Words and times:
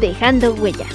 Dejando 0.00 0.54
Huella. 0.54 0.86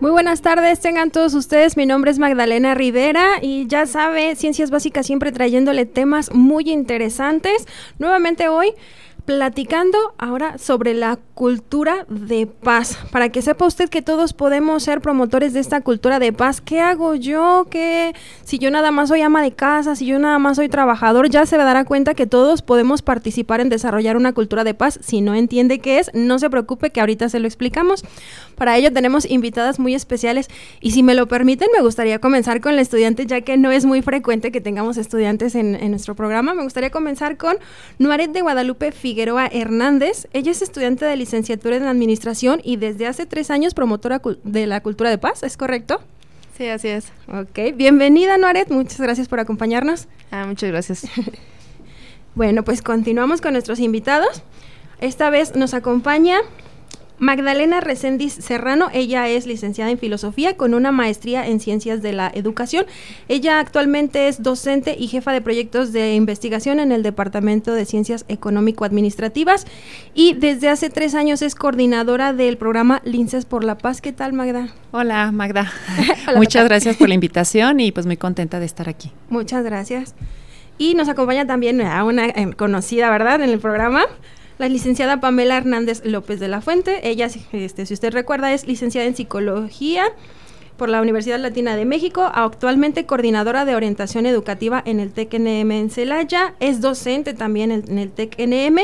Muy 0.00 0.10
buenas 0.10 0.42
tardes, 0.42 0.80
tengan 0.80 1.10
todos 1.10 1.32
ustedes. 1.32 1.78
Mi 1.78 1.86
nombre 1.86 2.10
es 2.10 2.18
Magdalena 2.18 2.74
Rivera 2.74 3.38
y 3.40 3.66
ya 3.68 3.86
sabe, 3.86 4.36
Ciencias 4.36 4.70
Básicas 4.70 5.06
siempre 5.06 5.32
trayéndole 5.32 5.86
temas 5.86 6.30
muy 6.34 6.70
interesantes. 6.70 7.66
Nuevamente 7.98 8.48
hoy 8.48 8.74
platicando 9.24 9.98
ahora 10.18 10.58
sobre 10.58 10.94
la 10.94 11.18
cultura 11.34 12.06
de 12.08 12.46
paz. 12.46 12.98
Para 13.10 13.30
que 13.30 13.42
sepa 13.42 13.66
usted 13.66 13.88
que 13.88 14.02
todos 14.02 14.32
podemos 14.32 14.82
ser 14.82 15.00
promotores 15.00 15.52
de 15.52 15.60
esta 15.60 15.80
cultura 15.80 16.18
de 16.18 16.32
paz. 16.32 16.60
¿Qué 16.60 16.80
hago 16.80 17.14
yo? 17.14 17.66
¿Qué 17.70 18.14
si 18.44 18.58
yo 18.58 18.70
nada 18.70 18.90
más 18.90 19.08
soy 19.08 19.22
ama 19.22 19.42
de 19.42 19.52
casa, 19.52 19.96
si 19.96 20.06
yo 20.06 20.18
nada 20.18 20.38
más 20.38 20.56
soy 20.56 20.68
trabajador, 20.68 21.30
ya 21.30 21.46
se 21.46 21.56
dará 21.56 21.84
cuenta 21.84 22.14
que 22.14 22.26
todos 22.26 22.62
podemos 22.62 23.02
participar 23.02 23.60
en 23.60 23.68
desarrollar 23.68 24.16
una 24.16 24.32
cultura 24.32 24.64
de 24.64 24.74
paz. 24.74 24.98
Si 25.02 25.20
no 25.20 25.34
entiende 25.34 25.78
qué 25.78 25.98
es, 25.98 26.10
no 26.14 26.38
se 26.38 26.50
preocupe 26.50 26.90
que 26.90 27.00
ahorita 27.00 27.28
se 27.28 27.40
lo 27.40 27.46
explicamos. 27.46 28.04
Para 28.56 28.76
ello 28.76 28.92
tenemos 28.92 29.28
invitadas 29.28 29.78
muy 29.78 29.94
especiales 29.94 30.48
y 30.80 30.92
si 30.92 31.02
me 31.02 31.14
lo 31.14 31.26
permiten 31.28 31.68
me 31.74 31.82
gustaría 31.82 32.18
comenzar 32.18 32.60
con 32.60 32.76
la 32.76 32.82
estudiante 32.82 33.26
ya 33.26 33.40
que 33.40 33.56
no 33.56 33.70
es 33.72 33.84
muy 33.84 34.02
frecuente 34.02 34.52
que 34.52 34.60
tengamos 34.60 34.96
estudiantes 34.96 35.54
en, 35.54 35.74
en 35.74 35.90
nuestro 35.90 36.14
programa. 36.14 36.54
Me 36.54 36.62
gustaría 36.62 36.90
comenzar 36.90 37.36
con 37.36 37.56
Nuaret 37.98 38.32
de 38.32 38.40
Guadalupe 38.40 38.92
Figueroa 38.92 39.46
Hernández. 39.46 40.28
Ella 40.32 40.50
es 40.50 40.62
estudiante 40.62 41.04
de 41.04 41.16
licenciatura 41.16 41.76
en 41.76 41.84
Administración 41.84 42.60
y 42.64 42.76
desde 42.76 43.06
hace 43.06 43.26
tres 43.26 43.50
años 43.50 43.74
promotora 43.74 44.20
de 44.44 44.66
la 44.66 44.80
cultura 44.82 45.10
de 45.10 45.18
paz, 45.18 45.42
¿es 45.42 45.56
correcto? 45.56 46.00
Sí, 46.56 46.68
así 46.68 46.88
es. 46.88 47.06
Ok, 47.26 47.74
bienvenida 47.74 48.38
Noaret, 48.38 48.70
muchas 48.70 49.00
gracias 49.00 49.26
por 49.26 49.40
acompañarnos. 49.40 50.06
Ah, 50.30 50.46
muchas 50.46 50.70
gracias. 50.70 51.06
bueno, 52.34 52.62
pues 52.62 52.80
continuamos 52.80 53.40
con 53.40 53.52
nuestros 53.52 53.80
invitados. 53.80 54.42
Esta 55.00 55.30
vez 55.30 55.56
nos 55.56 55.74
acompaña 55.74 56.38
Magdalena 57.18 57.80
Reséndiz 57.80 58.32
Serrano, 58.32 58.88
ella 58.92 59.28
es 59.28 59.46
licenciada 59.46 59.90
en 59.90 59.98
filosofía 59.98 60.56
con 60.56 60.74
una 60.74 60.92
maestría 60.92 61.46
en 61.46 61.60
ciencias 61.60 62.02
de 62.02 62.12
la 62.12 62.30
educación. 62.34 62.86
Ella 63.28 63.60
actualmente 63.60 64.28
es 64.28 64.42
docente 64.42 64.96
y 64.98 65.06
jefa 65.06 65.32
de 65.32 65.40
proyectos 65.40 65.92
de 65.92 66.14
investigación 66.14 66.80
en 66.80 66.92
el 66.92 67.02
Departamento 67.02 67.72
de 67.72 67.84
Ciencias 67.84 68.24
Económico-Administrativas 68.28 69.66
y 70.14 70.34
desde 70.34 70.68
hace 70.68 70.90
tres 70.90 71.14
años 71.14 71.42
es 71.42 71.54
coordinadora 71.54 72.32
del 72.32 72.56
programa 72.56 73.00
Linces 73.04 73.44
por 73.44 73.64
la 73.64 73.78
Paz. 73.78 74.00
¿Qué 74.00 74.12
tal, 74.12 74.32
Magda? 74.32 74.68
Hola, 74.90 75.30
Magda. 75.32 75.72
Hola, 76.28 76.38
Muchas 76.38 76.64
gracias 76.64 76.96
por 76.96 77.08
la 77.08 77.14
invitación 77.14 77.80
y 77.80 77.92
pues 77.92 78.06
muy 78.06 78.16
contenta 78.16 78.58
de 78.58 78.66
estar 78.66 78.88
aquí. 78.88 79.12
Muchas 79.28 79.64
gracias. 79.64 80.14
Y 80.78 80.94
nos 80.94 81.08
acompaña 81.08 81.46
también 81.46 81.80
a 81.80 82.02
una 82.04 82.26
eh, 82.26 82.52
conocida, 82.56 83.08
¿verdad?, 83.10 83.40
en 83.42 83.50
el 83.50 83.60
programa, 83.60 84.02
la 84.58 84.68
licenciada 84.68 85.20
Pamela 85.20 85.56
Hernández 85.56 86.02
López 86.04 86.40
de 86.40 86.48
la 86.48 86.60
Fuente. 86.60 87.08
Ella, 87.08 87.28
este, 87.52 87.86
si 87.86 87.94
usted 87.94 88.12
recuerda, 88.12 88.52
es 88.52 88.66
licenciada 88.66 89.06
en 89.06 89.16
psicología 89.16 90.04
por 90.76 90.88
la 90.88 91.00
Universidad 91.00 91.38
Latina 91.38 91.76
de 91.76 91.84
México, 91.84 92.28
actualmente 92.34 93.06
coordinadora 93.06 93.64
de 93.64 93.76
orientación 93.76 94.26
educativa 94.26 94.82
en 94.84 94.98
el 94.98 95.12
TECNM 95.12 95.70
en 95.70 95.90
Celaya, 95.90 96.54
es 96.58 96.80
docente 96.80 97.32
también 97.32 97.70
en, 97.70 97.98
el 97.98 98.10
TECNM 98.10 98.78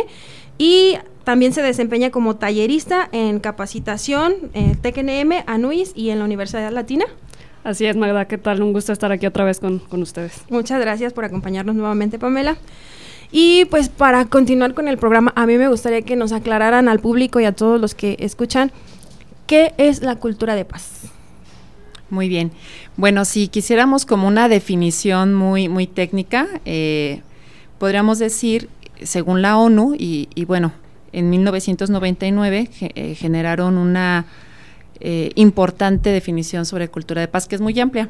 y 0.56 0.98
también 1.24 1.52
se 1.52 1.62
desempeña 1.62 2.10
como 2.10 2.36
tallerista 2.36 3.08
en 3.12 3.40
capacitación 3.40 4.34
en 4.54 4.70
el 4.70 4.78
TECNM, 4.78 5.42
ANUIS 5.46 5.92
y 5.96 6.10
en 6.10 6.20
la 6.20 6.24
Universidad 6.24 6.70
Latina. 6.70 7.06
Así 7.64 7.86
es, 7.86 7.96
Magda, 7.96 8.24
¿qué 8.26 8.38
tal? 8.38 8.62
Un 8.62 8.72
gusto 8.72 8.92
estar 8.92 9.12
aquí 9.12 9.26
otra 9.26 9.44
vez 9.44 9.60
con, 9.60 9.80
con 9.80 10.00
ustedes. 10.00 10.44
Muchas 10.48 10.80
gracias 10.80 11.12
por 11.12 11.24
acompañarnos 11.24 11.74
nuevamente, 11.74 12.18
Pamela. 12.18 12.56
Y 13.32 13.64
pues 13.66 13.88
para 13.88 14.24
continuar 14.24 14.74
con 14.74 14.88
el 14.88 14.98
programa, 14.98 15.32
a 15.36 15.46
mí 15.46 15.56
me 15.56 15.68
gustaría 15.68 16.02
que 16.02 16.16
nos 16.16 16.32
aclararan 16.32 16.88
al 16.88 16.98
público 16.98 17.38
y 17.38 17.44
a 17.44 17.52
todos 17.52 17.80
los 17.80 17.94
que 17.94 18.16
escuchan 18.18 18.72
qué 19.46 19.72
es 19.78 20.02
la 20.02 20.16
cultura 20.16 20.54
de 20.54 20.64
paz. 20.64 21.02
Muy 22.10 22.28
bien. 22.28 22.50
Bueno, 22.96 23.24
si 23.24 23.46
quisiéramos 23.46 24.04
como 24.04 24.26
una 24.26 24.48
definición 24.48 25.32
muy, 25.32 25.68
muy 25.68 25.86
técnica, 25.86 26.48
eh, 26.64 27.22
podríamos 27.78 28.18
decir, 28.18 28.68
según 29.02 29.42
la 29.42 29.56
ONU, 29.56 29.94
y, 29.96 30.28
bueno, 30.46 30.72
en 31.12 31.30
1999 31.30 32.68
eh, 32.80 33.14
generaron 33.14 33.78
una 33.78 34.26
eh, 34.98 35.30
importante 35.36 36.10
definición 36.10 36.66
sobre 36.66 36.88
cultura 36.88 37.20
de 37.20 37.28
paz 37.28 37.46
que 37.46 37.54
es 37.54 37.60
muy 37.60 37.78
amplia. 37.78 38.08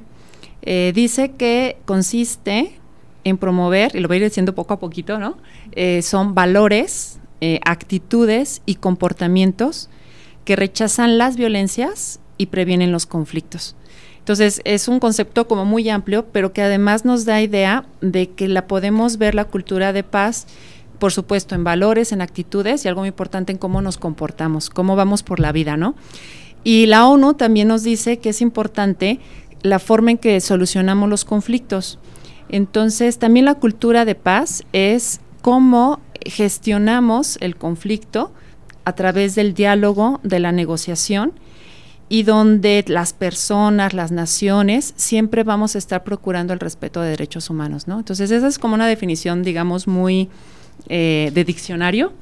dice 0.62 1.32
que 1.32 1.76
consiste 1.84 2.79
en 3.24 3.38
promover, 3.38 3.94
y 3.94 4.00
lo 4.00 4.08
voy 4.08 4.16
a 4.16 4.18
ir 4.18 4.24
diciendo 4.24 4.54
poco 4.54 4.74
a 4.74 4.78
poquito, 4.78 5.18
¿no? 5.18 5.36
Eh, 5.72 6.02
son 6.02 6.34
valores, 6.34 7.18
eh, 7.40 7.60
actitudes 7.64 8.62
y 8.66 8.76
comportamientos 8.76 9.88
que 10.44 10.56
rechazan 10.56 11.18
las 11.18 11.36
violencias 11.36 12.20
y 12.38 12.46
previenen 12.46 12.92
los 12.92 13.06
conflictos. 13.06 13.76
Entonces, 14.18 14.60
es 14.64 14.88
un 14.88 15.00
concepto 15.00 15.48
como 15.48 15.64
muy 15.64 15.88
amplio, 15.88 16.26
pero 16.32 16.52
que 16.52 16.62
además 16.62 17.04
nos 17.04 17.24
da 17.24 17.40
idea 17.40 17.84
de 18.00 18.30
que 18.30 18.48
la 18.48 18.66
podemos 18.66 19.16
ver 19.16 19.34
la 19.34 19.44
cultura 19.44 19.92
de 19.92 20.02
paz, 20.02 20.46
por 20.98 21.12
supuesto, 21.12 21.54
en 21.54 21.64
valores, 21.64 22.12
en 22.12 22.20
actitudes 22.20 22.84
y 22.84 22.88
algo 22.88 23.00
muy 23.00 23.08
importante 23.08 23.52
en 23.52 23.58
cómo 23.58 23.80
nos 23.80 23.96
comportamos, 23.96 24.70
cómo 24.70 24.94
vamos 24.94 25.22
por 25.22 25.40
la 25.40 25.52
vida, 25.52 25.76
¿no? 25.76 25.94
Y 26.62 26.86
la 26.86 27.06
ONU 27.08 27.34
también 27.34 27.68
nos 27.68 27.82
dice 27.82 28.18
que 28.18 28.28
es 28.28 28.42
importante 28.42 29.18
la 29.62 29.78
forma 29.78 30.10
en 30.10 30.18
que 30.18 30.40
solucionamos 30.40 31.08
los 31.08 31.24
conflictos. 31.24 31.98
Entonces, 32.50 33.18
también 33.18 33.46
la 33.46 33.54
cultura 33.54 34.04
de 34.04 34.16
paz 34.16 34.64
es 34.72 35.20
cómo 35.40 36.00
gestionamos 36.26 37.38
el 37.40 37.56
conflicto 37.56 38.32
a 38.84 38.94
través 38.94 39.34
del 39.34 39.54
diálogo, 39.54 40.20
de 40.24 40.40
la 40.40 40.52
negociación 40.52 41.32
y 42.08 42.24
donde 42.24 42.84
las 42.88 43.12
personas, 43.12 43.94
las 43.94 44.10
naciones, 44.10 44.94
siempre 44.96 45.44
vamos 45.44 45.76
a 45.76 45.78
estar 45.78 46.02
procurando 46.02 46.52
el 46.52 46.58
respeto 46.58 47.00
de 47.00 47.10
derechos 47.10 47.50
humanos, 47.50 47.86
¿no? 47.86 47.98
Entonces, 47.98 48.32
esa 48.32 48.48
es 48.48 48.58
como 48.58 48.74
una 48.74 48.88
definición, 48.88 49.44
digamos, 49.44 49.86
muy 49.86 50.28
eh, 50.88 51.30
de 51.32 51.44
diccionario, 51.44 52.12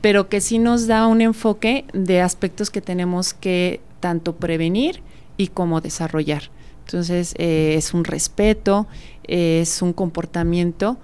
pero 0.00 0.30
que 0.30 0.40
sí 0.40 0.58
nos 0.58 0.86
da 0.86 1.06
un 1.06 1.20
enfoque 1.20 1.84
de 1.92 2.22
aspectos 2.22 2.70
que 2.70 2.80
tenemos 2.80 3.34
que 3.34 3.80
tanto 4.00 4.36
prevenir 4.36 5.02
y 5.36 5.48
como 5.48 5.82
desarrollar. 5.82 6.44
Entonces, 6.86 7.34
eh, 7.36 7.74
es 7.76 7.92
un 7.94 8.04
respeto, 8.04 8.86
es 9.28 9.82
un 9.82 9.92
comportamiento 9.92 10.98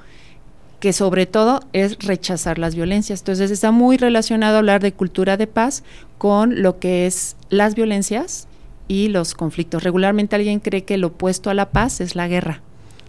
que 0.81 0.93
sobre 0.93 1.27
todo 1.27 1.61
es 1.73 1.99
rechazar 2.05 2.59
las 2.59 2.75
violencias. 2.75 3.21
Entonces 3.21 3.51
está 3.51 3.71
muy 3.71 3.97
relacionado 3.97 4.59
hablar 4.59 4.83
de 4.83 4.93
cultura 4.93 5.37
de 5.37 5.47
paz 5.47 5.85
con 6.19 6.63
lo 6.63 6.79
que 6.81 7.07
es 7.07 7.37
las 7.51 7.75
violencias 7.75 8.49
y 8.89 9.09
los 9.09 9.35
conflictos. 9.35 9.85
Regularmente 9.85 10.35
alguien 10.35 10.59
cree 10.59 10.85
que 10.85 10.99
lo 10.99 11.09
opuesto 11.09 11.51
a 11.51 11.55
la 11.55 11.71
paz 11.71 12.01
es 12.01 12.17
la 12.17 12.27
guerra 12.27 12.63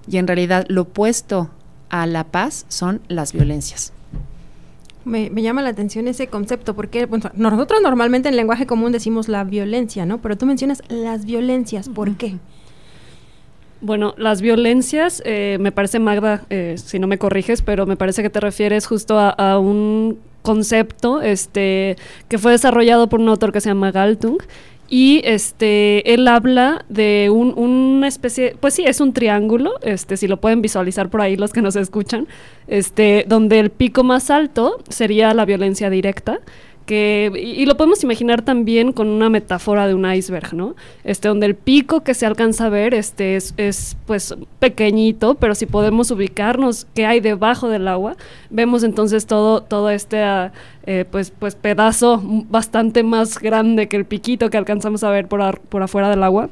y 0.07 0.18
en 0.18 0.27
realidad 0.27 0.65
lo 0.69 0.83
opuesto 0.83 1.50
a 1.89 2.06
la 2.06 2.25
paz 2.25 2.65
son 2.69 3.01
las 3.07 3.33
violencias. 3.33 3.94
Me, 5.06 5.30
llama 5.30 5.62
la 5.62 5.69
atención 5.69 6.07
ese 6.07 6.27
concepto, 6.27 6.75
porque 6.75 7.10
nosotros 7.33 7.81
normalmente 7.81 8.30
en 8.30 8.38
lenguaje 8.38 8.65
común 8.65 8.92
decimos 8.92 9.27
la 9.27 9.44
violencia, 9.44 10.06
¿no? 10.06 10.19
Pero 10.21 10.38
tú 10.38 10.45
mencionas 10.45 10.81
las 10.88 11.25
violencias, 11.25 11.89
¿por 11.89 12.15
qué? 12.15 12.38
Bueno, 13.83 14.13
las 14.18 14.41
violencias, 14.41 15.21
eh, 15.25 15.57
me 15.59 15.74
parece, 15.74 16.00
Magda, 16.00 16.45
eh, 16.50 16.75
si 16.77 17.00
no 17.00 17.07
me 17.07 17.18
corriges, 17.18 17.62
pero 17.62 17.85
me 17.85 17.97
parece 17.97 18.24
que 18.24 18.30
te 18.30 18.39
refieres 18.39 18.88
justo 18.88 19.19
a, 19.19 19.59
un 19.59 20.19
concepto 20.41 21.21
este, 21.21 21.97
que 22.30 22.38
fue 22.38 22.53
desarrollado 22.53 23.09
por 23.09 23.19
un 23.19 23.27
autor 23.27 23.51
que 23.51 23.59
se 23.59 23.68
llama 23.68 23.91
Galtung. 23.91 24.38
Y 24.88 25.19
este, 25.25 26.13
él 26.13 26.30
habla 26.30 26.85
de 26.88 27.30
un, 27.30 27.57
una 27.57 28.07
especie, 28.07 28.56
pues 28.57 28.74
sí, 28.74 28.85
es 28.85 29.01
un 29.01 29.12
triángulo, 29.12 29.74
este, 29.81 30.15
si 30.15 30.29
lo 30.29 30.38
pueden 30.38 30.62
visualizar 30.62 31.09
por 31.09 31.19
ahí 31.19 31.36
los 31.36 31.51
que 31.51 31.62
nos 31.62 31.75
escuchan, 31.75 32.27
este, 32.68 33.25
donde 33.27 33.59
el 33.59 33.69
pico 33.69 34.06
más 34.06 34.29
alto 34.29 34.77
sería 34.88 35.33
la 35.33 35.44
violencia 35.44 35.89
directa, 35.89 36.39
que 36.85 37.31
y, 37.35 37.65
lo 37.65 37.77
podemos 37.77 38.03
imaginar 38.03 38.41
también 38.41 38.91
con 38.91 39.07
una 39.07 39.30
metáfora 39.30 39.88
de 39.88 39.94
un 39.94 40.12
iceberg, 40.12 40.53
¿no? 40.53 40.75
Este 41.03 41.27
donde 41.27 41.45
el 41.45 41.56
pico 41.56 42.03
que 42.03 42.13
se 42.13 42.25
alcanza 42.25 42.65
a 42.65 42.69
ver 42.69 42.94
este 42.94 43.35
es, 43.35 43.53
es 43.57 43.97
pues 44.06 44.35
pequeñito, 44.59 45.35
pero 45.35 45.56
si 45.56 45.65
podemos 45.65 46.12
ubicarnos 46.12 46.88
qué 46.94 47.06
hay 47.06 47.19
debajo 47.19 47.69
del 47.69 47.88
agua, 47.88 48.15
vemos 48.50 48.83
entonces 48.83 49.25
todo 49.25 49.62
todo 49.62 49.89
este 49.89 50.21
ah, 50.21 50.51
eh, 50.85 51.06
pues 51.09 51.31
pues 51.31 51.56
pedazo 51.56 52.21
bastante 52.24 53.03
más 53.03 53.39
grande 53.39 53.88
que 53.88 53.97
el 53.97 54.06
piquito 54.06 54.50
que 54.50 54.57
alcanzamos 54.57 55.03
a 55.03 55.09
ver 55.09 55.27
por, 55.27 55.59
por 55.59 55.83
afuera 55.83 56.09
del 56.09 56.24
agua. 56.24 56.50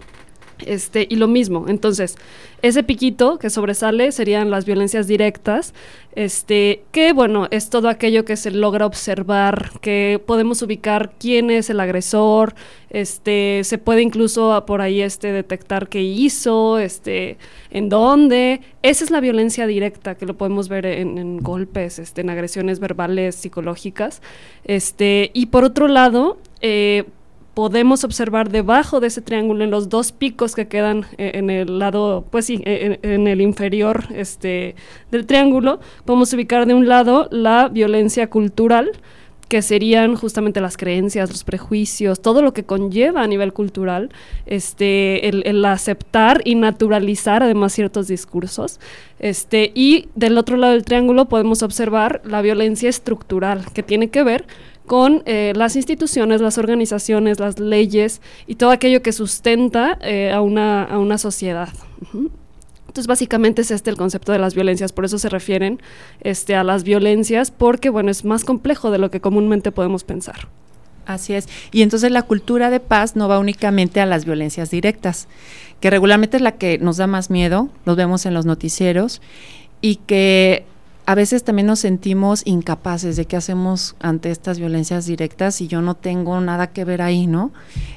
Este, 0.65 1.07
y 1.09 1.15
lo 1.15 1.27
mismo, 1.27 1.65
entonces, 1.67 2.15
ese 2.61 2.83
piquito 2.83 3.39
que 3.39 3.49
sobresale 3.49 4.11
serían 4.11 4.51
las 4.51 4.65
violencias 4.65 5.07
directas, 5.07 5.73
este, 6.13 6.83
que 6.91 7.13
bueno, 7.13 7.47
es 7.51 7.69
todo 7.69 7.89
aquello 7.89 8.25
que 8.25 8.35
se 8.35 8.51
logra 8.51 8.85
observar, 8.85 9.71
que 9.81 10.21
podemos 10.25 10.61
ubicar 10.61 11.13
quién 11.17 11.49
es 11.49 11.69
el 11.69 11.79
agresor, 11.79 12.53
este, 12.91 13.61
se 13.63 13.77
puede 13.77 14.01
incluso 14.01 14.65
por 14.67 14.81
ahí 14.81 15.01
este, 15.01 15.31
detectar 15.31 15.87
qué 15.87 16.01
hizo, 16.01 16.77
este, 16.77 17.37
en 17.71 17.87
dónde. 17.89 18.61
Esa 18.83 19.05
es 19.05 19.11
la 19.11 19.21
violencia 19.21 19.65
directa, 19.65 20.15
que 20.15 20.25
lo 20.25 20.35
podemos 20.35 20.67
ver 20.67 20.85
en, 20.85 21.39
golpes, 21.39 21.99
este, 21.99 22.21
en 22.21 22.29
agresiones 22.29 22.79
verbales, 22.79 23.35
psicológicas. 23.35 24.21
Este, 24.65 25.31
y 25.33 25.47
por 25.47 25.63
otro 25.63 25.87
lado, 25.87 26.37
eh, 26.59 27.05
podemos 27.53 28.03
observar 28.03 28.49
debajo 28.49 28.99
de 28.99 29.07
ese 29.07 29.21
triángulo, 29.21 29.63
en 29.63 29.71
los 29.71 29.89
dos 29.89 30.11
picos 30.11 30.55
que 30.55 30.67
quedan 30.67 31.05
eh, 31.17 31.31
en 31.35 31.49
el 31.49 31.79
lado, 31.79 32.25
pues 32.29 32.45
sí, 32.45 32.61
eh, 32.65 32.99
en, 33.01 33.27
el 33.27 33.41
inferior 33.41 34.05
este, 34.13 34.75
del 35.11 35.25
triángulo, 35.25 35.79
podemos 36.05 36.31
ubicar 36.33 36.65
de 36.65 36.73
un 36.73 36.87
lado 36.87 37.27
la 37.31 37.67
violencia 37.67 38.29
cultural, 38.29 38.91
que 39.51 39.61
serían 39.61 40.15
justamente 40.15 40.61
las 40.61 40.77
creencias, 40.77 41.29
los 41.29 41.43
prejuicios, 41.43 42.21
todo 42.21 42.41
lo 42.41 42.53
que 42.53 42.63
conlleva 42.63 43.21
a 43.21 43.27
nivel 43.27 43.51
cultural, 43.51 44.09
este, 44.45 45.27
el, 45.27 45.65
aceptar 45.65 46.41
y 46.45 46.55
naturalizar 46.55 47.43
además 47.43 47.73
ciertos 47.73 48.07
discursos. 48.07 48.79
Este, 49.19 49.73
y 49.75 50.07
del 50.15 50.37
otro 50.37 50.55
lado 50.55 50.71
del 50.71 50.85
triángulo 50.85 51.27
podemos 51.27 51.63
observar 51.63 52.21
la 52.23 52.41
violencia 52.41 52.87
estructural, 52.87 53.65
que 53.73 53.83
tiene 53.83 54.09
que 54.09 54.23
ver 54.23 54.45
con 54.91 55.23
eh, 55.25 55.53
las 55.55 55.77
instituciones, 55.77 56.41
las 56.41 56.57
organizaciones, 56.57 57.39
las 57.39 57.59
leyes 57.59 58.19
y 58.45 58.55
todo 58.55 58.71
aquello 58.71 59.01
que 59.01 59.13
sustenta 59.13 59.97
eh, 60.01 60.33
a, 60.33 60.41
una, 60.41 60.83
a, 60.83 60.99
una, 60.99 61.17
sociedad. 61.17 61.69
Entonces, 62.11 63.07
básicamente 63.07 63.61
es 63.61 63.71
este 63.71 63.89
el 63.89 63.95
concepto 63.95 64.33
de 64.33 64.39
las 64.39 64.53
violencias, 64.53 64.91
por 64.91 65.05
eso 65.05 65.17
se 65.17 65.29
refieren 65.29 65.79
este, 66.19 66.55
a 66.55 66.65
las 66.65 66.83
violencias, 66.83 67.51
porque, 67.51 67.89
bueno, 67.89 68.11
es 68.11 68.25
más 68.25 68.43
complejo 68.43 68.91
de 68.91 68.97
lo 68.97 69.09
que 69.09 69.21
comúnmente 69.21 69.71
podemos 69.71 70.03
pensar. 70.03 70.49
Así 71.05 71.35
es. 71.35 71.47
Y 71.71 71.83
entonces 71.83 72.11
la 72.11 72.23
cultura 72.23 72.69
de 72.69 72.81
paz 72.81 73.15
no 73.15 73.29
va 73.29 73.39
únicamente 73.39 74.01
a 74.01 74.05
las 74.05 74.25
violencias 74.25 74.71
directas, 74.71 75.29
que 75.79 75.89
regularmente 75.89 76.35
es 76.35 76.43
la 76.43 76.57
que 76.57 76.79
nos 76.79 76.97
da 76.97 77.07
más 77.07 77.29
miedo, 77.29 77.69
los 77.85 77.95
vemos 77.95 78.25
en 78.25 78.33
los 78.33 78.45
noticieros, 78.45 79.21
y 79.79 79.95
que 80.05 80.65
a 81.05 81.15
veces 81.15 81.43
también 81.43 81.67
nos 81.67 81.79
sentimos 81.79 82.41
incapaces 82.45 83.15
de 83.15 83.25
qué 83.25 83.35
hacemos 83.35 83.95
ante 83.99 84.31
estas 84.31 84.59
violencias 84.59 85.05
directas 85.05 85.61
y 85.61 85.67
yo 85.67 85.81
no 85.81 85.95
tengo 85.95 86.39
nada 86.41 86.67
que 86.67 86.85
ver 86.85 87.01
ahí, 87.01 87.27
¿no? 87.27 87.51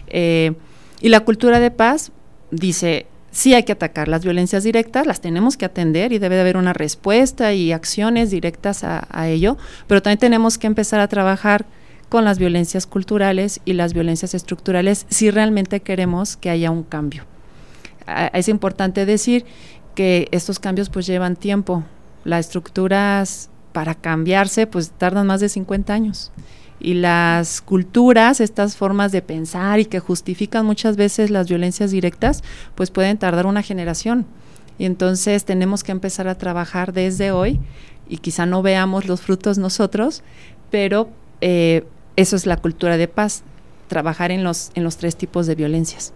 Eh, 0.06 0.52
y 1.00 1.08
la 1.10 1.20
cultura 1.20 1.60
de 1.60 1.70
paz 1.70 2.12
dice, 2.50 3.06
sí 3.30 3.52
hay 3.52 3.64
que 3.64 3.72
atacar 3.72 4.08
las 4.08 4.24
violencias 4.24 4.64
directas, 4.64 5.06
las 5.06 5.20
tenemos 5.20 5.56
que 5.56 5.66
atender 5.66 6.12
y 6.12 6.18
debe 6.18 6.36
de 6.36 6.42
haber 6.42 6.56
una 6.56 6.72
respuesta 6.72 7.52
y 7.52 7.72
acciones 7.72 8.30
directas 8.30 8.84
a, 8.84 9.28
ello, 9.28 9.58
pero 9.86 10.00
también 10.00 10.18
tenemos 10.18 10.56
que 10.56 10.66
empezar 10.66 11.00
a 11.00 11.08
trabajar 11.08 11.66
con 12.08 12.24
las 12.24 12.38
violencias 12.38 12.86
culturales 12.86 13.60
y 13.64 13.72
las 13.72 13.92
violencias 13.92 14.34
estructurales 14.34 15.06
si 15.08 15.30
realmente 15.30 15.80
queremos 15.80 16.36
que 16.36 16.50
haya 16.50 16.70
un 16.70 16.84
cambio. 16.84 17.24
es 18.32 18.48
importante 18.48 19.04
decir 19.04 19.44
que 19.94 20.28
estos 20.30 20.58
cambios 20.58 20.90
pues 20.90 21.06
llevan 21.06 21.36
tiempo, 21.36 21.84
las 22.24 22.46
estructuras 22.46 23.50
para 23.72 23.94
cambiarse 23.94 24.66
pues 24.66 24.90
tardan 24.90 25.26
más 25.26 25.40
de 25.40 25.48
50 25.48 25.92
años. 25.92 26.32
Y 26.80 26.94
las 26.94 27.60
culturas, 27.60 28.40
estas 28.40 28.76
formas 28.76 29.12
de 29.12 29.22
pensar 29.22 29.80
y 29.80 29.86
que 29.86 30.00
justifican 30.00 30.66
muchas 30.66 30.96
veces 30.96 31.30
las 31.30 31.48
violencias 31.48 31.90
directas, 31.90 32.42
pues 32.74 32.90
pueden 32.90 33.16
tardar 33.16 33.46
una 33.46 33.62
generación. 33.62 34.26
Y 34.78 34.84
entonces 34.84 35.44
tenemos 35.44 35.84
que 35.84 35.92
empezar 35.92 36.28
a 36.28 36.36
trabajar 36.36 36.92
desde 36.92 37.30
hoy 37.30 37.60
y 38.08 38.18
quizá 38.18 38.44
no 38.44 38.62
veamos 38.62 39.06
los 39.06 39.20
frutos 39.20 39.56
nosotros, 39.56 40.22
pero 40.70 41.08
eh, 41.40 41.86
eso 42.16 42.36
es 42.36 42.46
la 42.46 42.56
cultura 42.56 42.96
de 42.96 43.08
paz, 43.08 43.44
trabajar 43.88 44.30
en 44.30 44.44
los, 44.44 44.70
en 44.74 44.84
los 44.84 44.96
tres 44.96 45.16
tipos 45.16 45.46
de 45.46 45.54
violencias. 45.54 46.12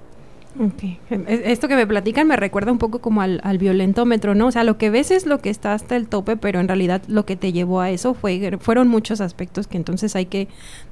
Okay. 0.56 0.99
Esto 1.45 1.69
que 1.69 1.77
me 1.77 1.87
platican 1.87 2.27
me 2.27 2.37
recuerda 2.37 2.73
un 2.73 2.79
poco 2.79 3.00
como 3.00 3.21
al, 3.21 3.41
al, 3.45 3.59
violentómetro, 3.59 4.35
¿no? 4.35 4.49
O 4.49 4.50
sea, 4.50 4.65
lo 4.65 4.77
que 4.77 4.91
ves 4.91 5.11
es 5.11 5.25
lo 5.27 5.39
que 5.39 5.50
está 5.50 5.73
hasta 5.73 5.95
el 5.95 6.09
tope, 6.09 6.37
pero 6.37 6.59
en 6.59 6.67
realidad 6.67 7.03
lo 7.06 7.25
que 7.25 7.37
te 7.37 7.53
llevó 7.53 7.81
a 7.81 7.91
eso 7.91 8.15
fue, 8.15 8.59
fueron 8.61 8.89
muchos 8.89 9.21
aspectos 9.21 9.67
que 9.69 9.77
entonces 9.77 10.17
hay 10.17 10.27
que 10.27 10.49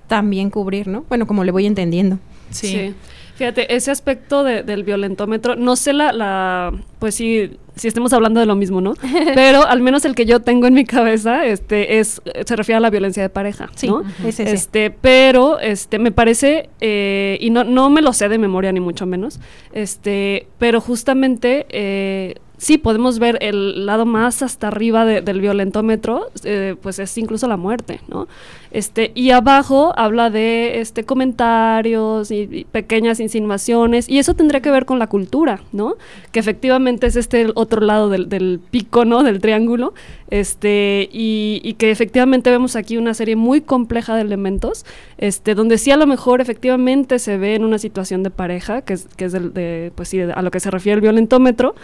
también 0.07 0.51
cubrir, 0.51 0.87
¿no? 0.87 1.05
Bueno, 1.09 1.27
como 1.27 1.43
le 1.43 1.53
voy 1.53 1.67
entendiendo. 1.67 2.19
sí. 2.51 2.95
Fíjate, 3.37 3.75
ese 3.75 3.91
aspecto 3.91 4.45
del 4.45 4.83
violentómetro, 4.83 5.57
no 5.57 5.77
sé 5.77 5.93
la, 5.93 6.13
la, 6.13 6.73
pues 6.99 7.15
sí, 7.15 7.59
si 7.77 7.89
estemos 7.89 8.15
hablando 8.15 8.41
de 8.41 8.47
lo 8.47 8.57
mismo, 8.57 8.81
¿no? 8.81 8.95
Pero 9.35 9.67
al 9.67 9.81
menos 9.83 10.07
el 10.07 10.15
que 10.15 10.25
yo 10.25 10.41
tengo 10.41 10.67
en 10.67 10.73
mi 10.73 10.87
cabeza, 10.87 11.45
este, 11.45 11.99
es, 11.99 12.23
se 12.47 12.57
refiere 12.57 12.79
a 12.79 12.81
la 12.81 12.89
violencia 12.89 13.23
de 13.23 13.29
pareja, 13.29 13.69
sí, 13.75 13.89
¿no? 13.89 14.03
Este, 14.25 14.91
pero, 14.91 15.59
este, 15.61 15.99
me 15.99 16.13
parece, 16.13 16.71
eh, 16.81 17.37
y 17.41 17.51
no, 17.51 17.65
no 17.65 17.91
me 17.91 18.01
lo 18.01 18.15
sé 18.15 18.31
de 18.31 18.39
memoria 18.39 18.73
ni 18.73 18.81
mucho 18.81 19.05
menos, 19.05 19.39
este, 19.73 20.49
pero 20.59 20.81
justamente 20.81 21.67
eh, 21.69 22.37
sí 22.59 22.79
podemos 22.79 23.19
ver 23.19 23.39
el 23.41 23.87
lado 23.87 24.07
más 24.07 24.43
hasta 24.43 24.69
arriba 24.69 25.05
del 25.05 25.41
violentómetro, 25.41 26.29
eh, 26.45 26.77
pues 26.81 26.99
es 26.99 27.17
incluso 27.19 27.47
la 27.49 27.57
muerte, 27.57 28.01
¿no? 28.09 28.29
Este, 28.71 29.13
y 29.15 29.31
abajo 29.31 29.95
habla 29.97 30.29
de 30.29 30.81
este, 30.81 31.05
comentarios 31.05 32.31
y, 32.31 32.67
pequeñas 32.71 33.21
insinuaciones, 33.21 34.09
y 34.09 34.19
eso 34.19 34.35
tendría 34.35 34.61
que 34.61 34.71
ver 34.71 34.85
con 34.85 34.99
la 34.99 35.07
cultura, 35.07 35.61
¿no? 35.73 35.97
Que 36.33 36.41
efectivamente 36.41 37.07
es 37.07 37.17
este 37.17 37.47
otro 37.55 37.81
lado 37.81 38.11
del, 38.11 38.61
pico, 38.71 39.05
¿no? 39.05 39.23
Del 39.23 39.41
triángulo, 39.41 39.95
este, 40.31 41.09
y, 41.13 41.75
que 41.79 41.91
efectivamente 41.91 42.51
vemos 42.51 42.77
aquí 42.77 42.97
una 42.97 43.15
serie 43.15 43.37
muy 43.37 43.61
compleja 43.61 44.15
de 44.15 44.23
elementos, 44.23 44.85
este, 45.19 45.55
donde 45.55 45.79
sí 45.79 45.91
a 45.91 45.97
lo 45.97 46.07
mejor 46.07 46.41
efectivamente 46.41 47.19
se 47.19 47.39
ve 47.39 47.55
en 47.55 47.65
una 47.65 47.79
situación 47.79 48.23
de 48.23 48.31
pareja, 48.31 48.83
que 48.83 48.95
es, 48.95 49.07
que 49.17 49.27
es 49.27 49.33
de, 49.33 49.93
pues 49.95 50.09
sí, 50.09 50.21
a 50.21 50.43
lo 50.43 50.51
que 50.51 50.61
se 50.61 50.71
refiere 50.71 50.97
el 50.97 51.01
violentómetro, 51.01 51.75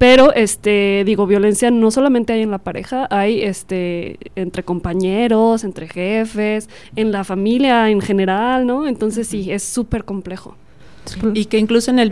pero, 0.00 0.32
este, 0.32 1.02
digo, 1.04 1.26
violencia 1.26 1.70
no 1.70 1.90
solamente 1.90 2.32
hay 2.32 2.40
en 2.40 2.50
la 2.50 2.56
pareja, 2.56 3.06
hay 3.10 3.42
este, 3.42 4.16
entre 4.34 4.62
compañeros, 4.62 5.62
entre 5.62 5.88
jefes, 5.88 6.70
en 6.96 7.12
la 7.12 7.22
familia 7.22 7.90
en 7.90 8.00
general, 8.00 8.66
¿no? 8.66 8.88
Entonces 8.88 9.28
sí, 9.28 9.52
es 9.52 9.62
súper 9.62 10.06
complejo. 10.06 10.56
Y 11.34 11.44
que 11.44 11.58
incluso 11.58 11.90
en 11.90 11.98
el 11.98 12.08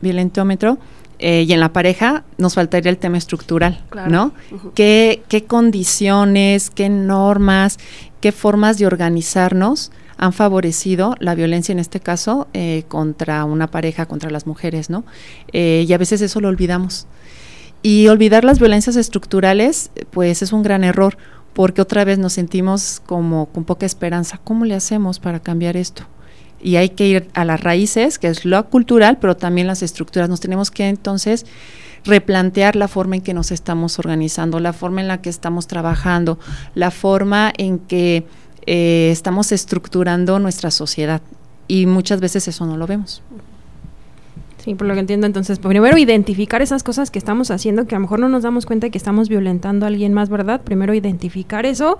violentómetro 0.00 0.78
eh, 1.18 1.44
y 1.46 1.52
en 1.52 1.60
la 1.60 1.74
pareja 1.74 2.24
nos 2.38 2.54
faltaría 2.54 2.90
el 2.90 2.96
tema 2.96 3.18
estructural, 3.18 3.84
¿no? 4.08 4.32
¿Qué, 4.74 5.22
¿Qué 5.28 5.44
condiciones, 5.44 6.70
qué 6.70 6.88
normas, 6.88 7.76
qué 8.22 8.32
formas 8.32 8.78
de 8.78 8.86
organizarnos 8.86 9.92
han 10.16 10.32
favorecido 10.32 11.14
la 11.18 11.34
violencia 11.34 11.72
en 11.72 11.80
este 11.80 12.00
caso 12.00 12.48
eh, 12.54 12.84
contra 12.88 13.44
una 13.44 13.66
pareja, 13.66 14.06
contra 14.06 14.30
las 14.30 14.46
mujeres, 14.46 14.88
¿no? 14.88 15.04
Eh, 15.52 15.84
y 15.86 15.92
a 15.92 15.98
veces 15.98 16.22
eso 16.22 16.40
lo 16.40 16.48
olvidamos. 16.48 17.06
Y 17.86 18.08
olvidar 18.08 18.42
las 18.42 18.58
violencias 18.58 18.96
estructurales, 18.96 19.92
pues 20.10 20.42
es 20.42 20.52
un 20.52 20.64
gran 20.64 20.82
error, 20.82 21.16
porque 21.52 21.80
otra 21.80 22.04
vez 22.04 22.18
nos 22.18 22.32
sentimos 22.32 23.00
como 23.06 23.46
con 23.46 23.62
poca 23.62 23.86
esperanza. 23.86 24.40
¿Cómo 24.42 24.64
le 24.64 24.74
hacemos 24.74 25.20
para 25.20 25.38
cambiar 25.38 25.76
esto? 25.76 26.02
Y 26.60 26.74
hay 26.74 26.88
que 26.88 27.06
ir 27.06 27.28
a 27.34 27.44
las 27.44 27.60
raíces, 27.60 28.18
que 28.18 28.26
es 28.26 28.44
lo 28.44 28.68
cultural, 28.70 29.18
pero 29.20 29.36
también 29.36 29.68
las 29.68 29.84
estructuras. 29.84 30.28
Nos 30.28 30.40
tenemos 30.40 30.72
que 30.72 30.88
entonces 30.88 31.46
replantear 32.04 32.74
la 32.74 32.88
forma 32.88 33.14
en 33.14 33.22
que 33.22 33.34
nos 33.34 33.52
estamos 33.52 34.00
organizando, 34.00 34.58
la 34.58 34.72
forma 34.72 35.00
en 35.00 35.06
la 35.06 35.22
que 35.22 35.30
estamos 35.30 35.68
trabajando, 35.68 36.40
la 36.74 36.90
forma 36.90 37.52
en 37.56 37.78
que 37.78 38.26
eh, 38.66 39.10
estamos 39.12 39.52
estructurando 39.52 40.40
nuestra 40.40 40.72
sociedad. 40.72 41.22
Y 41.68 41.86
muchas 41.86 42.18
veces 42.18 42.48
eso 42.48 42.66
no 42.66 42.76
lo 42.76 42.88
vemos. 42.88 43.22
Sí, 44.66 44.74
por 44.74 44.88
lo 44.88 44.94
que 44.94 45.00
entiendo, 45.00 45.28
entonces, 45.28 45.60
primero 45.60 45.96
identificar 45.96 46.60
esas 46.60 46.82
cosas 46.82 47.12
que 47.12 47.20
estamos 47.20 47.52
haciendo, 47.52 47.86
que 47.86 47.94
a 47.94 47.98
lo 47.98 48.02
mejor 48.02 48.18
no 48.18 48.28
nos 48.28 48.42
damos 48.42 48.66
cuenta 48.66 48.90
que 48.90 48.98
estamos 48.98 49.28
violentando 49.28 49.86
a 49.86 49.88
alguien 49.88 50.12
más, 50.12 50.28
¿verdad? 50.28 50.60
Primero 50.60 50.92
identificar 50.92 51.64
eso 51.64 51.98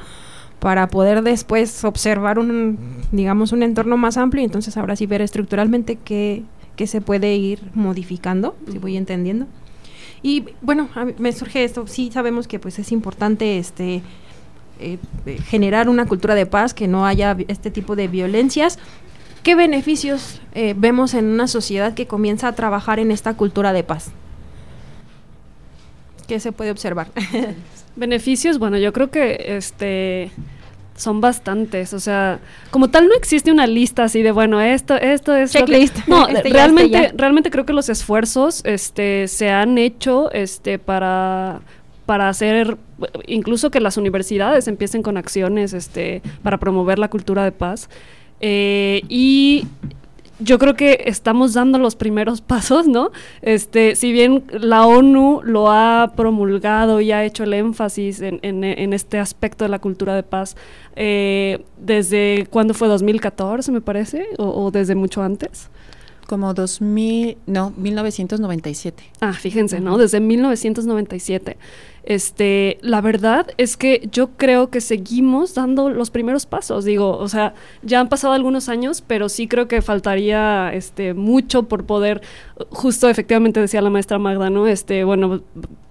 para 0.58 0.88
poder 0.88 1.22
después 1.22 1.84
observar 1.84 2.40
un, 2.40 2.76
digamos, 3.12 3.52
un 3.52 3.62
entorno 3.62 3.96
más 3.96 4.16
amplio 4.16 4.42
y 4.42 4.46
entonces 4.46 4.76
ahora 4.76 4.96
sí 4.96 5.06
ver 5.06 5.22
estructuralmente 5.22 5.94
qué, 5.94 6.42
qué 6.74 6.88
se 6.88 7.00
puede 7.00 7.36
ir 7.36 7.60
modificando, 7.74 8.56
si 8.68 8.78
voy 8.78 8.96
entendiendo. 8.96 9.46
Y 10.20 10.46
bueno, 10.60 10.88
me 11.18 11.30
surge 11.30 11.62
esto, 11.62 11.86
sí 11.86 12.10
sabemos 12.12 12.48
que 12.48 12.58
pues 12.58 12.80
es 12.80 12.90
importante 12.90 13.58
este 13.58 14.02
eh, 14.80 14.98
generar 15.46 15.88
una 15.88 16.06
cultura 16.06 16.34
de 16.34 16.46
paz, 16.46 16.74
que 16.74 16.88
no 16.88 17.06
haya 17.06 17.36
este 17.46 17.70
tipo 17.70 17.94
de 17.94 18.08
violencias. 18.08 18.80
¿Qué 19.46 19.54
beneficios 19.54 20.40
vemos 20.74 21.14
en 21.14 21.26
una 21.26 21.46
sociedad 21.46 21.94
que 21.94 22.08
comienza 22.08 22.48
a 22.48 22.52
trabajar 22.56 22.98
en 22.98 23.12
esta 23.12 23.36
cultura 23.36 23.72
de 23.72 23.84
paz? 23.84 24.10
¿Qué 26.26 26.40
se 26.40 26.50
puede 26.50 26.72
observar? 26.72 27.12
Beneficios, 27.94 28.58
bueno, 28.58 28.76
yo 28.76 28.92
creo 28.92 29.12
que 29.12 29.56
este 29.56 30.32
son 30.96 31.20
bastantes, 31.20 31.94
o 31.94 32.00
sea, 32.00 32.40
como 32.72 32.90
tal 32.90 33.06
no 33.06 33.14
existe 33.14 33.52
una 33.52 33.68
lista 33.68 34.02
así 34.02 34.20
de 34.22 34.32
bueno, 34.32 34.60
esto, 34.60 34.96
esto 34.96 35.32
es 35.36 35.52
checklist. 35.52 35.96
no, 36.08 36.26
este 36.28 36.48
realmente, 36.48 37.12
realmente 37.16 37.52
creo 37.52 37.64
que 37.64 37.72
los 37.72 37.88
esfuerzos, 37.88 38.62
este, 38.64 39.28
se 39.28 39.50
han 39.50 39.78
hecho, 39.78 40.28
este, 40.32 40.80
para 40.80 41.60
para 42.04 42.28
hacer 42.28 42.78
incluso 43.26 43.70
que 43.70 43.80
las 43.80 43.96
universidades 43.96 44.68
empiecen 44.68 45.02
con 45.02 45.16
acciones, 45.16 45.72
este, 45.72 46.22
para 46.42 46.58
promover 46.58 46.98
la 46.98 47.10
cultura 47.10 47.44
de 47.44 47.52
paz. 47.52 47.88
Eh, 48.40 49.02
y 49.08 49.66
yo 50.38 50.58
creo 50.58 50.74
que 50.74 51.04
estamos 51.06 51.54
dando 51.54 51.78
los 51.78 51.96
primeros 51.96 52.40
pasos, 52.42 52.86
¿no? 52.86 53.10
Este, 53.42 53.96
si 53.96 54.12
bien 54.12 54.44
la 54.50 54.86
ONU 54.86 55.40
lo 55.42 55.70
ha 55.70 56.12
promulgado 56.16 57.00
y 57.00 57.12
ha 57.12 57.24
hecho 57.24 57.44
el 57.44 57.54
énfasis 57.54 58.20
en, 58.20 58.64
este 58.92 59.18
aspecto 59.18 59.64
de 59.64 59.70
la 59.70 59.78
cultura 59.78 60.14
de 60.14 60.22
paz, 60.22 60.56
eh, 60.94 61.64
desde 61.78 62.46
cuándo 62.50 62.74
fue 62.74 62.88
2014, 62.88 63.72
me 63.72 63.80
parece, 63.80 64.26
o, 64.38 64.70
desde 64.70 64.94
mucho 64.94 65.22
antes. 65.22 65.70
Como 66.26 66.52
2000, 66.54 67.38
no, 67.46 67.72
1997. 67.76 69.04
Ah, 69.20 69.32
fíjense, 69.32 69.78
¿no? 69.80 69.96
Desde 69.96 70.18
1997. 70.18 71.56
Este, 72.06 72.78
la 72.82 73.00
verdad 73.00 73.48
es 73.58 73.76
que 73.76 74.08
yo 74.12 74.28
creo 74.36 74.70
que 74.70 74.80
seguimos 74.80 75.54
dando 75.54 75.90
los 75.90 76.10
primeros 76.10 76.46
pasos. 76.46 76.84
Digo, 76.84 77.18
o 77.18 77.28
sea, 77.28 77.54
ya 77.82 77.98
han 77.98 78.08
pasado 78.08 78.32
algunos 78.32 78.68
años, 78.68 79.02
pero 79.04 79.28
sí 79.28 79.48
creo 79.48 79.66
que 79.66 79.82
faltaría 79.82 80.72
este 80.72 81.14
mucho 81.14 81.64
por 81.64 81.84
poder, 81.84 82.22
justo 82.70 83.08
efectivamente 83.08 83.60
decía 83.60 83.82
la 83.82 83.90
maestra 83.90 84.20
Magda, 84.20 84.50
¿no? 84.50 84.68
Este, 84.68 85.02
bueno, 85.02 85.42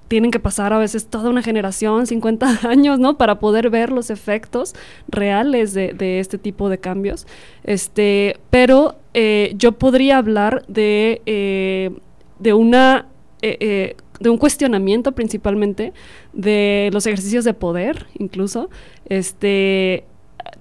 tienen 0.07 0.31
que 0.31 0.39
pasar 0.39 0.71
a 0.71 0.77
veces 0.77 1.07
toda 1.07 1.29
una 1.29 1.41
generación, 1.41 2.07
50 2.07 2.59
años, 2.69 2.97
¿no? 2.97 3.17
Para 3.17 3.39
poder 3.39 3.69
ver 3.69 3.91
los 3.91 4.09
efectos 4.09 4.73
reales 5.09 5.73
de, 5.73 6.19
este 6.19 6.37
tipo 6.37 6.69
de 6.69 6.77
cambios. 6.77 7.27
Este, 7.65 8.37
pero 8.49 8.95
eh, 9.13 9.53
yo 9.57 9.73
podría 9.73 10.17
hablar 10.17 10.63
de, 10.69 11.21
eh, 11.25 11.91
de 12.39 12.53
una 12.53 13.07
eh, 13.41 13.97
de 14.19 14.29
un 14.29 14.37
cuestionamiento 14.37 15.11
principalmente 15.13 15.93
de 16.33 16.89
los 16.93 17.05
ejercicios 17.05 17.45
de 17.45 17.53
poder, 17.53 18.07
incluso. 18.17 18.69
Este, 19.07 20.05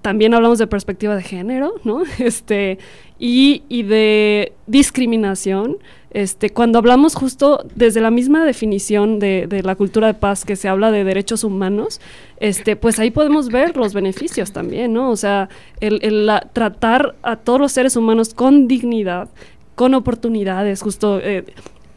también 0.01 0.33
hablamos 0.33 0.59
de 0.59 0.67
perspectiva 0.67 1.15
de 1.15 1.23
género, 1.23 1.75
¿no? 1.83 2.03
Este, 2.19 2.77
y, 3.19 3.63
y 3.69 3.83
de 3.83 4.53
discriminación. 4.67 5.77
Este, 6.11 6.49
cuando 6.49 6.79
hablamos 6.79 7.13
justo 7.13 7.65
desde 7.75 7.99
la 7.99 8.09
misma 8.09 8.45
definición 8.45 9.19
de, 9.19 9.61
la 9.63 9.75
cultura 9.75 10.07
de 10.07 10.13
paz 10.13 10.45
que 10.45 10.55
se 10.55 10.69
habla 10.69 10.89
de 10.89 11.03
derechos 11.03 11.43
humanos, 11.43 11.99
este, 12.39 12.77
pues 12.77 12.99
ahí 12.99 13.11
podemos 13.11 13.49
ver 13.49 13.75
los 13.75 13.93
beneficios 13.93 14.53
también, 14.53 14.93
¿no? 14.93 15.11
O 15.11 15.17
sea, 15.17 15.49
el, 15.81 15.99
el 16.03 16.29
tratar 16.53 17.15
a 17.21 17.35
todos 17.35 17.59
los 17.59 17.73
seres 17.73 17.97
humanos 17.97 18.33
con 18.33 18.69
dignidad, 18.69 19.27
con 19.75 19.93
oportunidades, 19.93 20.81
justo 20.81 21.19
eh, 21.21 21.43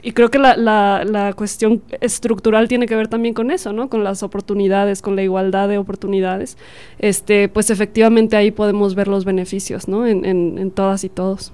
y 0.08 0.12
creo 0.12 0.30
que 0.30 0.38
la, 0.38 0.56
la, 0.56 1.34
cuestión 1.34 1.82
estructural 2.00 2.66
tiene 2.66 2.86
que 2.86 2.96
ver 2.96 3.08
también 3.08 3.34
con 3.34 3.50
eso, 3.50 3.74
¿no? 3.74 3.90
Con 3.90 4.04
las 4.04 4.22
oportunidades, 4.22 5.02
con 5.02 5.16
la 5.16 5.22
igualdad 5.22 5.68
de 5.68 5.76
oportunidades. 5.76 6.56
Este, 6.98 7.50
pues 7.50 7.68
efectivamente 7.68 8.34
ahí 8.34 8.50
podemos 8.50 8.94
ver 8.94 9.06
los 9.06 9.26
beneficios, 9.26 9.86
¿no? 9.86 10.06
En, 10.06 10.24
en, 10.24 10.70
todas 10.70 11.04
y 11.04 11.10
todos. 11.10 11.52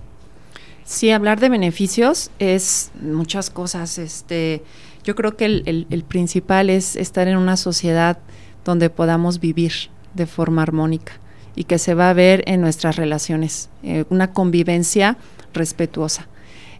Sí, 0.85 1.11
hablar 1.11 1.41
de 1.41 1.49
beneficios 1.49 2.31
es 2.39 2.93
muchas 3.03 3.51
cosas. 3.51 3.99
Este, 3.99 4.63
yo 5.03 5.17
creo 5.17 5.37
que 5.37 5.47
el, 5.47 5.89
el, 5.91 6.05
principal 6.05 6.71
es 6.71 6.95
estar 6.95 7.27
en 7.27 7.39
una 7.39 7.57
sociedad 7.57 8.19
donde 8.65 8.89
podamos 8.89 9.41
vivir 9.41 9.73
de 10.15 10.27
forma 10.27 10.63
armónica 10.63 11.15
y 11.57 11.65
que 11.65 11.81
se 11.81 11.95
va 11.95 12.09
a 12.09 12.13
ver 12.13 12.45
en 12.47 12.61
nuestras 12.61 12.95
relaciones, 12.95 13.69
eh, 13.83 14.05
una 14.11 14.31
convivencia 14.31 15.17
respetuosa. 15.53 16.29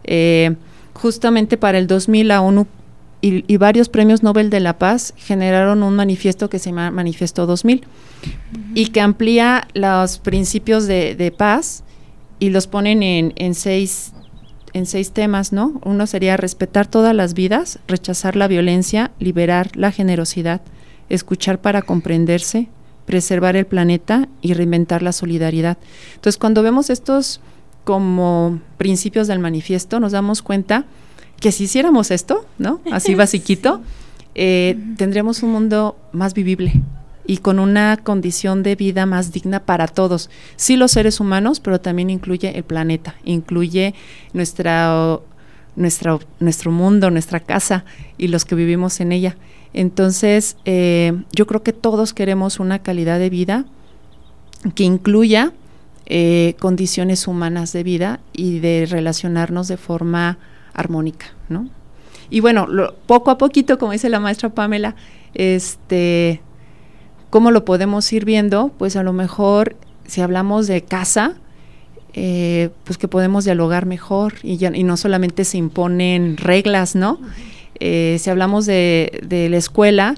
Eh, 0.05 0.55
justamente 0.95 1.57
para 1.57 1.77
el 1.77 1.87
2000 1.87 2.27
la 2.27 2.41
ONU 2.41 2.65
y, 3.21 3.57
varios 3.57 3.89
premios 3.89 4.21
Nobel 4.21 4.51
de 4.51 4.59
la 4.59 4.77
Paz 4.77 5.13
generaron 5.17 5.81
un 5.81 5.95
manifiesto 5.95 6.47
que 6.47 6.59
se 6.59 6.69
llama 6.69 6.91
Manifiesto 6.91 7.47
2000 7.47 7.83
y 8.75 8.87
que 8.87 9.01
amplía 9.01 9.67
los 9.73 10.19
principios 10.19 10.85
de, 10.85 11.33
paz 11.35 11.83
y 12.37 12.51
los 12.51 12.67
ponen 12.67 13.01
en, 13.01 13.55
seis 13.55 14.13
en 14.73 14.85
seis 14.85 15.11
temas, 15.11 15.53
¿no? 15.53 15.81
Uno 15.85 16.05
sería 16.05 16.37
respetar 16.37 16.85
todas 16.85 17.15
las 17.15 17.33
vidas, 17.33 17.79
rechazar 17.87 18.35
la 18.35 18.47
violencia, 18.47 19.11
liberar 19.19 19.71
la 19.75 19.91
generosidad, 19.91 20.61
escuchar 21.09 21.61
para 21.61 21.81
comprenderse, 21.81 22.67
preservar 23.07 23.55
el 23.55 23.65
planeta 23.65 24.27
y 24.41 24.53
reinventar 24.53 25.01
la 25.01 25.13
solidaridad. 25.13 25.77
Entonces, 26.15 26.37
cuando 26.37 26.61
vemos 26.61 26.89
estos 26.89 27.39
como 27.85 28.59
principios 28.77 29.27
del 29.27 29.39
manifiesto, 29.39 30.01
nos 30.01 30.11
damos 30.11 30.41
cuenta 30.41 30.85
que 31.39 31.53
si 31.53 31.65
hiciéramos 31.65 32.11
esto, 32.11 32.45
¿no? 32.57 32.81
Así 32.91 33.15
basiquito, 33.15 33.81
eh, 34.33 34.77
tendríamos 34.97 35.43
un 35.43 35.51
mundo 35.51 35.95
más 36.11 36.33
vivible 36.33 36.81
y 37.27 37.37
con 37.37 37.59
una 37.59 37.97
condición 37.97 38.63
de 38.63 38.75
vida 38.75 39.05
más 39.05 39.31
digna 39.31 39.61
para 39.61 39.87
todos. 39.87 40.29
Sí 40.55 40.75
los 40.75 40.91
seres 40.91 41.19
humanos, 41.19 41.59
pero 41.59 41.79
también 41.79 42.09
incluye 42.09 42.57
el 42.57 42.63
planeta, 42.63 43.15
incluye 43.23 43.93
nuestra, 44.33 45.19
nuestra, 45.75 46.19
nuestro 46.39 46.71
mundo, 46.71 47.11
nuestra 47.11 47.39
casa 47.39 47.85
y 48.17 48.27
los 48.27 48.43
que 48.43 48.55
vivimos 48.55 48.99
en 48.99 49.11
ella. 49.11 49.37
Entonces, 49.73 50.57
eh, 50.65 51.13
yo 51.33 51.45
creo 51.47 51.61
que 51.61 51.73
todos 51.73 52.13
queremos 52.13 52.59
una 52.59 52.79
calidad 52.79 53.19
de 53.19 53.29
vida 53.29 53.65
que 54.73 54.83
incluya 54.83 55.53
eh, 56.07 56.55
condiciones 56.59 57.27
humanas 57.27 57.73
de 57.73 57.83
vida 57.83 58.19
y 58.31 58.59
de 58.59 58.87
relacionarnos 58.89 59.67
de 59.67 59.77
forma 59.77 60.37
armónica, 60.73 61.27
¿no? 61.49 61.67
Y 62.29 62.39
bueno, 62.39 62.67
poco 63.05 63.31
a 63.31 63.37
poquito, 63.37 63.77
como 63.77 63.91
dice 63.91 64.09
la 64.09 64.19
maestra 64.19 64.49
Pamela, 64.49 64.95
este, 65.33 66.41
¿cómo 67.29 67.51
lo 67.51 67.65
podemos 67.65 68.11
ir 68.13 68.25
viendo? 68.25 68.71
Pues 68.77 68.95
a 68.95 69.03
lo 69.03 69.13
mejor, 69.13 69.75
si 70.05 70.21
hablamos 70.21 70.67
de 70.67 70.83
casa, 70.83 71.35
eh, 72.13 72.69
pues 72.83 72.97
que 72.97 73.07
podemos 73.07 73.45
dialogar 73.45 73.85
mejor 73.85 74.35
y, 74.41 74.57
ya, 74.57 74.71
y 74.73 74.83
no 74.83 74.97
solamente 74.97 75.43
se 75.43 75.57
imponen 75.57 76.37
reglas, 76.37 76.95
¿no? 76.95 77.19
Eh, 77.79 78.17
si 78.19 78.29
hablamos 78.29 78.65
de, 78.65 79.21
de 79.27 79.49
la 79.49 79.57
escuela, 79.57 80.15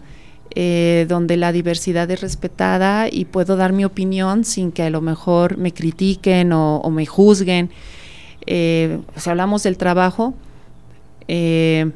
eh, 0.51 1.05
donde 1.07 1.37
la 1.37 1.51
diversidad 1.51 2.09
es 2.09 2.21
respetada 2.21 3.07
y 3.11 3.25
puedo 3.25 3.55
dar 3.55 3.73
mi 3.73 3.85
opinión 3.85 4.43
sin 4.43 4.71
que 4.71 4.83
a 4.83 4.89
lo 4.89 5.01
mejor 5.01 5.57
me 5.57 5.73
critiquen 5.73 6.51
o, 6.53 6.89
me 6.89 7.05
juzguen. 7.05 7.69
Eh, 8.45 8.99
si 9.15 9.29
hablamos 9.29 9.63
del 9.63 9.77
trabajo, 9.77 10.33
eh, 11.27 11.91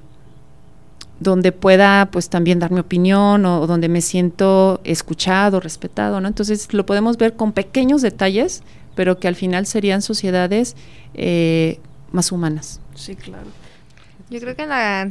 donde 1.20 1.52
pueda 1.52 2.10
pues 2.12 2.30
también 2.30 2.60
dar 2.60 2.72
mi 2.72 2.80
opinión 2.80 3.46
o, 3.46 3.68
donde 3.68 3.90
me 3.90 4.02
siento 4.02 4.82
escuchado, 4.84 5.60
respetado, 5.60 6.20
¿no? 6.20 6.28
Entonces 6.28 6.74
lo 6.74 6.86
podemos 6.86 7.18
ver 7.18 7.36
con 7.36 7.54
pequeños 7.54 8.02
detalles, 8.02 8.64
pero 8.96 9.20
que 9.20 9.28
al 9.28 9.36
final 9.36 9.66
serían 9.66 10.02
sociedades 10.02 10.76
más 12.12 12.32
humanas. 12.32 12.80
Sí, 12.96 13.16
claro. 13.16 13.61
Yo 14.32 14.40
creo 14.40 14.56
que 14.56 14.66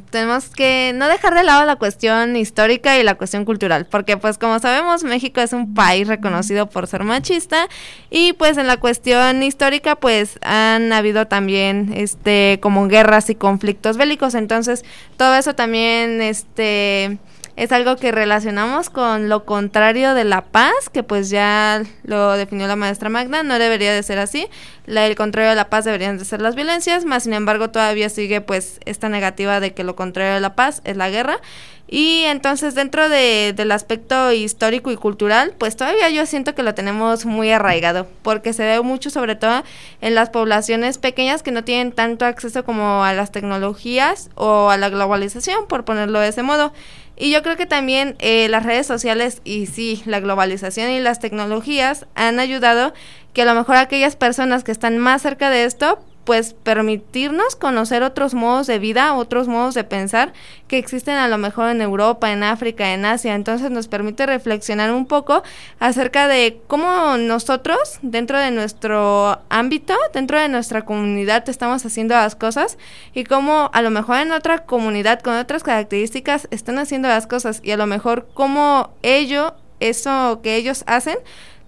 tenemos 0.08 0.48
que 0.48 0.92
no 0.94 1.06
dejar 1.06 1.34
de 1.34 1.42
lado 1.42 1.66
la 1.66 1.76
cuestión 1.76 2.36
histórica 2.36 2.98
y 2.98 3.02
la 3.02 3.16
cuestión 3.16 3.44
cultural, 3.44 3.84
porque 3.84 4.16
pues 4.16 4.38
como 4.38 4.58
sabemos 4.60 5.04
México 5.04 5.42
es 5.42 5.52
un 5.52 5.74
país 5.74 6.08
reconocido 6.08 6.70
por 6.70 6.86
ser 6.86 7.04
machista 7.04 7.68
y 8.08 8.32
pues 8.32 8.56
en 8.56 8.66
la 8.66 8.78
cuestión 8.78 9.42
histórica 9.42 9.96
pues 9.96 10.38
han 10.40 10.90
habido 10.94 11.26
también 11.26 11.92
este 11.94 12.60
como 12.62 12.88
guerras 12.88 13.28
y 13.28 13.34
conflictos 13.34 13.98
bélicos, 13.98 14.34
entonces 14.34 14.86
todo 15.18 15.34
eso 15.34 15.54
también 15.54 16.22
este 16.22 17.18
es 17.60 17.72
algo 17.72 17.96
que 17.96 18.10
relacionamos 18.10 18.88
con 18.88 19.28
lo 19.28 19.44
contrario 19.44 20.14
de 20.14 20.24
la 20.24 20.40
paz, 20.40 20.88
que 20.90 21.02
pues 21.02 21.28
ya 21.28 21.82
lo 22.04 22.32
definió 22.32 22.66
la 22.66 22.74
maestra 22.74 23.10
Magna, 23.10 23.42
no 23.42 23.58
debería 23.58 23.92
de 23.92 24.02
ser 24.02 24.18
así. 24.18 24.48
La, 24.86 25.06
el 25.06 25.14
contrario 25.14 25.50
de 25.50 25.56
la 25.56 25.68
paz 25.68 25.84
deberían 25.84 26.16
de 26.16 26.24
ser 26.24 26.40
las 26.40 26.54
violencias, 26.54 27.04
más 27.04 27.24
sin 27.24 27.34
embargo 27.34 27.68
todavía 27.68 28.08
sigue 28.08 28.40
pues 28.40 28.80
esta 28.86 29.10
negativa 29.10 29.60
de 29.60 29.74
que 29.74 29.84
lo 29.84 29.94
contrario 29.94 30.32
de 30.32 30.40
la 30.40 30.54
paz 30.54 30.80
es 30.84 30.96
la 30.96 31.10
guerra. 31.10 31.38
Y 31.86 32.22
entonces 32.26 32.74
dentro 32.74 33.08
de, 33.10 33.52
del 33.54 33.72
aspecto 33.72 34.32
histórico 34.32 34.90
y 34.90 34.96
cultural, 34.96 35.52
pues 35.58 35.76
todavía 35.76 36.08
yo 36.08 36.24
siento 36.24 36.54
que 36.54 36.62
lo 36.62 36.72
tenemos 36.72 37.26
muy 37.26 37.50
arraigado, 37.50 38.06
porque 38.22 38.54
se 38.54 38.64
ve 38.64 38.80
mucho 38.80 39.10
sobre 39.10 39.34
todo 39.34 39.64
en 40.00 40.14
las 40.14 40.30
poblaciones 40.30 40.96
pequeñas 40.96 41.42
que 41.42 41.50
no 41.50 41.64
tienen 41.64 41.92
tanto 41.92 42.24
acceso 42.24 42.64
como 42.64 43.04
a 43.04 43.12
las 43.12 43.32
tecnologías 43.32 44.30
o 44.36 44.70
a 44.70 44.78
la 44.78 44.88
globalización, 44.88 45.66
por 45.66 45.84
ponerlo 45.84 46.20
de 46.20 46.28
ese 46.28 46.42
modo. 46.42 46.72
Y 47.20 47.30
yo 47.30 47.42
creo 47.42 47.58
que 47.58 47.66
también 47.66 48.16
eh, 48.18 48.48
las 48.48 48.64
redes 48.64 48.86
sociales 48.86 49.42
y 49.44 49.66
sí, 49.66 50.02
la 50.06 50.20
globalización 50.20 50.90
y 50.90 51.00
las 51.00 51.20
tecnologías 51.20 52.06
han 52.14 52.40
ayudado 52.40 52.94
que 53.34 53.42
a 53.42 53.44
lo 53.44 53.54
mejor 53.54 53.76
aquellas 53.76 54.16
personas 54.16 54.64
que 54.64 54.72
están 54.72 54.96
más 54.96 55.20
cerca 55.20 55.50
de 55.50 55.64
esto 55.64 55.98
pues 56.30 56.54
permitirnos 56.54 57.56
conocer 57.56 58.04
otros 58.04 58.34
modos 58.34 58.68
de 58.68 58.78
vida, 58.78 59.14
otros 59.14 59.48
modos 59.48 59.74
de 59.74 59.82
pensar 59.82 60.32
que 60.68 60.78
existen 60.78 61.16
a 61.16 61.26
lo 61.26 61.38
mejor 61.38 61.70
en 61.70 61.82
Europa, 61.82 62.30
en 62.30 62.44
África, 62.44 62.94
en 62.94 63.04
Asia. 63.04 63.34
Entonces 63.34 63.72
nos 63.72 63.88
permite 63.88 64.26
reflexionar 64.26 64.92
un 64.92 65.06
poco 65.06 65.42
acerca 65.80 66.28
de 66.28 66.60
cómo 66.68 67.16
nosotros, 67.16 67.98
dentro 68.02 68.38
de 68.38 68.52
nuestro 68.52 69.40
ámbito, 69.48 69.96
dentro 70.14 70.38
de 70.38 70.48
nuestra 70.48 70.82
comunidad, 70.82 71.48
estamos 71.48 71.84
haciendo 71.84 72.14
las 72.14 72.36
cosas 72.36 72.78
y 73.12 73.24
cómo 73.24 73.68
a 73.72 73.82
lo 73.82 73.90
mejor 73.90 74.18
en 74.18 74.30
otra 74.30 74.60
comunidad 74.60 75.22
con 75.22 75.34
otras 75.34 75.64
características 75.64 76.46
están 76.52 76.78
haciendo 76.78 77.08
las 77.08 77.26
cosas 77.26 77.58
y 77.64 77.72
a 77.72 77.76
lo 77.76 77.88
mejor 77.88 78.28
cómo 78.34 78.90
ello, 79.02 79.54
eso 79.80 80.38
que 80.44 80.54
ellos 80.54 80.84
hacen, 80.86 81.18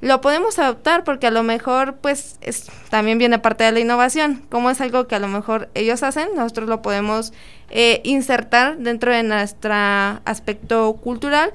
lo 0.02 0.20
podemos 0.20 0.58
adoptar 0.58 1.04
porque 1.04 1.28
a 1.28 1.30
lo 1.30 1.44
mejor 1.44 1.94
pues 1.94 2.36
es, 2.40 2.66
también 2.90 3.18
viene 3.18 3.38
parte 3.38 3.62
de 3.62 3.70
la 3.70 3.78
innovación. 3.78 4.42
Como 4.50 4.68
es 4.68 4.80
algo 4.80 5.06
que 5.06 5.14
a 5.14 5.20
lo 5.20 5.28
mejor 5.28 5.70
ellos 5.74 6.02
hacen, 6.02 6.30
nosotros 6.34 6.68
lo 6.68 6.82
podemos 6.82 7.32
eh, 7.70 8.00
insertar 8.02 8.78
dentro 8.78 9.12
de 9.12 9.22
nuestro 9.22 9.72
aspecto 9.72 10.92
cultural, 10.94 11.52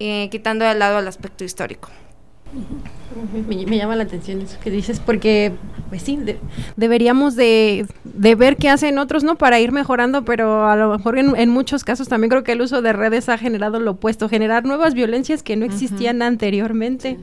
eh, 0.00 0.28
quitando 0.28 0.64
de 0.64 0.74
lado 0.74 0.98
el 0.98 1.06
aspecto 1.06 1.44
histórico. 1.44 1.88
Me, 3.46 3.76
llama 3.76 3.96
la 3.96 4.04
atención 4.04 4.40
eso 4.40 4.58
que 4.62 4.70
dices, 4.70 5.00
porque 5.00 5.52
pues 5.88 6.02
sí, 6.02 6.18
deberíamos 6.76 7.36
de, 7.36 7.86
ver 8.04 8.56
qué 8.56 8.68
hacen 8.68 8.98
otros, 8.98 9.24
¿no? 9.24 9.36
Para 9.36 9.60
ir 9.60 9.72
mejorando, 9.72 10.24
pero 10.24 10.66
a 10.66 10.76
lo 10.76 10.96
mejor 10.96 11.18
en, 11.18 11.50
muchos 11.50 11.84
casos 11.84 12.08
también 12.08 12.30
creo 12.30 12.44
que 12.44 12.52
el 12.52 12.60
uso 12.60 12.82
de 12.82 12.92
redes 12.92 13.28
ha 13.28 13.38
generado 13.38 13.80
lo 13.80 13.92
opuesto, 13.92 14.28
generar 14.28 14.64
nuevas 14.64 14.94
violencias 14.94 15.42
que 15.42 15.56
no 15.56 15.64
existían 15.64 16.22
anteriormente. 16.22 17.18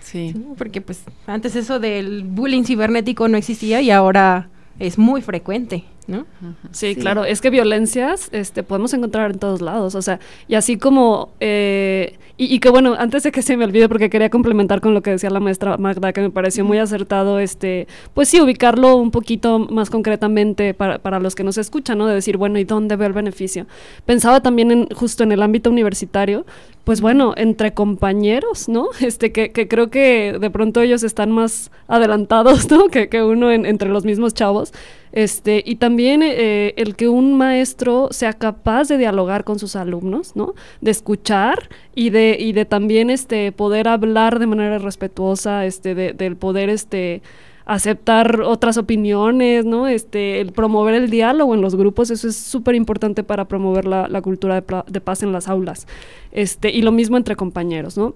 Sí, 0.00 0.34
Porque 0.58 0.80
pues 0.80 1.02
antes 1.26 1.56
eso 1.56 1.80
del 1.80 2.24
bullying 2.24 2.64
cibernético 2.64 3.28
no 3.28 3.36
existía 3.36 3.80
y 3.80 3.90
ahora 3.90 4.48
es 4.78 4.98
muy 4.98 5.22
frecuente. 5.22 5.84
¿No? 6.06 6.26
Sí, 6.70 6.96
claro, 6.96 7.24
es 7.24 7.40
que 7.40 7.48
violencias 7.50 8.28
este, 8.32 8.62
podemos 8.62 8.92
encontrar 8.92 9.32
en 9.32 9.38
todos 9.38 9.62
lados, 9.62 9.94
o 9.94 10.02
sea, 10.02 10.20
y 10.48 10.54
así 10.54 10.76
como 10.76 11.30
eh, 11.40 12.18
y, 12.36 12.58
que 12.58 12.68
bueno, 12.68 12.96
antes 12.98 13.22
de 13.22 13.30
que 13.30 13.42
se 13.42 13.56
me 13.56 13.64
olvide, 13.64 13.88
porque 13.88 14.10
quería 14.10 14.28
complementar 14.28 14.80
con 14.80 14.92
lo 14.92 15.02
que 15.02 15.12
decía 15.12 15.30
la 15.30 15.38
maestra 15.38 15.76
Magda, 15.76 16.12
que 16.12 16.20
me 16.20 16.30
pareció 16.30 16.64
muy 16.64 16.78
acertado, 16.78 17.38
este, 17.38 17.86
pues 18.12 18.28
sí, 18.28 18.40
ubicarlo 18.40 18.96
un 18.96 19.12
poquito 19.12 19.60
más 19.60 19.88
concretamente 19.88 20.74
para, 20.74 20.98
para 20.98 21.20
los 21.20 21.36
que 21.36 21.44
nos 21.44 21.58
escuchan, 21.58 21.98
¿no? 21.98 22.08
De 22.08 22.14
decir, 22.14 22.36
bueno, 22.36 22.58
¿y 22.58 22.64
dónde 22.64 22.96
veo 22.96 23.06
el 23.06 23.12
beneficio? 23.12 23.68
Pensaba 24.04 24.40
también 24.40 24.72
en, 24.72 24.88
justo 24.88 25.22
en 25.22 25.30
el 25.30 25.42
ámbito 25.42 25.70
universitario, 25.70 26.44
pues 26.84 27.00
bueno, 27.00 27.32
entre 27.36 27.72
compañeros, 27.74 28.68
¿no? 28.68 28.88
Este, 29.00 29.32
que, 29.32 29.50
que 29.50 29.68
creo 29.68 29.90
que 29.90 30.36
de 30.38 30.50
pronto 30.50 30.80
ellos 30.80 31.02
están 31.02 31.30
más 31.30 31.70
adelantados, 31.88 32.70
¿no? 32.70 32.88
Que, 32.88 33.08
que 33.08 33.22
uno 33.22 33.50
entre 33.50 33.88
los 33.88 34.04
mismos 34.04 34.34
chavos. 34.34 34.72
Este, 35.12 35.62
y 35.64 35.76
también 35.76 36.22
eh, 36.24 36.74
el 36.76 36.96
que 36.96 37.08
un 37.08 37.36
maestro 37.36 38.08
sea 38.10 38.32
capaz 38.32 38.88
de 38.88 38.98
dialogar 38.98 39.44
con 39.44 39.58
sus 39.58 39.76
alumnos, 39.76 40.34
¿no? 40.34 40.54
De 40.80 40.90
escuchar 40.90 41.68
y 41.94 42.10
de, 42.10 42.36
y 42.38 42.52
de 42.52 42.64
también 42.64 43.10
este, 43.10 43.52
poder 43.52 43.86
hablar 43.88 44.38
de 44.38 44.46
manera 44.46 44.78
respetuosa, 44.78 45.66
este, 45.66 45.94
de, 45.94 46.12
del 46.12 46.36
poder 46.36 46.68
este, 46.68 47.22
aceptar 47.66 48.42
otras 48.42 48.76
opiniones, 48.76 49.64
¿no? 49.64 49.88
Este, 49.88 50.40
el 50.40 50.52
promover 50.52 50.94
el 50.94 51.10
diálogo 51.10 51.54
en 51.54 51.60
los 51.60 51.76
grupos, 51.76 52.10
eso 52.10 52.28
es 52.28 52.36
súper 52.36 52.74
importante 52.74 53.24
para 53.24 53.46
promover 53.46 53.86
la, 53.86 54.22
cultura 54.22 54.62
de, 54.86 55.00
paz 55.00 55.22
en 55.22 55.32
las 55.32 55.48
aulas. 55.48 55.86
Este, 56.32 56.70
y 56.70 56.82
lo 56.82 56.92
mismo 56.92 57.16
entre 57.16 57.36
compañeros, 57.36 57.96
¿no? 57.96 58.14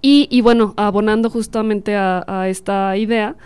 Y, 0.00 0.28
y 0.30 0.40
bueno, 0.40 0.74
abonando 0.76 1.30
justamente 1.30 1.94
a 1.94 2.46
esta 2.48 2.96
idea, 2.96 3.36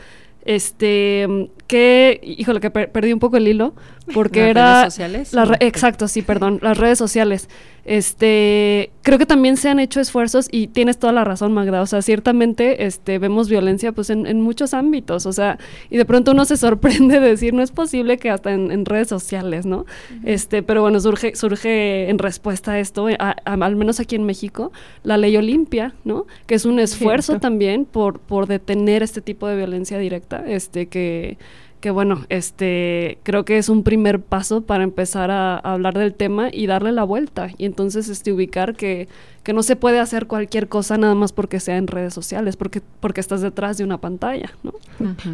este, 0.44 1.50
que, 1.68 2.18
híjole, 2.24 2.60
que 2.60 2.70
perdí 2.70 3.12
un 3.12 3.20
poco 3.20 3.36
el 3.36 3.46
hilo, 3.46 3.74
porque 4.14 4.52
¿Las 4.54 4.98
era... 4.98 5.12
redes 5.12 5.28
sociales? 5.28 5.60
exacto, 5.60 6.08
sí, 6.08 6.22
perdón, 6.22 6.58
las 6.62 6.76
redes 6.78 6.98
sociales. 6.98 7.48
Este, 7.84 8.90
creo 9.00 9.18
que 9.18 9.24
también 9.24 9.56
se 9.56 9.70
han 9.70 9.78
hecho 9.78 9.98
esfuerzos 9.98 10.48
y 10.52 10.66
tienes 10.66 10.98
toda 10.98 11.10
la 11.14 11.24
razón, 11.24 11.54
Magda. 11.54 11.80
O 11.80 11.86
sea, 11.86 12.02
ciertamente 12.02 12.84
este, 12.84 13.18
vemos 13.18 13.48
violencia 13.48 13.92
pues 13.92 14.10
en, 14.10 14.40
muchos 14.42 14.74
ámbitos. 14.74 15.24
O 15.24 15.32
sea, 15.32 15.58
y 15.88 15.96
de 15.96 16.04
pronto 16.04 16.32
uno 16.32 16.44
se 16.44 16.58
sorprende 16.58 17.18
de 17.18 17.28
decir, 17.28 17.54
no 17.54 17.62
es 17.62 17.70
posible 17.70 18.18
que 18.18 18.28
hasta 18.28 18.52
en, 18.52 18.84
redes 18.84 19.08
sociales, 19.08 19.64
¿no? 19.64 19.86
Este, 20.22 20.62
pero 20.62 20.82
bueno, 20.82 21.00
surge, 21.00 21.34
surge 21.34 22.10
en 22.10 22.18
respuesta 22.18 22.72
a 22.72 22.78
esto, 22.78 23.06
al 23.18 23.76
menos 23.76 24.00
aquí 24.00 24.16
en 24.16 24.24
México, 24.24 24.70
la 25.02 25.16
ley 25.16 25.34
Olimpia, 25.38 25.94
¿no? 26.04 26.26
Que 26.46 26.56
es 26.56 26.66
un 26.66 26.80
esfuerzo 26.80 27.40
también 27.40 27.86
por, 27.86 28.20
por 28.20 28.46
detener 28.48 29.02
este 29.02 29.22
tipo 29.22 29.46
de 29.46 29.56
violencia 29.56 29.98
directa, 29.98 30.44
este, 30.46 30.88
que 30.88 31.38
que 31.80 31.90
bueno, 31.90 32.24
este, 32.28 33.18
creo 33.22 33.44
que 33.44 33.58
es 33.58 33.68
un 33.68 33.82
primer 33.82 34.20
paso 34.20 34.62
para 34.62 34.84
empezar 34.84 35.30
a, 35.30 35.56
a, 35.56 35.74
hablar 35.74 35.98
del 35.98 36.14
tema 36.14 36.48
y 36.52 36.66
darle 36.66 36.92
la 36.92 37.04
vuelta. 37.04 37.50
Y 37.58 37.64
entonces 37.64 38.08
este, 38.08 38.32
ubicar 38.32 38.74
que 38.74 39.08
que 39.48 39.54
no 39.54 39.62
se 39.62 39.76
puede 39.76 39.98
hacer 39.98 40.26
cualquier 40.26 40.68
cosa 40.68 40.98
nada 40.98 41.14
más 41.14 41.32
porque 41.32 41.58
sea 41.58 41.78
en 41.78 41.86
redes 41.86 42.12
sociales, 42.12 42.58
porque, 42.58 42.82
porque 43.00 43.22
estás 43.22 43.40
detrás 43.40 43.78
de 43.78 43.84
una 43.84 43.96
pantalla, 43.96 44.52
¿no? 44.62 44.74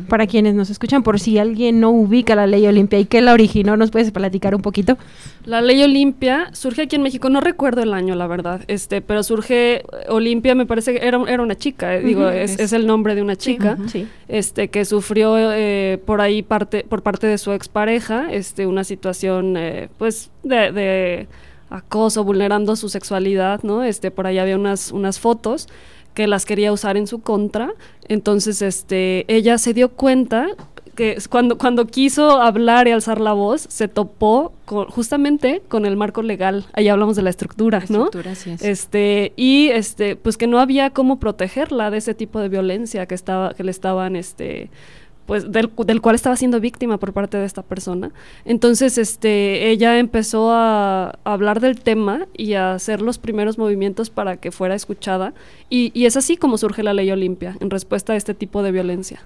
Para 0.09 0.29
quienes 0.29 0.55
nos 0.55 0.71
escuchan, 0.71 1.03
por 1.03 1.19
si 1.19 1.37
alguien 1.39 1.81
no 1.81 1.91
ubica 1.91 2.37
la 2.37 2.47
ley 2.47 2.65
Olimpia 2.65 3.01
y 3.01 3.07
qué 3.07 3.21
la 3.21 3.33
originó, 3.33 3.77
¿nos 3.77 3.91
puedes 3.91 4.13
platicar 4.13 4.55
un 4.55 4.63
poquito? 4.63 4.97
La 5.47 5.63
ley 5.63 5.83
Olimpia 5.83 6.51
surge 6.53 6.83
aquí 6.83 6.95
en 6.95 7.03
México, 7.03 7.29
no 7.29 7.41
recuerdo 7.41 7.83
el 7.83 7.93
año, 7.93 8.15
la 8.15 8.29
verdad, 8.29 8.61
este, 8.69 9.01
pero 9.01 9.25
surge 9.25 9.83
Olimpia, 10.09 10.55
me 10.55 10.65
parece 10.65 10.93
que 10.93 11.05
era, 11.05 11.21
era 11.27 11.43
una 11.43 11.57
chica, 11.57 11.97
eh, 11.97 12.01
digo, 12.01 12.29
es, 12.29 12.61
es, 12.61 12.73
el 12.73 12.87
nombre 12.87 13.17
de 13.17 13.23
una 13.23 13.35
chica, 13.35 13.77
este, 14.29 14.69
que 14.69 14.85
sufrió 14.85 15.37
eh, 15.53 16.01
por 16.07 16.21
ahí 16.21 16.34
parte, 16.42 16.85
por 16.88 17.03
parte 17.03 17.27
de 17.27 17.38
su 17.38 17.53
expareja, 17.53 18.33
este, 18.33 18.66
una 18.66 18.85
situación, 18.85 19.57
eh, 19.57 19.88
pues, 19.99 20.31
de 20.42 21.27
acoso, 21.70 22.25
vulnerando 22.25 22.77
su 22.77 22.88
sexualidad, 22.88 23.62
¿no? 23.62 23.83
Este, 23.83 24.11
por 24.11 24.27
ahí 24.27 24.38
había 24.38 24.57
unas, 24.57 24.92
unas 24.92 25.18
fotos 25.18 25.68
que 26.14 26.27
las 26.29 26.47
quería 26.47 26.73
usar 26.73 26.97
en 26.97 27.07
su 27.07 27.20
contra. 27.20 27.73
Entonces, 28.09 28.62
este, 28.62 29.25
ella 29.35 29.59
se 29.59 29.75
dio 29.75 29.90
cuenta 29.90 30.49
que 30.94 31.18
cuando, 31.29 31.59
cuando 31.59 31.88
quiso 31.88 32.40
hablar 32.40 32.87
y 32.87 32.92
alzar 32.92 33.20
la 33.20 33.33
voz, 33.33 33.66
se 33.68 33.88
topó 33.88 34.53
con, 34.64 34.87
justamente 34.87 35.61
con 35.66 35.87
el 35.87 35.97
marco 35.97 36.23
legal. 36.23 36.66
Ahí 36.73 36.87
hablamos 36.87 37.16
de 37.16 37.23
la 37.23 37.31
estructura, 37.31 37.81
¿no? 37.88 38.05
Estructura, 38.05 38.37
sí 38.37 38.51
es. 38.51 38.62
Este, 38.62 39.33
y 39.35 39.70
este, 39.70 40.14
pues 40.14 40.37
que 40.37 40.47
no 40.47 40.61
había 40.61 40.90
cómo 40.90 41.18
protegerla 41.18 41.90
de 41.90 41.99
ese 41.99 42.14
tipo 42.14 42.38
de 42.38 42.49
violencia 42.49 43.07
que 43.07 43.16
estaba, 43.16 43.55
que 43.55 43.64
le 43.64 43.73
estaban, 43.73 44.14
este, 44.14 44.70
pues 45.27 45.51
del, 45.51 45.71
del, 45.87 46.01
cual 46.01 46.15
estaba 46.15 46.37
siendo 46.37 46.61
víctima 46.61 46.99
por 46.99 47.13
parte 47.13 47.37
de 47.37 47.45
esta 47.45 47.63
persona. 47.63 48.11
Entonces, 48.45 48.99
este, 48.99 49.71
ella 49.71 49.99
empezó 49.99 50.51
a, 50.53 51.19
hablar 51.25 51.61
del 51.61 51.81
tema 51.81 52.27
y 52.37 52.55
a 52.55 52.75
hacer 52.75 53.01
los 53.01 53.19
primeros 53.19 53.59
movimientos 53.59 54.11
para 54.11 54.37
que 54.37 54.51
fuera 54.51 54.75
escuchada. 54.75 55.33
Y, 55.71 55.91
y 55.95 56.07
es 56.07 56.17
así 56.17 56.37
como 56.37 56.59
surge 56.59 56.83
la 56.83 56.93
ley 56.93 57.11
Olimpia, 57.11 57.57
en 57.61 57.71
respuesta 57.71 58.13
a 58.13 58.17
este 58.17 58.35
tipo 58.35 58.63
de 58.63 58.73
violencia. 58.73 59.21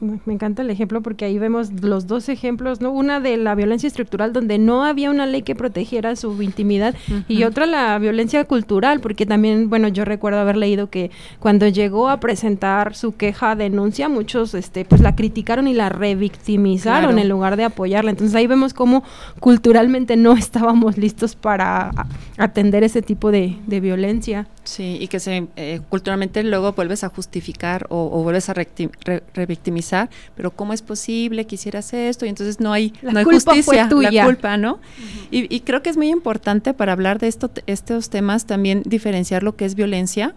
Me 0.00 0.32
encanta 0.32 0.62
el 0.62 0.70
ejemplo 0.70 1.02
porque 1.02 1.26
ahí 1.26 1.38
vemos 1.38 1.82
los 1.82 2.06
dos 2.06 2.30
ejemplos, 2.30 2.80
¿no? 2.80 2.90
Una 2.90 3.20
de 3.20 3.36
la 3.36 3.54
violencia 3.54 3.86
estructural 3.86 4.32
donde 4.32 4.58
no 4.58 4.82
había 4.82 5.10
una 5.10 5.26
ley 5.26 5.42
que 5.42 5.54
protegiera 5.54 6.16
su 6.16 6.40
intimidad 6.40 6.94
y 7.28 7.44
otra 7.44 7.66
la 7.66 7.98
violencia 7.98 8.44
cultural 8.44 9.00
porque 9.00 9.26
también, 9.26 9.68
bueno, 9.68 9.88
yo 9.88 10.06
recuerdo 10.06 10.38
haber 10.38 10.56
leído 10.56 10.88
que 10.88 11.10
cuando 11.38 11.68
llegó 11.68 12.08
a 12.08 12.18
presentar 12.18 12.94
su 12.94 13.16
queja, 13.16 13.56
denuncia, 13.56 14.08
muchos 14.08 14.54
este 14.54 14.86
pues 14.86 15.02
la 15.02 15.14
criticaron 15.16 15.68
y 15.68 15.74
la 15.74 15.90
revictimizaron 15.90 17.18
en 17.18 17.28
lugar 17.28 17.56
de 17.56 17.64
apoyarla. 17.64 18.10
Entonces 18.10 18.34
ahí 18.34 18.46
vemos 18.46 18.72
cómo 18.72 19.04
culturalmente 19.38 20.16
no 20.16 20.32
estábamos 20.36 20.96
listos 20.96 21.36
para 21.36 21.90
atender 22.38 22.84
ese 22.84 23.02
tipo 23.02 23.30
de, 23.30 23.58
de 23.66 23.80
violencia. 23.80 24.46
Sí, 24.64 24.96
y 24.98 25.08
que 25.08 25.20
se 25.20 25.46
eh, 25.56 25.80
culturalmente 25.90 26.42
luego 26.42 26.72
vuelves 26.72 27.04
a 27.04 27.10
justificar 27.10 27.86
o, 27.90 28.08
o 28.12 28.22
vuelves 28.22 28.48
a 28.48 28.54
revictimizar, 28.54 30.08
pero 30.34 30.50
¿cómo 30.50 30.72
es 30.72 30.80
posible 30.80 31.46
que 31.46 31.56
hicieras 31.56 31.92
esto? 31.92 32.24
Y 32.24 32.30
entonces 32.30 32.60
no 32.60 32.72
hay, 32.72 32.94
la 33.02 33.12
no 33.12 33.18
hay 33.18 33.24
justicia, 33.26 33.88
la 33.90 34.24
culpa, 34.24 34.56
¿no? 34.56 34.74
Uh 34.74 34.76
-huh. 34.76 35.28
y, 35.30 35.54
y, 35.54 35.60
creo 35.60 35.82
que 35.82 35.90
es 35.90 35.98
muy 35.98 36.08
importante 36.08 36.72
para 36.72 36.92
hablar 36.92 37.18
de 37.18 37.28
esto, 37.28 37.50
estos 37.66 38.08
temas 38.08 38.46
también 38.46 38.82
diferenciar 38.86 39.42
lo 39.42 39.54
que 39.54 39.66
es 39.66 39.74
violencia 39.74 40.34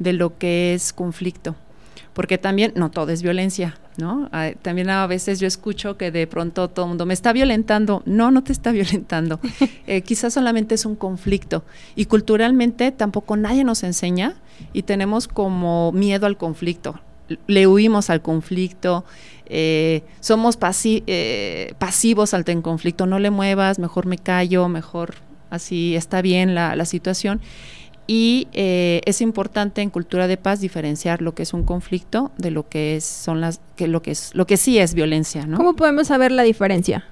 de 0.00 0.12
lo 0.12 0.36
que 0.38 0.74
es 0.74 0.92
conflicto 0.92 1.54
porque 2.12 2.38
también 2.38 2.72
no 2.76 2.90
todo 2.90 3.10
es 3.10 3.22
violencia, 3.22 3.74
¿no? 3.96 4.30
también 4.62 4.90
a 4.90 5.06
veces 5.06 5.40
yo 5.40 5.46
escucho 5.46 5.96
que 5.96 6.10
de 6.10 6.26
pronto 6.26 6.68
todo 6.68 6.86
el 6.86 6.90
mundo 6.90 7.06
me 7.06 7.14
está 7.14 7.32
violentando. 7.32 8.02
No, 8.06 8.30
no 8.30 8.42
te 8.42 8.52
está 8.52 8.72
violentando. 8.72 9.40
eh, 9.86 10.02
quizás 10.02 10.34
solamente 10.34 10.74
es 10.74 10.84
un 10.86 10.96
conflicto. 10.96 11.64
Y 11.96 12.06
culturalmente 12.06 12.92
tampoco 12.92 13.36
nadie 13.36 13.64
nos 13.64 13.82
enseña 13.82 14.34
y 14.72 14.82
tenemos 14.82 15.28
como 15.28 15.92
miedo 15.92 16.26
al 16.26 16.36
conflicto. 16.36 17.00
Le 17.46 17.66
huimos 17.66 18.10
al 18.10 18.20
conflicto, 18.20 19.04
eh, 19.46 20.02
somos 20.20 20.58
eh, 20.84 21.74
pasivos 21.78 22.34
ante 22.34 22.52
el 22.52 22.62
conflicto. 22.62 23.06
No 23.06 23.18
le 23.18 23.30
muevas, 23.30 23.78
mejor 23.78 24.06
me 24.06 24.18
callo, 24.18 24.68
mejor 24.68 25.14
así 25.50 25.94
está 25.96 26.22
bien 26.22 26.54
la, 26.54 26.76
la 26.76 26.84
situación. 26.84 27.40
Y 28.06 28.48
eh, 28.52 29.00
es 29.04 29.20
importante 29.20 29.80
en 29.80 29.90
cultura 29.90 30.26
de 30.26 30.36
paz 30.36 30.60
diferenciar 30.60 31.22
lo 31.22 31.34
que 31.34 31.44
es 31.44 31.54
un 31.54 31.62
conflicto 31.62 32.32
de 32.36 32.50
lo 32.50 32.68
que 32.68 32.96
es 32.96 33.04
son 33.04 33.40
las 33.40 33.60
que 33.76 33.86
lo 33.86 34.02
que 34.02 34.10
es 34.10 34.34
lo 34.34 34.46
que 34.46 34.56
sí 34.56 34.78
es 34.78 34.94
violencia, 34.94 35.46
¿no? 35.46 35.56
¿Cómo 35.56 35.74
podemos 35.74 36.08
saber 36.08 36.32
la 36.32 36.42
diferencia? 36.42 37.04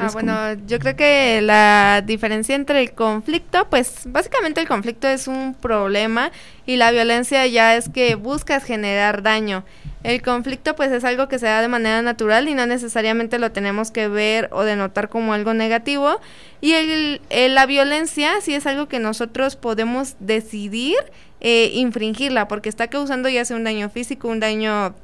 Ah, 0.00 0.10
bueno, 0.12 0.54
yo 0.66 0.78
creo 0.78 0.96
que 0.96 1.40
la 1.42 2.02
diferencia 2.04 2.54
entre 2.54 2.80
el 2.80 2.92
conflicto, 2.92 3.68
pues 3.70 4.02
básicamente 4.06 4.60
el 4.60 4.66
conflicto 4.66 5.06
es 5.06 5.28
un 5.28 5.54
problema 5.54 6.32
y 6.66 6.76
la 6.76 6.90
violencia 6.90 7.46
ya 7.46 7.76
es 7.76 7.88
que 7.88 8.16
buscas 8.16 8.64
generar 8.64 9.22
daño. 9.22 9.64
El 10.02 10.22
conflicto 10.22 10.76
pues 10.76 10.92
es 10.92 11.04
algo 11.04 11.28
que 11.28 11.38
se 11.38 11.46
da 11.46 11.62
de 11.62 11.68
manera 11.68 12.02
natural 12.02 12.48
y 12.48 12.54
no 12.54 12.66
necesariamente 12.66 13.38
lo 13.38 13.52
tenemos 13.52 13.90
que 13.90 14.08
ver 14.08 14.48
o 14.52 14.62
denotar 14.62 15.08
como 15.08 15.32
algo 15.32 15.54
negativo. 15.54 16.20
Y 16.60 16.72
el, 16.72 17.20
la 17.30 17.66
violencia 17.66 18.40
sí 18.40 18.54
es 18.54 18.66
algo 18.66 18.86
que 18.86 18.98
nosotros 18.98 19.56
podemos 19.56 20.16
decidir 20.20 20.96
eh, 21.40 21.70
infringirla 21.74 22.48
porque 22.48 22.68
está 22.68 22.88
causando 22.88 23.28
ya 23.28 23.44
sea 23.44 23.56
un 23.56 23.64
daño 23.64 23.90
físico, 23.90 24.28
un 24.28 24.40
daño 24.40 24.94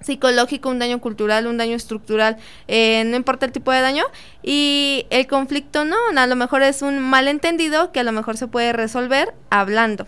psicológico, 0.00 0.68
un 0.68 0.78
daño 0.78 1.00
cultural, 1.00 1.46
un 1.46 1.56
daño 1.56 1.76
estructural, 1.76 2.36
eh, 2.66 3.04
no 3.06 3.16
importa 3.16 3.46
el 3.46 3.52
tipo 3.52 3.72
de 3.72 3.80
daño. 3.80 4.04
Y 4.42 5.06
el 5.10 5.26
conflicto 5.26 5.84
no, 5.84 5.96
a 6.16 6.26
lo 6.26 6.36
mejor 6.36 6.62
es 6.62 6.82
un 6.82 6.98
malentendido 6.98 7.92
que 7.92 8.00
a 8.00 8.04
lo 8.04 8.12
mejor 8.12 8.36
se 8.36 8.46
puede 8.46 8.72
resolver 8.72 9.34
hablando 9.50 10.06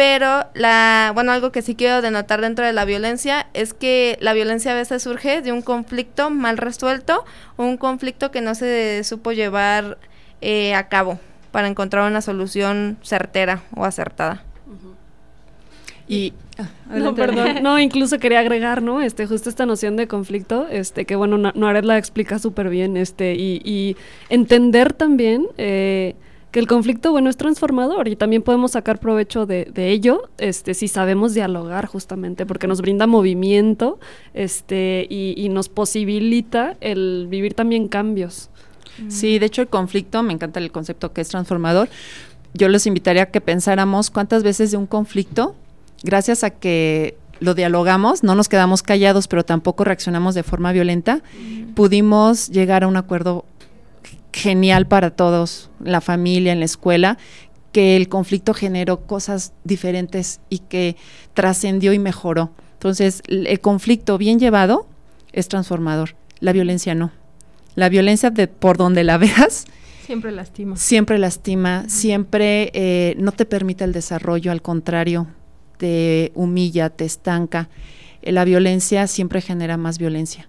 pero 0.00 0.46
la, 0.54 1.10
bueno, 1.12 1.30
algo 1.30 1.52
que 1.52 1.60
sí 1.60 1.74
quiero 1.74 2.00
denotar 2.00 2.40
dentro 2.40 2.64
de 2.64 2.72
la 2.72 2.86
violencia 2.86 3.48
es 3.52 3.74
que 3.74 4.16
la 4.22 4.32
violencia 4.32 4.72
a 4.72 4.74
veces 4.74 5.02
surge 5.02 5.42
de 5.42 5.52
un 5.52 5.60
conflicto 5.60 6.30
mal 6.30 6.56
resuelto 6.56 7.26
un 7.58 7.76
conflicto 7.76 8.30
que 8.30 8.40
no 8.40 8.54
se 8.54 9.04
supo 9.04 9.32
llevar 9.32 9.98
eh, 10.40 10.74
a 10.74 10.88
cabo 10.88 11.20
para 11.52 11.68
encontrar 11.68 12.08
una 12.08 12.22
solución 12.22 12.96
certera 13.02 13.62
o 13.76 13.84
acertada. 13.84 14.42
Y 16.10 16.32
ah, 16.58 16.98
no, 16.98 17.14
perdón, 17.14 17.58
no, 17.62 17.78
incluso 17.78 18.18
quería 18.18 18.40
agregar, 18.40 18.82
¿no? 18.82 19.00
Este, 19.00 19.26
justo 19.26 19.48
esta 19.48 19.64
noción 19.64 19.96
de 19.96 20.08
conflicto, 20.08 20.66
este, 20.68 21.04
que 21.04 21.14
bueno, 21.14 21.38
Noaret 21.38 21.84
la 21.84 21.98
explica 21.98 22.38
súper 22.38 22.68
bien, 22.68 22.96
este, 22.96 23.34
y, 23.34 23.62
y 23.64 23.96
entender 24.28 24.92
también 24.92 25.46
eh, 25.56 26.16
que 26.50 26.58
el 26.58 26.66
conflicto, 26.66 27.12
bueno, 27.12 27.30
es 27.30 27.36
transformador 27.36 28.08
y 28.08 28.16
también 28.16 28.42
podemos 28.42 28.72
sacar 28.72 28.98
provecho 28.98 29.46
de, 29.46 29.70
ello, 29.76 30.28
este, 30.38 30.74
si 30.74 30.88
sabemos 30.88 31.32
dialogar 31.32 31.86
justamente, 31.86 32.44
porque 32.44 32.66
nos 32.66 32.80
brinda 32.80 33.06
movimiento, 33.06 34.00
este, 34.34 35.06
y, 35.08 35.48
nos 35.50 35.68
posibilita 35.68 36.76
el 36.80 37.26
vivir 37.28 37.54
también 37.54 37.88
cambios. 37.88 38.50
Sí, 39.08 39.38
de 39.38 39.46
hecho 39.46 39.62
el 39.62 39.68
conflicto, 39.68 40.22
me 40.22 40.32
encanta 40.32 40.60
el 40.60 40.70
concepto 40.72 41.12
que 41.12 41.20
es 41.20 41.28
transformador. 41.28 41.88
Yo 42.52 42.68
les 42.68 42.86
invitaría 42.86 43.22
a 43.22 43.26
que 43.26 43.40
pensáramos 43.40 44.10
cuántas 44.10 44.42
veces 44.42 44.72
de 44.72 44.76
un 44.76 44.86
conflicto, 44.86 45.54
gracias 46.02 46.44
a 46.44 46.50
que 46.50 47.16
lo 47.40 47.54
dialogamos, 47.54 48.22
no 48.22 48.34
nos 48.34 48.48
quedamos 48.48 48.82
callados, 48.82 49.26
pero 49.26 49.44
tampoco 49.44 49.84
reaccionamos 49.84 50.34
de 50.34 50.42
forma 50.42 50.72
violenta, 50.72 51.22
pudimos 51.74 52.48
llegar 52.48 52.84
a 52.84 52.88
un 52.88 52.96
acuerdo 52.96 53.44
genial 54.32 54.86
para 54.86 55.10
todos, 55.10 55.70
la 55.82 56.00
familia, 56.00 56.52
en 56.52 56.60
la 56.60 56.66
escuela, 56.66 57.18
que 57.72 57.96
el 57.96 58.08
conflicto 58.08 58.52
generó 58.52 59.00
cosas 59.06 59.52
diferentes 59.64 60.40
y 60.50 60.58
que 60.58 60.96
trascendió 61.34 61.92
y 61.92 61.98
mejoró. 61.98 62.50
Entonces, 62.74 63.22
el 63.26 63.60
conflicto 63.60 64.18
bien 64.18 64.38
llevado 64.38 64.86
es 65.32 65.48
transformador, 65.48 66.16
la 66.40 66.52
violencia 66.52 66.94
no. 66.94 67.10
La 67.74 67.88
violencia 67.88 68.30
de 68.30 68.48
por 68.48 68.76
donde 68.76 69.04
la 69.04 69.16
veas 69.18 69.66
siempre 70.10 70.32
lastima. 70.32 70.76
Siempre 70.76 71.18
lastima, 71.18 71.84
siempre 71.88 72.72
eh, 72.74 73.14
no 73.18 73.30
te 73.30 73.44
permite 73.44 73.84
el 73.84 73.92
desarrollo, 73.92 74.50
al 74.50 74.60
contrario, 74.60 75.28
te 75.80 76.30
humilla, 76.34 76.90
te 76.90 77.06
estanca. 77.06 77.70
Eh, 78.20 78.32
la 78.32 78.44
violencia 78.44 79.06
siempre 79.06 79.40
genera 79.40 79.78
más 79.78 79.98
violencia. 79.98 80.48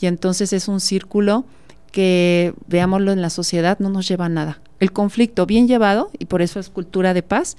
Y 0.00 0.06
entonces 0.06 0.54
es 0.54 0.66
un 0.66 0.80
círculo 0.80 1.44
que 1.92 2.54
veámoslo 2.66 3.12
en 3.12 3.20
la 3.20 3.28
sociedad 3.28 3.78
no 3.78 3.90
nos 3.90 4.08
lleva 4.08 4.24
a 4.24 4.28
nada. 4.30 4.60
El 4.78 4.92
conflicto 4.92 5.44
bien 5.44 5.68
llevado, 5.68 6.10
y 6.18 6.24
por 6.24 6.40
eso 6.40 6.58
es 6.58 6.70
cultura 6.70 7.12
de 7.12 7.22
paz, 7.22 7.58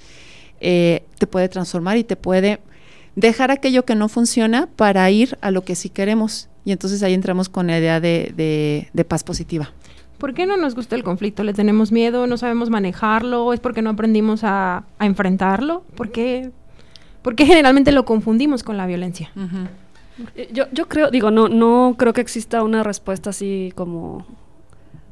eh, 0.60 1.04
te 1.18 1.28
puede 1.28 1.48
transformar 1.48 1.96
y 1.96 2.04
te 2.04 2.16
puede 2.16 2.60
dejar 3.14 3.52
aquello 3.52 3.84
que 3.84 3.94
no 3.94 4.08
funciona 4.08 4.66
para 4.74 5.08
ir 5.10 5.38
a 5.40 5.52
lo 5.52 5.64
que 5.64 5.76
sí 5.76 5.88
queremos. 5.90 6.48
Y 6.64 6.72
entonces 6.72 7.02
ahí 7.04 7.14
entramos 7.14 7.48
con 7.48 7.68
la 7.68 7.78
idea 7.78 8.00
de, 8.00 9.06
paz 9.06 9.22
positiva. 9.22 9.70
¿Por 10.18 10.34
qué 10.34 10.46
no 10.46 10.56
nos 10.56 10.74
gusta 10.74 10.96
el 10.96 11.04
conflicto? 11.04 11.44
¿Le 11.44 11.52
tenemos 11.52 11.92
miedo? 11.92 12.26
¿No 12.26 12.36
sabemos 12.36 12.70
manejarlo? 12.70 13.52
¿Es 13.52 13.60
porque 13.60 13.82
no 13.82 13.90
aprendimos 13.90 14.40
a, 14.44 14.84
enfrentarlo? 15.00 15.84
¿Por 15.94 16.10
qué, 16.10 16.50
generalmente 17.46 17.92
lo 17.92 18.04
confundimos 18.04 18.62
con 18.62 18.76
la 18.76 18.86
violencia? 18.86 19.30
Eh, 20.34 20.48
yo, 20.52 20.64
yo 20.72 20.88
creo, 20.88 21.10
digo, 21.10 21.30
no, 21.30 21.48
no 21.48 21.94
creo 21.98 22.12
que 22.12 22.20
exista 22.20 22.62
una 22.62 22.82
respuesta 22.82 23.30
así 23.30 23.72
como 23.74 24.26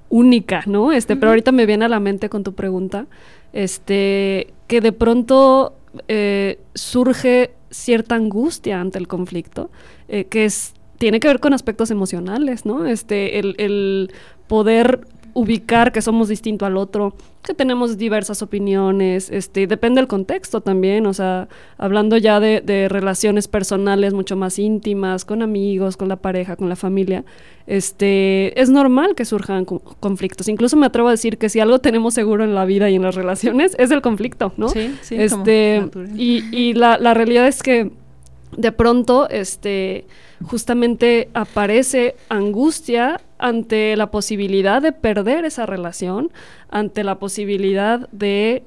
única, 0.09 0.63
¿no? 0.67 0.93
Este, 0.93 1.17
pero 1.17 1.31
ahorita 1.31 1.53
me 1.53 1.67
viene 1.67 1.85
a 1.85 1.89
la 1.89 2.01
mente 2.01 2.29
con 2.29 2.43
tu 2.43 2.55
pregunta, 2.55 3.07
este, 3.53 4.53
que 4.67 4.81
de 4.81 4.93
pronto 4.93 5.75
eh, 6.09 6.59
surge 6.75 7.53
cierta 7.71 8.17
angustia 8.17 8.81
ante 8.81 8.99
el 8.99 9.09
conflicto, 9.09 9.71
eh, 10.09 10.25
que 10.25 10.45
es, 10.45 10.75
tiene 10.99 11.21
que 11.21 11.29
ver 11.29 11.41
con 11.41 11.55
aspectos 11.55 11.91
emocionales, 11.91 12.67
¿no? 12.67 12.87
Este, 12.87 13.39
el, 13.39 13.55
el 13.59 14.13
poder 14.49 15.07
ubicar 15.41 15.91
que 15.91 16.03
somos 16.03 16.29
distinto 16.29 16.67
al 16.67 16.77
otro, 16.77 17.15
que 17.43 17.55
tenemos 17.55 17.97
diversas 17.97 18.43
opiniones, 18.43 19.31
este, 19.31 19.67
depende 19.67 20.01
del 20.01 20.07
contexto 20.07 20.61
también, 20.61 21.07
o 21.07 21.15
sea, 21.15 21.49
hablando 21.79 22.19
ya 22.19 22.41
de, 22.41 22.89
relaciones 22.91 23.49
personales 23.49 24.13
mucho 24.13 24.37
más 24.37 24.59
íntimas, 24.59 25.25
con 25.25 25.41
amigos, 25.41 25.97
con 25.97 26.09
la 26.09 26.17
pareja, 26.17 26.57
con 26.57 26.69
la 26.69 26.77
familia, 26.77 27.25
este, 27.67 28.61
es 28.61 28.69
normal 28.69 29.15
que 29.15 29.25
surjan 29.25 29.65
conflictos. 29.65 30.49
Incluso 30.49 30.77
me 30.77 30.87
atrevo 30.87 31.09
a 31.09 31.13
decir 31.13 31.39
que 31.39 31.49
si 31.49 31.61
algo 31.61 31.79
tenemos 31.79 32.13
seguro 32.13 32.45
en 32.45 32.55
la 32.55 32.67
vida 32.67 32.91
y 32.91 32.97
en 32.97 33.03
las 33.03 33.15
relaciones 33.15 33.75
es 33.79 33.91
el 33.91 34.03
conflicto, 34.03 34.53
¿no? 34.59 34.69
Sí, 34.69 34.95
sí. 35.01 35.15
Este, 35.17 35.89
y, 36.17 36.45
y 36.55 36.75
la, 36.75 36.99
la 36.99 37.15
realidad 37.15 37.47
es 37.47 37.63
que 37.63 37.91
de 38.57 38.73
pronto, 38.73 39.29
este, 39.29 40.07
justamente 40.45 41.29
aparece 41.35 42.17
angustia 42.29 43.21
ante 43.39 43.97
la 43.97 44.11
posibilidad 44.11 44.83
de 44.83 44.93
perder 44.93 45.45
esa 45.45 45.67
relación, 45.67 46.31
ante 46.69 47.05
la 47.05 47.19
posibilidad 47.19 48.09
de 48.11 48.63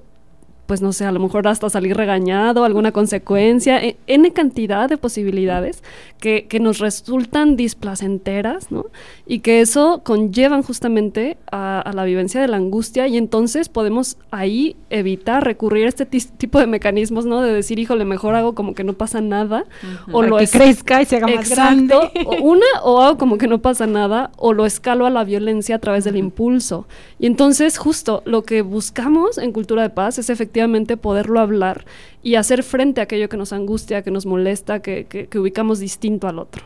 pues 0.65 0.81
no 0.81 0.93
sé, 0.93 1.05
a 1.05 1.11
lo 1.11 1.19
mejor 1.19 1.47
hasta 1.47 1.69
salir 1.69 1.97
regañado, 1.97 2.63
alguna 2.63 2.91
consecuencia, 2.91 3.83
e, 3.83 3.97
N 4.07 4.31
cantidad 4.31 4.87
de 4.87 4.97
posibilidades 4.97 5.83
que, 6.19 6.45
que, 6.47 6.61
nos 6.61 6.79
resultan 6.79 7.57
displacenteras, 7.57 8.71
¿no? 8.71 8.85
Y 9.25 9.39
que 9.39 9.59
eso 9.59 10.01
conllevan 10.03 10.63
justamente 10.63 11.37
a, 11.51 11.91
la 11.93 12.05
vivencia 12.05 12.39
de 12.39 12.47
la 12.47 12.57
angustia 12.57 13.07
y 13.07 13.17
entonces 13.17 13.67
podemos 13.67 14.17
ahí 14.31 14.77
evitar 14.89 15.43
recurrir 15.43 15.85
a 15.85 15.89
este 15.89 16.05
tipo 16.05 16.59
de 16.59 16.67
mecanismos, 16.67 17.25
¿no? 17.25 17.41
De 17.41 17.51
decir, 17.51 17.77
híjole, 17.77 18.05
mejor 18.05 18.35
hago 18.35 18.55
como 18.55 18.73
que 18.73 18.85
no 18.85 18.93
pasa 18.93 19.19
nada, 19.19 19.65
o 20.13 20.23
lo 20.23 20.37
que 20.37 20.47
crezca 20.47 21.01
y 21.01 21.05
se 21.05 21.17
haga 21.17 21.27
más 21.27 21.49
grande. 21.49 21.93
O 22.25 22.41
una, 22.41 22.65
o 22.83 23.01
hago 23.01 23.17
como 23.17 23.37
que 23.37 23.47
no 23.47 23.61
pasa 23.61 23.85
nada, 23.85 24.31
o 24.37 24.53
lo 24.53 24.65
escalo 24.65 25.05
a 25.05 25.09
la 25.09 25.25
violencia 25.25 25.75
a 25.75 25.79
través 25.79 26.05
del 26.05 26.15
impulso. 26.15 26.87
Y 27.19 27.25
entonces 27.25 27.77
justo 27.77 28.23
lo 28.25 28.43
que 28.43 28.61
buscamos 28.61 29.37
en 29.37 29.51
Cultura 29.51 29.81
de 29.81 29.89
Paz 29.89 30.19
es 30.19 30.29
efectivamente 30.29 30.52
efectivamente 30.53 30.97
poderlo 30.97 31.39
hablar 31.39 31.85
y 32.21 32.35
hacer 32.35 32.61
frente 32.61 33.01
a 33.01 33.05
aquello 33.05 33.27
que 33.27 33.37
nos 33.37 33.53
angustia, 33.53 34.03
que 34.03 34.11
nos 34.11 34.27
molesta, 34.27 34.81
que, 34.81 35.05
que, 35.05 35.39
ubicamos 35.39 35.79
distinto 35.79 36.27
al 36.27 36.37
otro. 36.37 36.63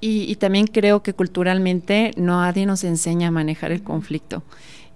Y, 0.00 0.34
también 0.36 0.66
creo 0.66 1.02
que 1.02 1.12
culturalmente 1.12 2.12
nadie 2.16 2.64
nos 2.64 2.84
enseña 2.84 3.28
a 3.28 3.30
manejar 3.30 3.72
el 3.72 3.82
conflicto 3.82 4.42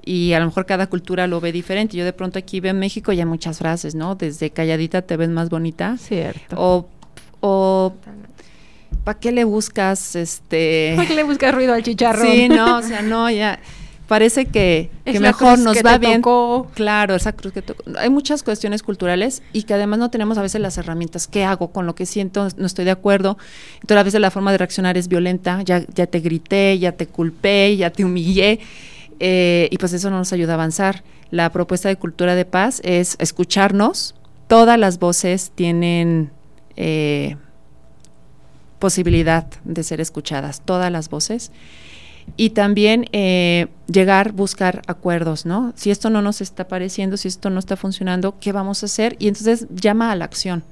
y 0.05 0.33
a 0.33 0.41
lo 0.41 0.47
mejor 0.47 0.65
cada 0.65 0.87
cultura 0.89 1.27
lo 1.27 1.41
ve 1.41 1.53
diferente. 1.53 1.97
Yo 1.97 2.05
de 2.05 2.13
pronto 2.13 2.39
aquí 2.39 2.61
veo 2.61 2.71
en 2.71 2.79
México 2.79 3.13
ya 3.13 3.27
muchas 3.27 3.59
frases, 3.59 3.95
¿no? 3.95 4.15
Desde 4.15 4.51
calladita 4.51 5.03
te 5.03 5.17
ves 5.17 5.29
más 5.29 5.49
bonita. 5.51 5.97
Cierto. 5.99 6.57
O, 6.57 6.89
o 7.41 7.93
¿para 9.05 9.19
qué 9.19 9.33
le 9.33 9.45
buscas 9.45 10.17
este? 10.17 10.95
¿Para 10.97 11.09
qué 11.09 11.15
le 11.15 11.25
buscas 11.25 11.55
ruido 11.55 11.75
al 11.75 11.83
chicharro? 11.83 12.25
Sí, 12.25 12.49
no, 12.49 12.79
o 12.79 12.83
sea, 12.83 13.03
no, 13.03 13.31
ya 13.31 13.61
parece 14.13 14.45
que, 14.45 14.91
mejor 15.07 15.59
nos 15.59 15.79
va 15.79 15.97
bien. 15.97 16.21
Claro, 16.75 17.15
esa 17.15 17.33
cruz 17.33 17.55
que 17.55 17.63
tocó. 17.63 17.83
Hay 17.97 18.11
muchas 18.11 18.43
cuestiones 18.43 18.83
culturales 18.83 19.43
y 19.55 19.63
que 19.63 19.73
además 19.73 20.01
no 20.01 20.11
tenemos 20.11 20.37
a 20.37 20.43
veces 20.43 20.61
las 20.61 20.77
herramientas. 20.77 21.27
¿Qué 21.27 21.45
hago 21.45 21.69
con 21.69 21.87
lo 21.87 21.95
que 21.95 22.05
siento? 22.05 22.47
No 22.59 22.67
estoy 22.67 22.85
de 22.85 22.91
acuerdo. 22.91 23.39
Entonces 23.77 23.97
a 23.97 24.03
veces 24.03 24.21
la 24.21 24.31
forma 24.31 24.53
de 24.53 24.59
reaccionar 24.59 24.99
es 24.99 25.09
violenta. 25.09 25.63
Ya, 25.63 25.83
ya 25.95 26.07
te 26.07 26.21
grité, 26.21 26.79
ya 26.79 26.93
te 26.93 27.07
culpé, 27.07 27.75
ya 27.79 27.89
te 27.89 28.05
humillé. 28.05 28.61
Eh, 29.19 29.69
y 29.71 29.79
pues 29.79 29.95
eso 29.95 30.11
no 30.11 30.19
nos 30.19 30.31
ayuda 30.35 30.53
a 30.53 30.55
avanzar. 30.57 31.05
La 31.31 31.51
propuesta 31.51 31.89
de 31.89 31.97
cultura 31.97 32.35
de 32.35 32.45
paz 32.45 32.83
es 32.85 33.17
escucharnos. 33.19 34.15
Todas 34.47 34.79
las 34.79 34.99
voces 34.99 35.53
tienen 35.55 36.33
eh, 36.77 37.37
posibilidad 38.79 39.47
de 39.65 39.83
ser 39.83 40.03
escuchadas, 40.03 40.61
todas 40.67 40.93
las 40.93 41.09
voces 41.09 41.51
y 42.37 42.51
también 42.51 43.07
eh, 43.13 43.69
llegar, 43.87 44.33
buscar 44.33 44.83
acuerdos, 44.87 45.47
¿no? 45.47 45.73
Si 45.77 45.91
esto 45.91 46.11
no 46.11 46.23
nos 46.23 46.41
está 46.41 46.69
pareciendo, 46.69 47.17
si 47.17 47.29
esto 47.29 47.51
no 47.51 47.59
está 47.59 47.77
funcionando, 47.77 48.39
¿qué 48.41 48.53
vamos 48.53 48.83
a 48.83 48.87
hacer? 48.87 49.17
Y 49.19 49.29
entonces 49.29 49.67
llama 49.71 50.13
a 50.13 50.17
la 50.17 50.25
acción. 50.25 50.65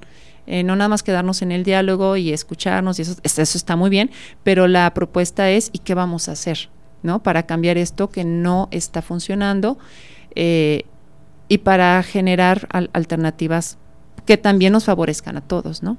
Eh, 0.46 0.62
no 0.62 0.74
nada 0.74 0.88
más 0.88 1.02
quedarnos 1.02 1.42
en 1.42 1.52
el 1.52 1.64
diálogo 1.64 2.16
y 2.16 2.32
escucharnos, 2.32 2.98
y 2.98 3.02
eso, 3.02 3.16
eso 3.22 3.42
está 3.42 3.76
muy 3.76 3.90
bien, 3.90 4.10
pero 4.42 4.66
la 4.66 4.92
propuesta 4.94 5.50
es, 5.50 5.70
¿y 5.72 5.78
qué 5.80 5.94
vamos 5.94 6.28
a 6.28 6.32
hacer? 6.32 6.70
¿no? 7.02 7.22
Para 7.22 7.44
cambiar 7.44 7.78
esto 7.78 8.10
que 8.10 8.24
no 8.24 8.68
está 8.70 9.02
funcionando 9.02 9.78
eh, 10.34 10.84
y 11.48 11.58
para 11.58 12.02
generar 12.02 12.68
alternativas 12.92 13.78
que 14.26 14.36
también 14.36 14.72
nos 14.72 14.84
favorezcan 14.84 15.36
a 15.36 15.40
todos, 15.40 15.82
¿no? 15.82 15.96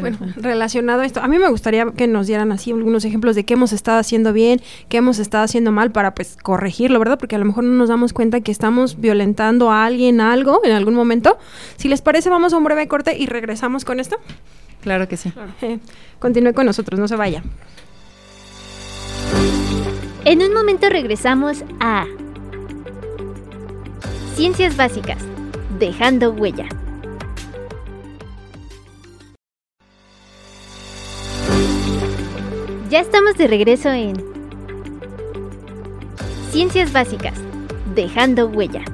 Bueno, 0.00 0.18
relacionado 0.36 1.02
a 1.02 1.06
esto, 1.06 1.20
a 1.20 1.28
mí 1.28 1.38
me 1.38 1.48
gustaría 1.48 1.86
que 1.92 2.06
nos 2.06 2.26
dieran 2.26 2.52
así 2.52 2.72
algunos 2.72 3.04
ejemplos 3.04 3.34
de 3.36 3.44
qué 3.44 3.54
hemos 3.54 3.72
estado 3.72 3.98
haciendo 3.98 4.32
bien, 4.32 4.60
qué 4.88 4.98
hemos 4.98 5.18
estado 5.18 5.44
haciendo 5.44 5.72
mal 5.72 5.92
para 5.92 6.14
pues 6.14 6.36
corregirlo, 6.42 6.98
¿verdad? 6.98 7.18
Porque 7.18 7.36
a 7.36 7.38
lo 7.38 7.44
mejor 7.44 7.64
no 7.64 7.74
nos 7.74 7.88
damos 7.88 8.12
cuenta 8.12 8.40
que 8.40 8.52
estamos 8.52 9.00
violentando 9.00 9.70
a 9.70 9.84
alguien 9.84 10.20
algo 10.20 10.60
en 10.64 10.72
algún 10.72 10.94
momento. 10.94 11.38
Si 11.76 11.88
les 11.88 12.02
parece, 12.02 12.30
vamos 12.30 12.52
a 12.52 12.58
un 12.58 12.64
breve 12.64 12.88
corte 12.88 13.16
y 13.18 13.26
regresamos 13.26 13.84
con 13.84 14.00
esto. 14.00 14.16
Claro 14.82 15.08
que 15.08 15.16
sí. 15.16 15.32
Eh, 15.62 15.78
continúe 16.18 16.52
con 16.52 16.66
nosotros, 16.66 17.00
no 17.00 17.08
se 17.08 17.16
vaya. 17.16 17.42
En 20.24 20.42
un 20.42 20.52
momento 20.52 20.88
regresamos 20.88 21.64
a 21.80 22.06
Ciencias 24.34 24.76
Básicas, 24.76 25.18
dejando 25.78 26.32
huella. 26.32 26.66
Ya 32.94 33.00
estamos 33.00 33.36
de 33.36 33.48
regreso 33.48 33.90
en 33.90 34.14
Ciencias 36.52 36.92
Básicas, 36.92 37.34
dejando 37.92 38.46
huella. 38.46 38.84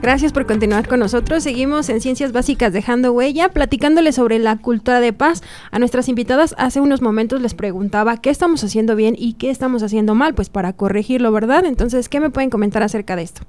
Gracias 0.00 0.32
por 0.32 0.46
continuar 0.46 0.86
con 0.86 1.00
nosotros. 1.00 1.42
Seguimos 1.42 1.88
en 1.88 2.00
Ciencias 2.00 2.30
Básicas 2.30 2.72
Dejando 2.72 3.10
Huella, 3.10 3.48
platicándoles 3.48 4.14
sobre 4.14 4.38
la 4.38 4.56
cultura 4.58 5.00
de 5.00 5.12
paz. 5.12 5.42
A 5.72 5.80
nuestras 5.80 6.08
invitadas 6.08 6.54
hace 6.56 6.80
unos 6.80 7.02
momentos 7.02 7.40
les 7.40 7.54
preguntaba 7.54 8.18
qué 8.18 8.30
estamos 8.30 8.62
haciendo 8.62 8.94
bien 8.94 9.16
y 9.18 9.32
qué 9.32 9.50
estamos 9.50 9.82
haciendo 9.82 10.14
mal, 10.14 10.36
pues 10.36 10.50
para 10.50 10.72
corregirlo, 10.72 11.32
¿verdad? 11.32 11.64
Entonces, 11.64 12.08
¿qué 12.08 12.20
me 12.20 12.30
pueden 12.30 12.48
comentar 12.48 12.84
acerca 12.84 13.16
de 13.16 13.22
esto? 13.22 13.42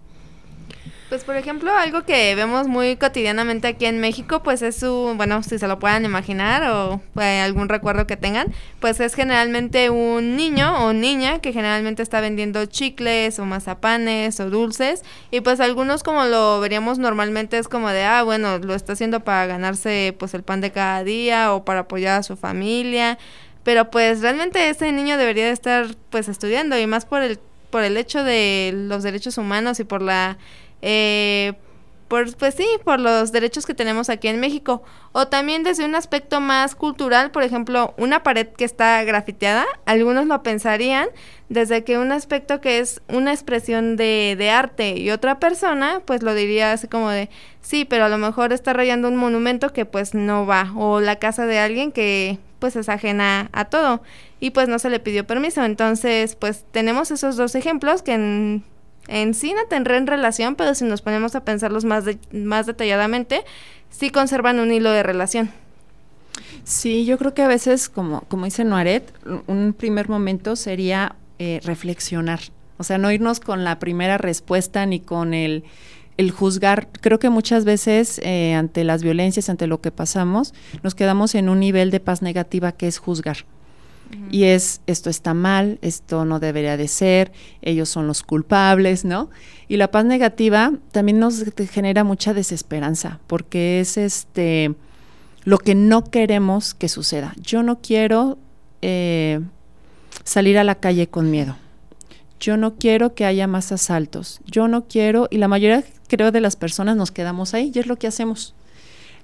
Pues 1.09 1.23
por 1.23 1.35
ejemplo, 1.35 1.71
algo 1.75 2.03
que 2.03 2.35
vemos 2.35 2.67
muy 2.67 2.95
cotidianamente 2.95 3.67
aquí 3.67 3.87
en 3.87 3.99
México, 3.99 4.43
pues 4.43 4.61
es 4.61 4.75
su, 4.75 5.15
bueno, 5.17 5.41
si 5.41 5.57
se 5.57 5.67
lo 5.67 5.79
puedan 5.79 6.05
imaginar 6.05 6.69
o 6.69 7.01
pues, 7.15 7.43
algún 7.43 7.67
recuerdo 7.67 8.05
que 8.05 8.15
tengan, 8.15 8.53
pues 8.79 8.99
es 8.99 9.15
generalmente 9.15 9.89
un 9.89 10.35
niño 10.35 10.85
o 10.85 10.93
niña 10.93 11.39
que 11.39 11.51
generalmente 11.51 12.03
está 12.03 12.21
vendiendo 12.21 12.63
chicles 12.67 13.39
o 13.39 13.45
mazapanes 13.45 14.39
o 14.39 14.51
dulces 14.51 15.03
y 15.31 15.41
pues 15.41 15.59
algunos 15.61 16.03
como 16.03 16.25
lo 16.25 16.59
veríamos 16.59 16.99
normalmente 16.99 17.57
es 17.57 17.67
como 17.67 17.89
de, 17.89 18.03
ah, 18.03 18.21
bueno, 18.21 18.59
lo 18.59 18.75
está 18.75 18.93
haciendo 18.93 19.21
para 19.21 19.47
ganarse 19.47 20.15
pues 20.19 20.35
el 20.35 20.43
pan 20.43 20.61
de 20.61 20.71
cada 20.71 21.03
día 21.03 21.55
o 21.55 21.65
para 21.65 21.81
apoyar 21.81 22.19
a 22.19 22.23
su 22.23 22.37
familia, 22.37 23.17
pero 23.63 23.89
pues 23.89 24.21
realmente 24.21 24.69
ese 24.69 24.91
niño 24.91 25.17
debería 25.17 25.45
de 25.45 25.53
estar 25.53 25.87
pues 26.11 26.27
estudiando 26.29 26.77
y 26.77 26.85
más 26.85 27.05
por 27.05 27.23
el 27.23 27.39
por 27.71 27.83
el 27.83 27.97
hecho 27.97 28.23
de 28.23 28.71
los 28.73 29.03
derechos 29.03 29.37
humanos 29.37 29.79
y 29.79 29.83
por 29.83 30.01
la 30.01 30.37
eh, 30.81 31.53
por, 32.09 32.35
pues 32.35 32.55
sí, 32.55 32.65
por 32.83 32.99
los 32.99 33.31
derechos 33.31 33.65
que 33.67 33.75
tenemos 33.75 34.09
aquí 34.09 34.27
en 34.27 34.39
México. 34.39 34.81
O 35.11 35.27
también 35.27 35.63
desde 35.63 35.85
un 35.85 35.93
aspecto 35.93 36.41
más 36.41 36.75
cultural, 36.75 37.31
por 37.31 37.43
ejemplo, 37.43 37.93
una 37.97 38.23
pared 38.23 38.47
que 38.47 38.65
está 38.65 39.03
grafiteada, 39.03 39.65
algunos 39.85 40.25
lo 40.25 40.41
pensarían 40.41 41.07
desde 41.49 41.83
que 41.83 41.99
un 41.99 42.11
aspecto 42.11 42.61
que 42.61 42.79
es 42.79 43.01
una 43.07 43.31
expresión 43.31 43.95
de, 43.95 44.35
de 44.37 44.49
arte 44.49 44.97
y 44.97 45.11
otra 45.11 45.39
persona, 45.39 46.01
pues 46.05 46.23
lo 46.23 46.33
diría 46.33 46.73
así 46.73 46.87
como 46.87 47.09
de, 47.09 47.29
sí, 47.61 47.85
pero 47.85 48.05
a 48.05 48.09
lo 48.09 48.17
mejor 48.17 48.53
está 48.53 48.73
rayando 48.73 49.07
un 49.07 49.15
monumento 49.15 49.71
que 49.71 49.85
pues 49.85 50.13
no 50.13 50.45
va, 50.45 50.71
o 50.75 50.99
la 50.99 51.17
casa 51.17 51.45
de 51.45 51.59
alguien 51.59 51.91
que 51.91 52.39
pues 52.59 52.75
es 52.75 52.89
ajena 52.89 53.49
a 53.53 53.65
todo 53.65 54.01
y 54.39 54.51
pues 54.51 54.67
no 54.67 54.79
se 54.79 54.89
le 54.89 54.99
pidió 54.99 55.25
permiso. 55.25 55.63
Entonces, 55.63 56.35
pues 56.35 56.65
tenemos 56.71 57.11
esos 57.11 57.35
dos 57.35 57.55
ejemplos 57.55 58.01
que 58.01 58.13
en 58.13 58.63
en 59.09 59.33
sí 59.33 59.53
no 59.53 59.65
tendrán 59.67 60.07
relación, 60.07 60.55
pero 60.55 60.75
si 60.75 60.85
nos 60.85 61.01
ponemos 61.01 61.35
a 61.35 61.43
pensarlos 61.43 61.83
más, 61.83 62.05
más 62.31 62.65
detalladamente, 62.67 63.43
sí 63.89 64.11
conservan 64.11 64.59
un 64.59 64.71
hilo 64.71 64.91
de 64.91 65.03
relación. 65.03 65.51
Sí, 66.63 67.05
yo 67.05 67.17
creo 67.17 67.33
que 67.33 67.41
a 67.41 67.47
veces, 67.47 67.89
como, 67.89 68.21
como 68.21 68.45
dice 68.45 68.63
Noaret, 68.63 69.11
un 69.47 69.73
primer 69.73 70.09
momento 70.09 70.55
sería 70.55 71.15
eh, 71.39 71.59
reflexionar. 71.63 72.39
O 72.77 72.83
sea, 72.83 72.97
no 72.97 73.11
irnos 73.11 73.39
con 73.39 73.63
la 73.63 73.79
primera 73.79 74.17
respuesta 74.17 74.85
ni 74.85 74.99
con 74.99 75.33
el, 75.33 75.63
el 76.17 76.31
juzgar. 76.31 76.87
Creo 77.01 77.17
que 77.17 77.29
muchas 77.29 77.65
veces 77.65 78.21
eh, 78.23 78.53
ante 78.53 78.83
las 78.83 79.01
violencias, 79.01 79.49
ante 79.49 79.67
lo 79.67 79.81
que 79.81 79.91
pasamos, 79.91 80.53
nos 80.83 80.95
quedamos 80.95 81.33
en 81.33 81.49
un 81.49 81.59
nivel 81.59 81.91
de 81.91 81.99
paz 81.99 82.21
negativa 82.21 82.71
que 82.71 82.87
es 82.87 82.99
juzgar 82.99 83.37
y 84.31 84.45
es 84.45 84.81
esto 84.87 85.09
está 85.09 85.33
mal, 85.33 85.79
esto 85.81 86.25
no 86.25 86.39
debería 86.39 86.77
de 86.77 86.87
ser, 86.87 87.31
ellos 87.61 87.89
son 87.89 88.07
los 88.07 88.23
culpables, 88.23 89.05
¿no? 89.05 89.29
Y 89.67 89.77
la 89.77 89.91
paz 89.91 90.05
negativa 90.05 90.73
también 90.91 91.19
nos 91.19 91.43
genera 91.71 92.03
mucha 92.03 92.33
desesperanza, 92.33 93.19
porque 93.27 93.79
es 93.79 93.97
este 93.97 94.73
lo 95.43 95.57
que 95.57 95.75
no 95.75 96.03
queremos 96.03 96.73
que 96.73 96.89
suceda. 96.89 97.33
Yo 97.41 97.63
no 97.63 97.79
quiero 97.79 98.37
eh, 98.81 99.39
salir 100.23 100.57
a 100.57 100.63
la 100.63 100.75
calle 100.75 101.07
con 101.07 101.31
miedo. 101.31 101.55
Yo 102.39 102.55
no 102.55 102.75
quiero 102.75 103.13
que 103.15 103.25
haya 103.25 103.47
más 103.47 103.71
asaltos. 103.71 104.39
Yo 104.45 104.67
no 104.67 104.85
quiero, 104.87 105.27
y 105.29 105.37
la 105.37 105.47
mayoría 105.47 105.83
creo 106.07 106.31
de 106.31 106.41
las 106.41 106.55
personas 106.55 106.95
nos 106.95 107.11
quedamos 107.11 107.53
ahí 107.53 107.71
y 107.73 107.79
es 107.79 107.87
lo 107.87 107.97
que 107.97 108.07
hacemos 108.07 108.53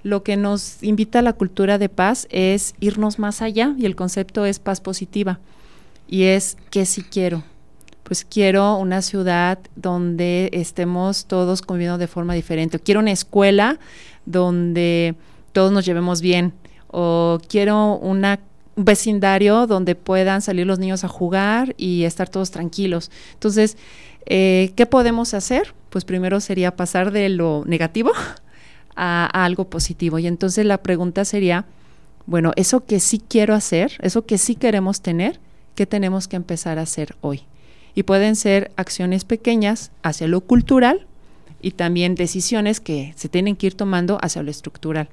lo 0.06 0.22
que 0.22 0.36
nos 0.36 0.84
invita 0.84 1.18
a 1.18 1.22
la 1.22 1.32
cultura 1.32 1.78
de 1.78 1.88
paz 1.88 2.28
es 2.30 2.74
irnos 2.78 3.18
más 3.18 3.42
allá 3.42 3.74
y 3.76 3.86
el 3.86 3.96
concepto 3.96 4.44
es 4.44 4.60
paz 4.60 4.80
positiva. 4.80 5.40
Y 6.06 6.22
es 6.24 6.56
que 6.70 6.86
si 6.86 7.02
quiero, 7.02 7.42
pues 8.04 8.24
quiero 8.24 8.76
una 8.76 9.02
ciudad 9.02 9.58
donde 9.74 10.48
estemos 10.52 11.26
todos 11.26 11.60
conviviendo 11.60 11.98
de 11.98 12.06
forma 12.06 12.34
diferente. 12.34 12.78
Quiero 12.78 13.00
una 13.00 13.10
escuela 13.10 13.80
donde 14.26 15.16
todos 15.50 15.72
nos 15.72 15.84
llevemos 15.84 16.20
bien. 16.20 16.52
O 16.86 17.40
quiero 17.48 17.96
un 17.96 18.24
vecindario 18.76 19.66
donde 19.66 19.96
puedan 19.96 20.40
salir 20.40 20.68
los 20.68 20.78
niños 20.78 21.02
a 21.02 21.08
jugar 21.08 21.74
y 21.78 22.04
estar 22.04 22.28
todos 22.28 22.52
tranquilos. 22.52 23.10
Entonces, 23.32 23.76
eh, 24.26 24.70
¿qué 24.76 24.86
podemos 24.86 25.34
hacer? 25.34 25.74
Pues 25.90 26.04
primero 26.04 26.38
sería 26.38 26.76
pasar 26.76 27.10
de 27.10 27.28
lo 27.28 27.64
negativo 27.66 28.12
a, 28.96 29.26
algo 29.44 29.68
positivo. 29.68 30.18
Y 30.18 30.26
entonces 30.26 30.64
la 30.66 30.78
pregunta 30.78 31.24
sería, 31.24 31.66
bueno, 32.26 32.52
eso 32.56 32.84
que 32.84 33.00
sí 33.00 33.22
quiero 33.26 33.54
hacer, 33.54 33.92
eso 34.00 34.26
que 34.26 34.38
sí 34.38 34.56
queremos 34.56 35.00
tener, 35.00 35.38
¿qué 35.74 35.86
tenemos 35.86 36.26
que 36.26 36.36
empezar 36.36 36.78
a 36.78 36.82
hacer 36.82 37.16
hoy? 37.20 37.42
Y 37.94 38.02
pueden 38.02 38.36
ser 38.36 38.72
acciones 38.76 39.24
pequeñas 39.24 39.90
hacia 40.02 40.26
lo 40.26 40.40
cultural 40.40 41.06
y 41.62 41.72
también 41.72 42.14
decisiones 42.14 42.80
que 42.80 43.14
se 43.16 43.28
tienen 43.28 43.56
que 43.56 43.68
ir 43.68 43.74
tomando 43.74 44.18
hacia 44.22 44.42
lo 44.42 44.50
estructural. 44.50 45.08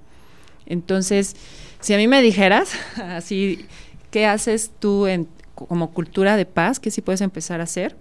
Entonces, 0.66 1.36
si 1.80 1.94
a 1.94 1.98
mí 1.98 2.08
me 2.08 2.22
dijeras, 2.22 2.72
así, 2.96 3.66
¿qué 4.12 4.26
haces 4.26 4.72
tú 4.80 5.08
en, 5.08 5.28
como 5.56 5.92
cultura 5.92 6.38
de 6.38 6.46
paz? 6.46 6.80
¿Qué 6.80 6.92
sí 6.92 7.02
puedes 7.02 7.22
empezar 7.22 7.60
a 7.60 7.64
hacer? 7.64 7.96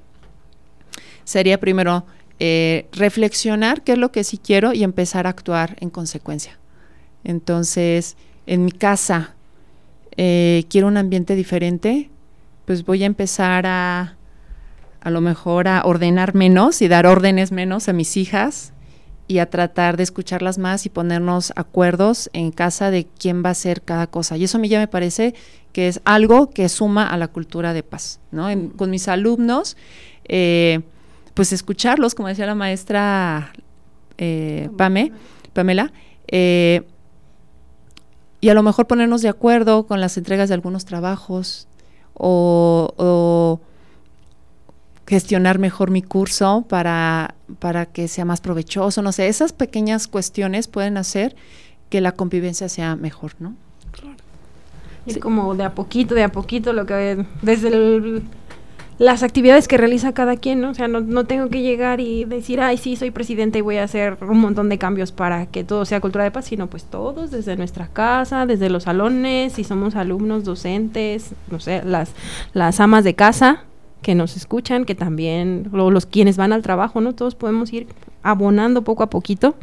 Sería 1.25 1.61
primero 1.61 2.05
eh, 2.45 2.89
reflexionar 2.91 3.83
qué 3.83 3.93
es 3.93 3.99
lo 3.99 4.11
que 4.11 4.25
sí 4.25 4.37
quiero 4.37 4.73
y 4.73 4.83
empezar 4.83 5.29
a 5.29 5.31
actuar 5.31 5.77
en 5.79 5.91
consecuencia. 5.91 6.59
Entonces, 7.23 8.17
en 8.49 8.65
mi 8.65 8.73
casa, 8.73 9.37
eh, 10.17 10.65
quiero 10.69 10.89
un 10.89 10.97
ambiente 10.97 11.37
diferente, 11.37 12.11
pues 12.65 12.85
voy 12.85 13.05
a 13.05 13.07
empezar 13.07 13.65
a, 13.65 14.17
a 15.01 15.11
lo 15.11 15.21
mejor 15.21 15.69
a 15.69 15.83
ordenar 15.85 16.35
menos 16.35 16.83
y 16.83 16.89
dar 16.89 17.07
órdenes 17.07 17.53
menos 17.53 17.89
a 17.89 17.93
mis 17.93 18.17
hijas 18.17 18.73
y 19.29 19.39
a 19.39 19.49
tratar 19.49 19.97
de 19.97 20.03
escucharlas 20.03 20.59
más 20.59 20.85
y 20.85 20.89
ponernos 20.89 21.53
acuerdos 21.55 22.29
en 22.33 22.51
casa 22.51 22.91
de 22.91 23.07
quién 23.07 23.45
va 23.45 23.51
a 23.51 23.53
hacer 23.53 23.83
cada 23.83 24.09
cosa. 24.09 24.37
Y 24.37 24.43
eso 24.43 24.59
a 24.59 24.61
mí 24.61 24.69
ya 24.69 24.81
me 24.81 24.89
parece 24.89 25.37
que 25.73 25.87
es 25.87 26.01
algo 26.05 26.51
que 26.51 26.69
suma 26.69 27.09
a 27.09 27.17
la 27.17 27.29
cultura 27.29 27.73
de 27.73 27.85
paz. 27.85 28.19
¿no? 28.33 28.49
con 28.77 28.91
mis 28.91 29.07
alumnos, 29.07 29.77
eh, 30.25 30.81
pues 31.35 31.53
escucharlos, 31.53 32.15
como 32.15 32.29
decía 32.29 32.47
la 32.47 32.55
maestra 32.55 33.53
eh, 34.19 34.69
Pame, 34.77 35.13
Pamela, 35.53 35.93
eh, 36.29 36.83
y 38.41 38.49
a 38.49 38.55
lo 38.55 38.63
mejor 38.63 38.87
ponernos 38.87 39.23
de 39.23 39.29
acuerdo 39.29 39.87
con 39.87 40.01
las 40.01 40.17
entregas 40.17 40.49
de 40.49 40.55
algunos 40.55 40.85
trabajos 40.85 41.69
o, 42.15 43.61
gestionar 45.07 45.59
mejor 45.59 45.91
mi 45.91 46.01
curso 46.01 46.65
para, 46.69 47.35
para 47.59 47.87
que 47.87 48.09
sea 48.09 48.25
más 48.25 48.41
provechoso, 48.41 49.03
no 49.03 49.13
sé, 49.13 49.29
esas 49.29 49.53
pequeñas 49.53 50.09
cuestiones 50.09 50.69
pueden 50.69 50.97
hacer 50.97 51.37
que 51.91 52.01
la 52.01 52.13
convivencia 52.13 52.69
sea 52.69 52.97
mejor, 52.97 53.33
¿no? 53.39 53.55
Y 55.05 55.17
como 55.17 55.55
de 55.55 55.65
a 55.65 55.75
poquito, 55.75 56.15
de 56.15 56.23
a 56.23 56.31
poquito, 56.31 56.73
lo 56.73 56.87
que 56.87 57.27
desde 57.43 57.69
el 57.69 58.23
las 59.03 59.25
actividades 59.25 59.67
que 59.67 59.77
realiza 59.79 60.13
cada 60.13 60.37
quien, 60.37 60.61
¿no? 60.61 60.71
O 60.71 60.75
sea, 60.75 60.87
no, 60.87 61.25
tengo 61.25 61.49
que 61.49 61.61
llegar 61.61 61.99
y 61.99 62.25
decir, 62.25 62.61
ay, 62.61 62.77
sí, 62.77 62.95
soy 62.95 63.11
presidente 63.11 63.59
y 63.59 63.61
voy 63.61 63.79
a 63.79 63.83
hacer 63.83 64.17
un 64.21 64.39
montón 64.39 64.69
de 64.69 64.79
cambios 64.79 65.11
para 65.11 65.47
que 65.47 65.65
todo 65.65 65.85
sea 65.85 66.01
cultura 66.01 66.23
de 66.23 66.31
paz, 66.31 66.45
sino 66.45 66.69
pues 66.69 66.85
todos, 66.85 67.33
desde 67.33 67.57
nuestra 67.57 67.89
casa, 67.89 68.47
desde 68.47 68.71
los 68.71 68.85
salones, 68.85 69.55
si 69.55 69.65
somos 69.65 69.97
alumnos, 69.97 70.45
docentes, 70.45 71.33
no 71.51 71.59
sé, 71.59 71.83
las, 71.85 72.13
las 72.53 72.79
amas 72.79 73.03
de 73.03 73.17
casa 73.17 73.65
que 74.03 74.15
nos 74.15 74.37
escuchan, 74.37 74.85
que 74.85 74.95
también, 74.95 75.69
los 75.73 76.07
quienes 76.07 76.37
van 76.37 76.53
al 76.53 76.63
trabajo, 76.63 77.01
¿no? 77.01 77.13
Todos 77.13 77.35
podemos 77.35 77.73
ir 77.73 77.89
abonando 78.23 78.83
poco 78.83 79.03
a 79.03 79.11
poquito 79.11 79.57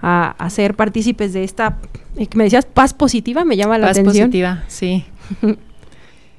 a, 0.00 0.34
a 0.36 0.50
ser 0.50 0.74
partícipes 0.74 1.32
de 1.32 1.44
esta, 1.44 1.76
eh, 2.16 2.26
que 2.26 2.36
me 2.36 2.42
decías, 2.42 2.66
paz 2.66 2.92
positiva, 2.92 3.44
me 3.44 3.56
llama 3.56 3.78
la 3.78 3.90
atención. 3.90 4.06
Paz 4.06 4.16
positiva, 4.16 4.64
sí. 4.66 5.04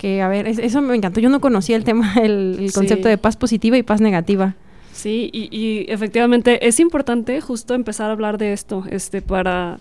que, 0.03 0.21
a 0.21 0.27
ver, 0.27 0.49
eso 0.49 0.81
me 0.81 0.97
encantó. 0.97 1.21
Yo 1.21 1.29
no 1.29 1.39
conocía 1.39 1.77
el 1.77 1.85
tema, 1.85 2.15
el, 2.21 2.69
concepto 2.75 3.07
de 3.07 3.17
paz 3.17 3.37
positiva 3.37 3.77
y 3.77 3.83
paz 3.83 4.01
negativa. 4.01 4.53
Sí, 4.91 5.29
y, 5.31 5.47
y, 5.49 5.85
efectivamente 5.89 6.67
es 6.67 6.81
importante 6.81 7.39
justo 7.39 7.73
empezar 7.73 8.09
a 8.09 8.11
hablar 8.11 8.37
de 8.37 8.51
esto, 8.51 8.83
este, 8.91 9.21
para 9.21 9.79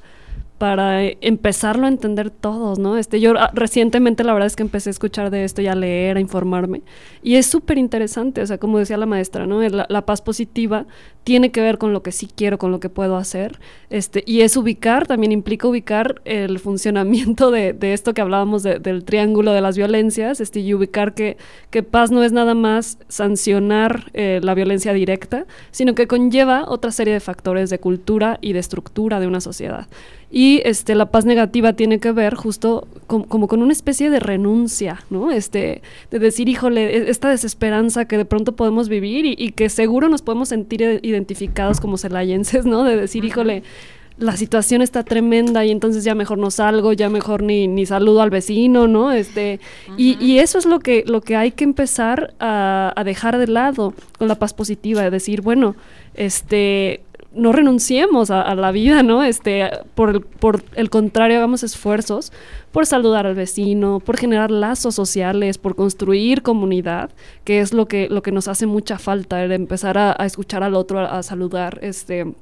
para 0.62 1.02
empezarlo 1.02 1.86
a 1.86 1.88
entender 1.88 2.30
todos, 2.30 2.78
¿no? 2.78 2.96
Este, 2.96 3.18
yo 3.18 3.34
ah, 3.36 3.50
recientemente 3.52 4.22
la 4.22 4.32
verdad 4.32 4.46
es 4.46 4.54
que 4.54 4.62
empecé 4.62 4.90
a 4.90 4.92
escuchar 4.92 5.30
de 5.32 5.42
esto 5.42 5.60
y 5.60 5.66
a 5.66 5.74
leer, 5.74 6.18
a 6.18 6.20
informarme, 6.20 6.82
y 7.20 7.34
es 7.34 7.46
súper 7.46 7.78
interesante, 7.78 8.42
o 8.42 8.46
sea, 8.46 8.58
como 8.58 8.78
decía 8.78 8.96
la 8.96 9.06
maestra, 9.06 9.44
¿no? 9.44 9.60
La, 9.60 10.06
paz 10.06 10.22
positiva 10.22 10.86
tiene 11.24 11.50
que 11.50 11.60
ver 11.60 11.78
con 11.78 11.92
lo 11.92 12.04
que 12.04 12.12
sí 12.12 12.28
quiero, 12.32 12.58
con 12.58 12.70
lo 12.70 12.78
que 12.78 12.88
puedo 12.88 13.16
hacer, 13.16 13.58
este, 13.90 14.22
y 14.24 14.42
es 14.42 14.56
ubicar, 14.56 15.08
también 15.08 15.32
implica 15.32 15.66
ubicar 15.66 16.22
el 16.24 16.60
funcionamiento 16.60 17.50
de, 17.50 17.76
esto 17.80 18.14
que 18.14 18.20
hablábamos 18.20 18.62
del 18.62 19.02
triángulo 19.04 19.52
de 19.52 19.62
las 19.62 19.76
violencias, 19.76 20.40
este, 20.40 20.60
y 20.60 20.74
ubicar 20.74 21.14
que, 21.14 21.38
que 21.70 21.82
paz 21.82 22.12
no 22.12 22.22
es 22.22 22.30
nada 22.30 22.54
más 22.54 22.98
sancionar 23.08 24.12
eh, 24.14 24.38
la 24.44 24.54
violencia 24.54 24.92
directa, 24.92 25.44
sino 25.72 25.96
que 25.96 26.06
conlleva 26.06 26.66
otra 26.68 26.92
serie 26.92 27.14
de 27.14 27.20
factores 27.20 27.68
de 27.68 27.80
cultura 27.80 28.38
y 28.40 28.52
de 28.52 28.60
estructura 28.60 29.18
de 29.18 29.26
una 29.26 29.40
sociedad. 29.40 29.88
Y 30.34 30.62
este, 30.64 30.94
la 30.94 31.10
paz 31.10 31.26
negativa 31.26 31.74
tiene 31.74 32.00
que 32.00 32.10
ver 32.10 32.34
justo 32.34 32.88
como 33.06 33.46
con 33.46 33.62
una 33.62 33.72
especie 33.72 34.08
de 34.08 34.18
renuncia, 34.18 35.04
¿no? 35.10 35.30
Este, 35.30 35.82
de 36.10 36.18
decir, 36.18 36.48
híjole, 36.48 36.96
e, 36.96 37.10
esta 37.10 37.28
desesperanza 37.28 38.06
que 38.06 38.16
de 38.16 38.24
pronto 38.24 38.56
podemos 38.56 38.88
vivir 38.88 39.26
y, 39.26 39.52
que 39.52 39.68
seguro 39.68 40.08
nos 40.08 40.22
podemos 40.22 40.48
sentir 40.48 41.00
identificados 41.02 41.80
como 41.80 41.98
celayenses, 41.98 42.64
¿no? 42.64 42.82
De 42.82 42.96
decir, 42.96 43.26
híjole, 43.26 43.62
la 44.16 44.34
situación 44.38 44.80
está 44.80 45.02
tremenda 45.02 45.66
y 45.66 45.70
entonces 45.70 46.02
ya 46.02 46.14
mejor 46.14 46.38
no 46.38 46.50
salgo, 46.50 46.94
ya 46.94 47.10
mejor 47.10 47.42
ni, 47.42 47.68
ni 47.68 47.84
saludo 47.84 48.22
al 48.22 48.30
vecino, 48.30 48.88
¿no? 48.88 49.12
Este, 49.12 49.60
y, 49.98 50.16
y, 50.18 50.38
eso 50.38 50.56
es 50.56 50.64
lo 50.64 50.78
que, 50.78 51.04
lo 51.06 51.20
que 51.20 51.36
hay 51.36 51.50
que 51.50 51.64
empezar 51.64 52.32
a, 52.40 52.94
a 52.96 53.04
dejar 53.04 53.36
de 53.36 53.48
lado 53.48 53.92
con 54.16 54.28
la 54.28 54.36
paz 54.36 54.54
positiva, 54.54 55.02
de 55.02 55.10
decir, 55.10 55.42
bueno, 55.42 55.76
este 56.14 57.02
no 57.34 57.52
renunciemos 57.52 58.30
a, 58.30 58.54
la 58.54 58.72
vida, 58.72 59.02
¿no? 59.02 59.22
Este, 59.22 59.70
por 59.94 60.10
el, 60.10 60.20
por 60.20 60.62
el 60.74 60.90
contrario, 60.90 61.38
hagamos 61.38 61.62
esfuerzos 61.62 62.32
por 62.70 62.86
saludar 62.86 63.26
al 63.26 63.34
vecino, 63.34 64.00
por 64.00 64.16
generar 64.16 64.50
lazos 64.50 64.94
sociales, 64.94 65.58
por 65.58 65.74
construir 65.74 66.42
comunidad, 66.42 67.10
que 67.44 67.60
es 67.60 67.72
lo 67.72 67.86
que, 67.86 68.08
lo 68.08 68.22
que 68.22 68.32
nos 68.32 68.48
hace 68.48 68.66
mucha 68.66 68.98
falta, 68.98 69.42
el 69.42 69.52
empezar 69.52 69.98
a, 69.98 70.12
escuchar 70.24 70.62
al 70.62 70.74
otro, 70.74 71.00
a, 71.00 71.18
a 71.18 71.22
saludar, 71.22 71.78
este 71.82 72.34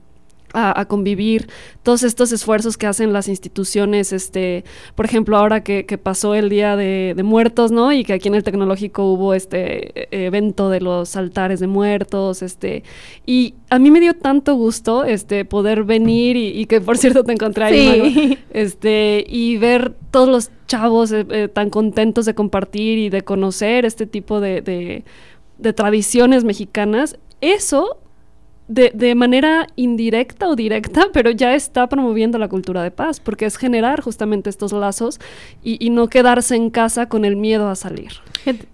a, 0.53 0.85
convivir, 0.87 1.49
todos 1.83 2.03
estos 2.03 2.33
esfuerzos 2.33 2.77
que 2.77 2.87
hacen 2.87 3.13
las 3.13 3.29
instituciones, 3.29 4.13
este, 4.13 4.65
por 4.95 5.05
ejemplo, 5.05 5.37
ahora 5.37 5.63
que, 5.63 5.85
pasó 6.03 6.35
el 6.35 6.49
Día 6.49 6.77
de, 6.77 7.15
Muertos, 7.23 7.71
¿no? 7.71 7.93
Y 7.93 8.05
que 8.05 8.15
aquí 8.15 8.29
en 8.29 8.35
el 8.35 8.43
tecnológico 8.43 9.05
hubo 9.13 9.35
este 9.35 10.09
e, 10.11 10.27
evento 10.27 10.71
de 10.71 10.81
los 10.81 11.17
altares 11.17 11.61
de 11.61 11.67
muertos, 11.67 12.43
este, 12.43 12.83
y 13.27 13.55
a 13.69 13.79
mí 13.79 13.91
me 13.91 14.01
dio 14.01 14.15
tanto 14.15 14.55
gusto, 14.55 15.05
este, 15.05 15.45
poder 15.45 15.85
venir 15.85 16.37
y, 16.37 16.67
que 16.67 16.81
por 16.81 16.99
cierto 16.99 17.25
te 17.25 17.33
encontré 17.33 17.65
ahí, 17.65 18.39
este, 18.51 19.25
y 19.29 19.57
ver 19.59 19.95
todos 20.11 20.29
los 20.29 20.51
chavos 20.67 21.13
eh, 21.13 21.27
eh, 21.31 21.49
tan 21.49 21.71
contentos 21.71 22.25
de 22.25 22.35
compartir 22.35 22.99
y 22.99 23.11
de 23.11 23.23
conocer 23.23 23.85
este 23.85 24.07
tipo 24.07 24.41
de, 24.41 25.05
de 25.59 25.73
tradiciones 25.73 26.45
mexicanas, 26.45 27.17
eso 27.41 27.99
de, 28.71 28.93
de, 28.95 29.17
manera 29.17 29.67
indirecta 29.75 30.49
o 30.49 30.55
directa, 30.55 31.09
pero 31.13 31.31
ya 31.33 31.55
está 31.55 31.89
promoviendo 31.89 32.39
la 32.39 32.49
cultura 32.49 32.83
de 32.85 32.93
paz, 32.93 33.19
porque 33.19 33.45
es 33.45 33.57
generar 33.57 34.01
justamente 34.01 34.49
estos 34.49 34.73
lazos 34.73 35.19
y, 35.63 35.91
no 35.91 36.07
quedarse 36.07 36.55
en 36.55 36.71
casa 36.71 37.07
con 37.07 37.25
el 37.25 37.35
miedo 37.35 37.69
a 37.69 37.75
salir. 37.75 38.13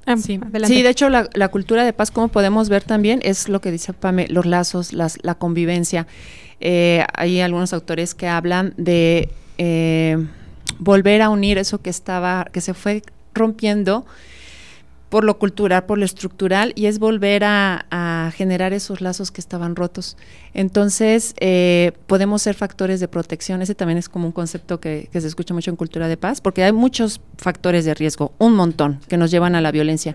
Ah, 0.04 0.18
sí. 0.18 0.38
de 0.38 0.88
hecho 0.90 1.09
la, 1.09 1.30
la, 1.32 1.48
cultura 1.48 1.82
de 1.82 1.94
paz, 1.94 2.11
como 2.11 2.28
podemos 2.28 2.68
ver 2.68 2.85
también, 2.85 3.20
es 3.22 3.48
lo 3.48 3.62
que 3.62 3.70
dice 3.70 3.94
Pame, 3.94 4.26
los 4.28 4.44
lazos, 4.44 4.92
las, 4.92 5.18
la 5.22 5.35
convivencia. 5.35 6.06
Eh, 6.61 7.04
hay 7.14 7.40
algunos 7.40 7.72
autores 7.72 8.14
que 8.14 8.28
hablan 8.28 8.74
de 8.76 9.30
eh, 9.56 10.18
volver 10.78 11.22
a 11.22 11.30
unir 11.30 11.56
eso 11.56 11.80
que 11.80 11.88
estaba, 11.90 12.46
que 12.52 12.61
se 12.61 12.74
fue 12.74 13.02
rompiendo 13.32 14.04
por 15.16 15.24
lo 15.24 15.38
cultural, 15.38 15.87
por 15.87 15.96
lo 15.96 16.05
estructural, 16.05 16.74
y 16.74 16.85
es 16.85 16.98
volver 16.98 17.42
a, 17.42 18.31
generar 18.37 18.74
esos 18.74 19.00
lazos 19.00 19.31
que 19.31 19.40
estaban 19.40 19.74
rotos. 19.74 20.18
Entonces, 20.52 21.35
eh, 21.40 21.92
podemos 22.07 22.42
ser 22.42 22.55
factores 22.55 23.00
de 23.00 23.09
protección. 23.09 23.62
Ese 23.62 23.74
también 23.74 23.96
es 23.96 24.11
como 24.11 24.26
un 24.26 24.33
concepto 24.33 24.79
que, 24.79 25.09
se 25.11 25.26
escucha 25.26 25.55
mucho 25.55 25.70
en 25.70 25.76
cultura 25.76 26.07
de 26.07 26.18
paz, 26.18 26.42
porque 26.42 26.64
hay 26.64 26.72
muchos 26.72 27.22
factores 27.38 27.87
de 27.87 27.94
riesgo, 27.94 28.33
un 28.37 28.52
montón, 28.52 29.00
que 29.09 29.16
nos 29.16 29.31
llevan 29.31 29.55
a 29.55 29.62
la 29.62 29.72
violencia. 29.72 30.14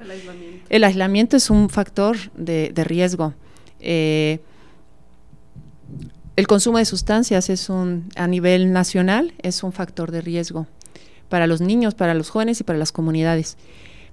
El 0.69 0.83
aislamiento, 0.83 1.35
es 1.35 1.49
un 1.49 1.71
factor 1.71 2.15
de, 2.35 2.71
riesgo. 2.85 3.33
Eh, 3.79 4.37
el 6.35 6.45
consumo 6.45 6.77
de 6.77 6.85
sustancias 6.85 7.49
es 7.49 7.69
un, 7.69 8.07
a 8.15 8.27
nivel 8.27 8.71
nacional, 8.71 9.33
es 9.41 9.63
un 9.63 9.73
factor 9.73 10.11
de 10.11 10.21
riesgo 10.21 10.67
para 11.27 11.47
los 11.47 11.59
niños, 11.59 11.95
para 11.95 12.13
los 12.13 12.29
jóvenes 12.29 12.59
y 12.59 12.63
para 12.63 12.77
las 12.77 12.91
comunidades. 12.91 13.57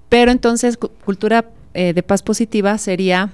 Pero 0.09 0.31
entonces, 0.31 0.77
cultura 0.77 1.51
eh, 1.75 1.93
de 1.93 2.03
paz 2.03 2.23
positiva 2.23 2.79
sería 2.79 3.31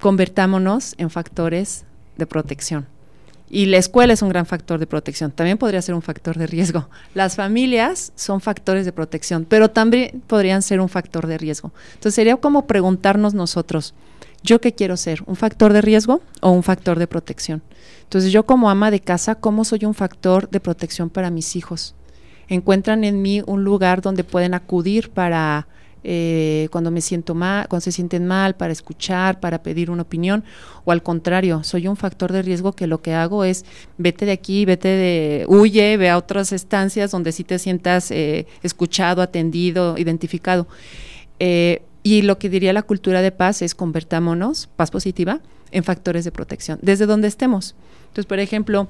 convertámonos 0.00 0.94
en 0.98 1.10
factores 1.10 1.84
de 2.16 2.26
protección. 2.26 2.86
Y 3.48 3.66
la 3.66 3.76
escuela 3.76 4.12
es 4.12 4.22
un 4.22 4.28
gran 4.28 4.44
factor 4.44 4.80
de 4.80 4.86
protección, 4.86 5.30
también 5.30 5.56
podría 5.56 5.80
ser 5.80 5.94
un 5.94 6.02
factor 6.02 6.36
de 6.36 6.48
riesgo. 6.48 6.88
Las 7.14 7.36
familias 7.36 8.12
son 8.16 8.40
factores 8.40 8.84
de 8.84 8.92
protección, 8.92 9.46
pero 9.48 9.70
también 9.70 10.22
podrían 10.26 10.62
ser 10.62 10.80
un 10.80 10.88
factor 10.88 11.26
de 11.28 11.38
riesgo. 11.38 11.72
Entonces 11.94 12.14
sería 12.14 12.36
como 12.36 12.66
preguntarnos 12.66 13.34
nosotros, 13.34 13.94
¿yo 14.42 14.60
qué 14.60 14.74
quiero 14.74 14.96
ser? 14.96 15.22
¿Un 15.26 15.36
factor 15.36 15.72
de 15.72 15.80
riesgo 15.80 16.22
o 16.40 16.50
un 16.50 16.64
factor 16.64 16.98
de 16.98 17.06
protección? 17.06 17.62
Entonces 18.02 18.32
yo 18.32 18.46
como 18.46 18.68
ama 18.68 18.90
de 18.90 19.00
casa, 19.00 19.36
¿cómo 19.36 19.64
soy 19.64 19.84
un 19.84 19.94
factor 19.94 20.50
de 20.50 20.58
protección 20.58 21.08
para 21.08 21.30
mis 21.30 21.54
hijos? 21.54 21.94
Encuentran 22.48 23.04
en 23.04 23.22
mí 23.22 23.42
un 23.46 23.64
lugar 23.64 24.02
donde 24.02 24.24
pueden 24.24 24.54
acudir 24.54 25.10
para 25.10 25.66
eh, 26.08 26.68
cuando 26.70 26.92
me 26.92 27.00
siento 27.00 27.34
mal, 27.34 27.66
cuando 27.66 27.80
se 27.80 27.90
sienten 27.90 28.26
mal, 28.26 28.54
para 28.54 28.72
escuchar, 28.72 29.40
para 29.40 29.64
pedir 29.64 29.90
una 29.90 30.02
opinión, 30.02 30.44
o 30.84 30.92
al 30.92 31.02
contrario, 31.02 31.64
soy 31.64 31.88
un 31.88 31.96
factor 31.96 32.32
de 32.32 32.42
riesgo 32.42 32.70
que 32.72 32.86
lo 32.86 33.02
que 33.02 33.12
hago 33.12 33.42
es 33.42 33.64
vete 33.98 34.24
de 34.24 34.30
aquí, 34.30 34.64
vete 34.64 34.86
de, 34.86 35.44
huye, 35.48 35.96
ve 35.96 36.08
a 36.08 36.16
otras 36.16 36.52
estancias 36.52 37.10
donde 37.10 37.32
sí 37.32 37.42
te 37.42 37.58
sientas 37.58 38.12
eh, 38.12 38.46
escuchado, 38.62 39.20
atendido, 39.20 39.98
identificado. 39.98 40.68
Eh, 41.40 41.82
y 42.04 42.22
lo 42.22 42.38
que 42.38 42.50
diría 42.50 42.72
la 42.72 42.84
cultura 42.84 43.20
de 43.20 43.32
paz 43.32 43.60
es 43.62 43.74
convertámonos, 43.74 44.68
paz 44.76 44.92
positiva, 44.92 45.40
en 45.72 45.82
factores 45.82 46.24
de 46.24 46.30
protección, 46.30 46.78
desde 46.82 47.06
donde 47.06 47.26
estemos. 47.26 47.74
Entonces, 48.02 48.26
por 48.26 48.38
ejemplo, 48.38 48.86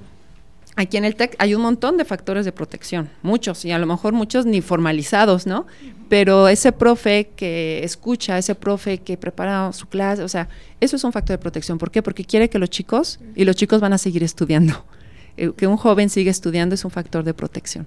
Aquí 0.78 0.98
en 0.98 1.06
el 1.06 1.16
TEC 1.16 1.36
hay 1.38 1.54
un 1.54 1.62
montón 1.62 1.96
de 1.96 2.04
factores 2.04 2.44
de 2.44 2.52
protección, 2.52 3.08
muchos, 3.22 3.64
y 3.64 3.72
a 3.72 3.78
lo 3.78 3.86
mejor 3.86 4.12
muchos 4.12 4.44
ni 4.44 4.60
formalizados, 4.60 5.46
¿no? 5.46 5.66
Pero 6.10 6.48
ese 6.48 6.70
profe 6.70 7.30
que 7.34 7.82
escucha, 7.82 8.36
ese 8.36 8.54
profe 8.54 8.98
que 8.98 9.16
prepara 9.16 9.72
su 9.72 9.86
clase, 9.86 10.22
o 10.22 10.28
sea, 10.28 10.50
eso 10.78 10.96
es 10.96 11.04
un 11.04 11.12
factor 11.12 11.34
de 11.34 11.38
protección. 11.38 11.78
¿Por 11.78 11.90
qué? 11.90 12.02
Porque 12.02 12.26
quiere 12.26 12.50
que 12.50 12.58
los 12.58 12.68
chicos, 12.68 13.18
y 13.34 13.46
los 13.46 13.56
chicos 13.56 13.80
van 13.80 13.94
a 13.94 13.98
seguir 13.98 14.22
estudiando, 14.22 14.84
eh, 15.38 15.50
que 15.56 15.66
un 15.66 15.78
joven 15.78 16.10
siga 16.10 16.30
estudiando 16.30 16.74
es 16.74 16.84
un 16.84 16.90
factor 16.90 17.24
de 17.24 17.32
protección 17.32 17.86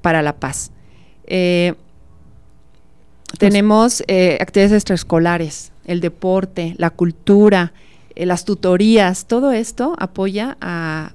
para 0.00 0.22
la 0.22 0.34
paz. 0.34 0.70
Eh, 1.26 1.74
tenemos 3.38 4.02
eh, 4.08 4.38
actividades 4.40 4.72
extraescolares, 4.72 5.72
el 5.84 6.00
deporte, 6.00 6.74
la 6.78 6.88
cultura, 6.88 7.74
eh, 8.16 8.24
las 8.24 8.46
tutorías, 8.46 9.26
todo 9.26 9.52
esto 9.52 9.94
apoya 9.98 10.56
a, 10.60 11.12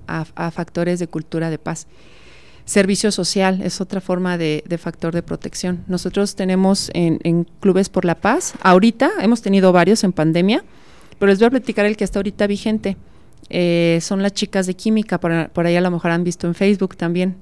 factores 0.54 1.00
de 1.00 1.08
cultura 1.08 1.50
de 1.50 1.58
paz. 1.58 1.88
Servicio 2.64 3.12
social 3.12 3.62
es 3.64 3.82
otra 3.82 4.00
forma 4.02 4.38
de, 4.38 4.64
factor 4.80 5.14
de 5.14 5.24
protección. 5.24 5.84
Nosotros 5.88 6.36
tenemos 6.36 6.92
en, 6.94 7.48
Clubes 7.60 7.90
por 7.90 8.06
la 8.06 8.16
Paz, 8.16 8.54
ahorita 8.62 9.12
hemos 9.20 9.42
tenido 9.42 9.74
varios 9.74 10.04
en 10.04 10.14
pandemia, 10.14 10.64
pero 11.18 11.32
les 11.32 11.40
voy 11.40 11.48
a 11.48 11.50
platicar 11.50 11.86
el 11.86 11.98
que 11.98 12.04
está 12.04 12.20
ahorita 12.20 12.46
vigente. 12.46 12.98
Eh, 13.50 13.98
son 14.02 14.22
las 14.22 14.34
chicas 14.34 14.68
de 14.68 14.76
química, 14.76 15.20
por, 15.20 15.66
ahí 15.66 15.76
a 15.76 15.82
lo 15.82 15.92
mejor 15.92 16.12
han 16.12 16.24
visto 16.24 16.48
en 16.48 16.54
Facebook 16.54 16.96
también. 16.96 17.36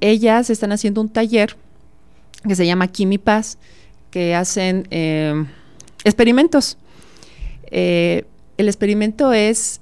ellas 0.00 0.50
están 0.50 0.70
haciendo 0.70 1.00
un 1.00 1.08
taller 1.08 1.56
que 2.46 2.54
se 2.54 2.66
llama 2.66 2.88
Kimi 2.88 3.18
Paz, 3.18 3.56
que 4.10 4.34
hacen 4.34 4.86
eh, 4.90 5.46
experimentos. 6.04 6.76
El 8.62 8.68
experimento 8.68 9.32
es 9.32 9.80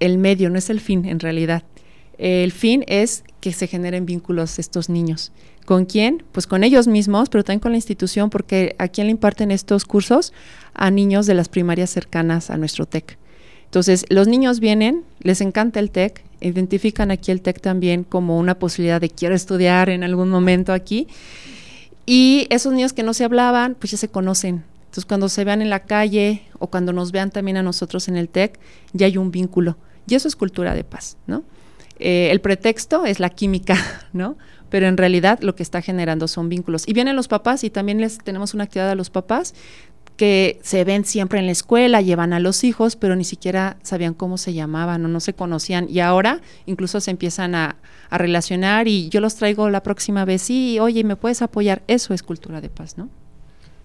el 0.00 0.18
medio, 0.18 0.50
no 0.50 0.58
es 0.58 0.70
el 0.70 0.80
fin 0.80 1.04
en 1.04 1.20
realidad. 1.20 1.62
El 2.18 2.52
fin 2.52 2.84
es 2.86 3.24
que 3.40 3.52
se 3.52 3.66
generen 3.66 4.06
vínculos 4.06 4.58
estos 4.58 4.88
niños. 4.88 5.32
¿Con 5.64 5.86
quién? 5.86 6.24
Pues 6.32 6.46
con 6.46 6.64
ellos 6.64 6.88
mismos, 6.88 7.28
pero 7.28 7.44
también 7.44 7.60
con 7.60 7.72
la 7.72 7.78
institución, 7.78 8.30
porque 8.30 8.74
a 8.78 8.88
quién 8.88 9.06
le 9.06 9.12
imparten 9.12 9.50
estos 9.50 9.84
cursos 9.84 10.32
a 10.74 10.90
niños 10.90 11.26
de 11.26 11.34
las 11.34 11.48
primarias 11.48 11.90
cercanas 11.90 12.50
a 12.50 12.56
nuestro 12.56 12.86
TEC. 12.86 13.16
Entonces, 13.64 14.04
los 14.08 14.28
niños 14.28 14.60
vienen, 14.60 15.04
les 15.20 15.40
encanta 15.40 15.80
el 15.80 15.90
TEC, 15.90 16.24
identifican 16.40 17.10
aquí 17.10 17.30
el 17.30 17.40
TEC 17.40 17.60
también 17.60 18.04
como 18.04 18.38
una 18.38 18.58
posibilidad 18.58 19.00
de 19.00 19.08
quiero 19.08 19.34
estudiar 19.34 19.88
en 19.88 20.02
algún 20.02 20.28
momento 20.28 20.72
aquí. 20.72 21.06
Y 22.04 22.48
esos 22.50 22.72
niños 22.72 22.92
que 22.92 23.04
no 23.04 23.14
se 23.14 23.24
hablaban, 23.24 23.76
pues 23.76 23.92
ya 23.92 23.98
se 23.98 24.08
conocen. 24.08 24.64
Entonces, 24.92 25.06
cuando 25.06 25.30
se 25.30 25.42
vean 25.42 25.62
en 25.62 25.70
la 25.70 25.84
calle 25.84 26.42
o 26.58 26.66
cuando 26.66 26.92
nos 26.92 27.12
vean 27.12 27.30
también 27.30 27.56
a 27.56 27.62
nosotros 27.62 28.08
en 28.08 28.18
el 28.18 28.28
TEC, 28.28 28.60
ya 28.92 29.06
hay 29.06 29.16
un 29.16 29.30
vínculo. 29.30 29.78
Y 30.06 30.16
eso 30.16 30.28
es 30.28 30.36
cultura 30.36 30.74
de 30.74 30.84
paz, 30.84 31.16
¿no? 31.26 31.44
Eh, 31.98 32.28
el 32.30 32.42
pretexto 32.42 33.06
es 33.06 33.18
la 33.18 33.30
química, 33.30 33.74
¿no? 34.12 34.36
Pero 34.68 34.88
en 34.88 34.98
realidad 34.98 35.40
lo 35.40 35.54
que 35.54 35.62
está 35.62 35.80
generando 35.80 36.28
son 36.28 36.50
vínculos. 36.50 36.86
Y 36.86 36.92
vienen 36.92 37.16
los 37.16 37.26
papás 37.26 37.64
y 37.64 37.70
también 37.70 38.02
les 38.02 38.18
tenemos 38.18 38.52
una 38.52 38.64
actividad 38.64 38.90
a 38.90 38.94
los 38.94 39.08
papás 39.08 39.54
que 40.18 40.60
se 40.62 40.84
ven 40.84 41.06
siempre 41.06 41.38
en 41.38 41.46
la 41.46 41.52
escuela, 41.52 42.02
llevan 42.02 42.34
a 42.34 42.38
los 42.38 42.62
hijos, 42.62 42.96
pero 42.96 43.16
ni 43.16 43.24
siquiera 43.24 43.78
sabían 43.82 44.12
cómo 44.12 44.36
se 44.36 44.52
llamaban 44.52 45.02
o 45.06 45.08
no 45.08 45.20
se 45.20 45.32
conocían. 45.32 45.86
Y 45.88 46.00
ahora 46.00 46.42
incluso 46.66 47.00
se 47.00 47.10
empiezan 47.10 47.54
a, 47.54 47.76
a 48.10 48.18
relacionar 48.18 48.88
y 48.88 49.08
yo 49.08 49.22
los 49.22 49.36
traigo 49.36 49.70
la 49.70 49.82
próxima 49.82 50.26
vez. 50.26 50.42
Sí, 50.42 50.78
oye, 50.80 51.02
¿me 51.02 51.16
puedes 51.16 51.40
apoyar? 51.40 51.82
Eso 51.86 52.12
es 52.12 52.22
cultura 52.22 52.60
de 52.60 52.68
paz, 52.68 52.98
¿no? 52.98 53.08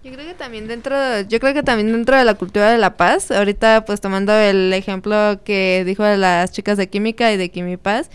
Yo 0.08 0.14
creo 0.14 0.26
que 0.26 0.36
también 0.36 0.70
dentro, 0.70 0.96
yo 1.28 1.38
creo 1.42 1.54
que 1.54 1.64
también 1.64 1.92
dentro 1.92 2.16
de 2.16 2.24
la 2.24 2.36
cultura 2.36 2.72
de 2.72 2.78
la 2.78 2.96
paz, 2.96 3.30
ahorita 3.30 3.84
pues 3.84 4.00
tomando 4.00 4.32
el 4.34 4.72
ejemplo 4.72 5.42
que 5.44 5.84
dijo 5.86 6.02
de 6.04 6.16
las 6.16 6.54
chicas 6.54 6.78
de 6.78 6.88
química 6.88 7.34
y 7.34 7.36
de 7.36 7.50
Quimipaz, 7.50 8.10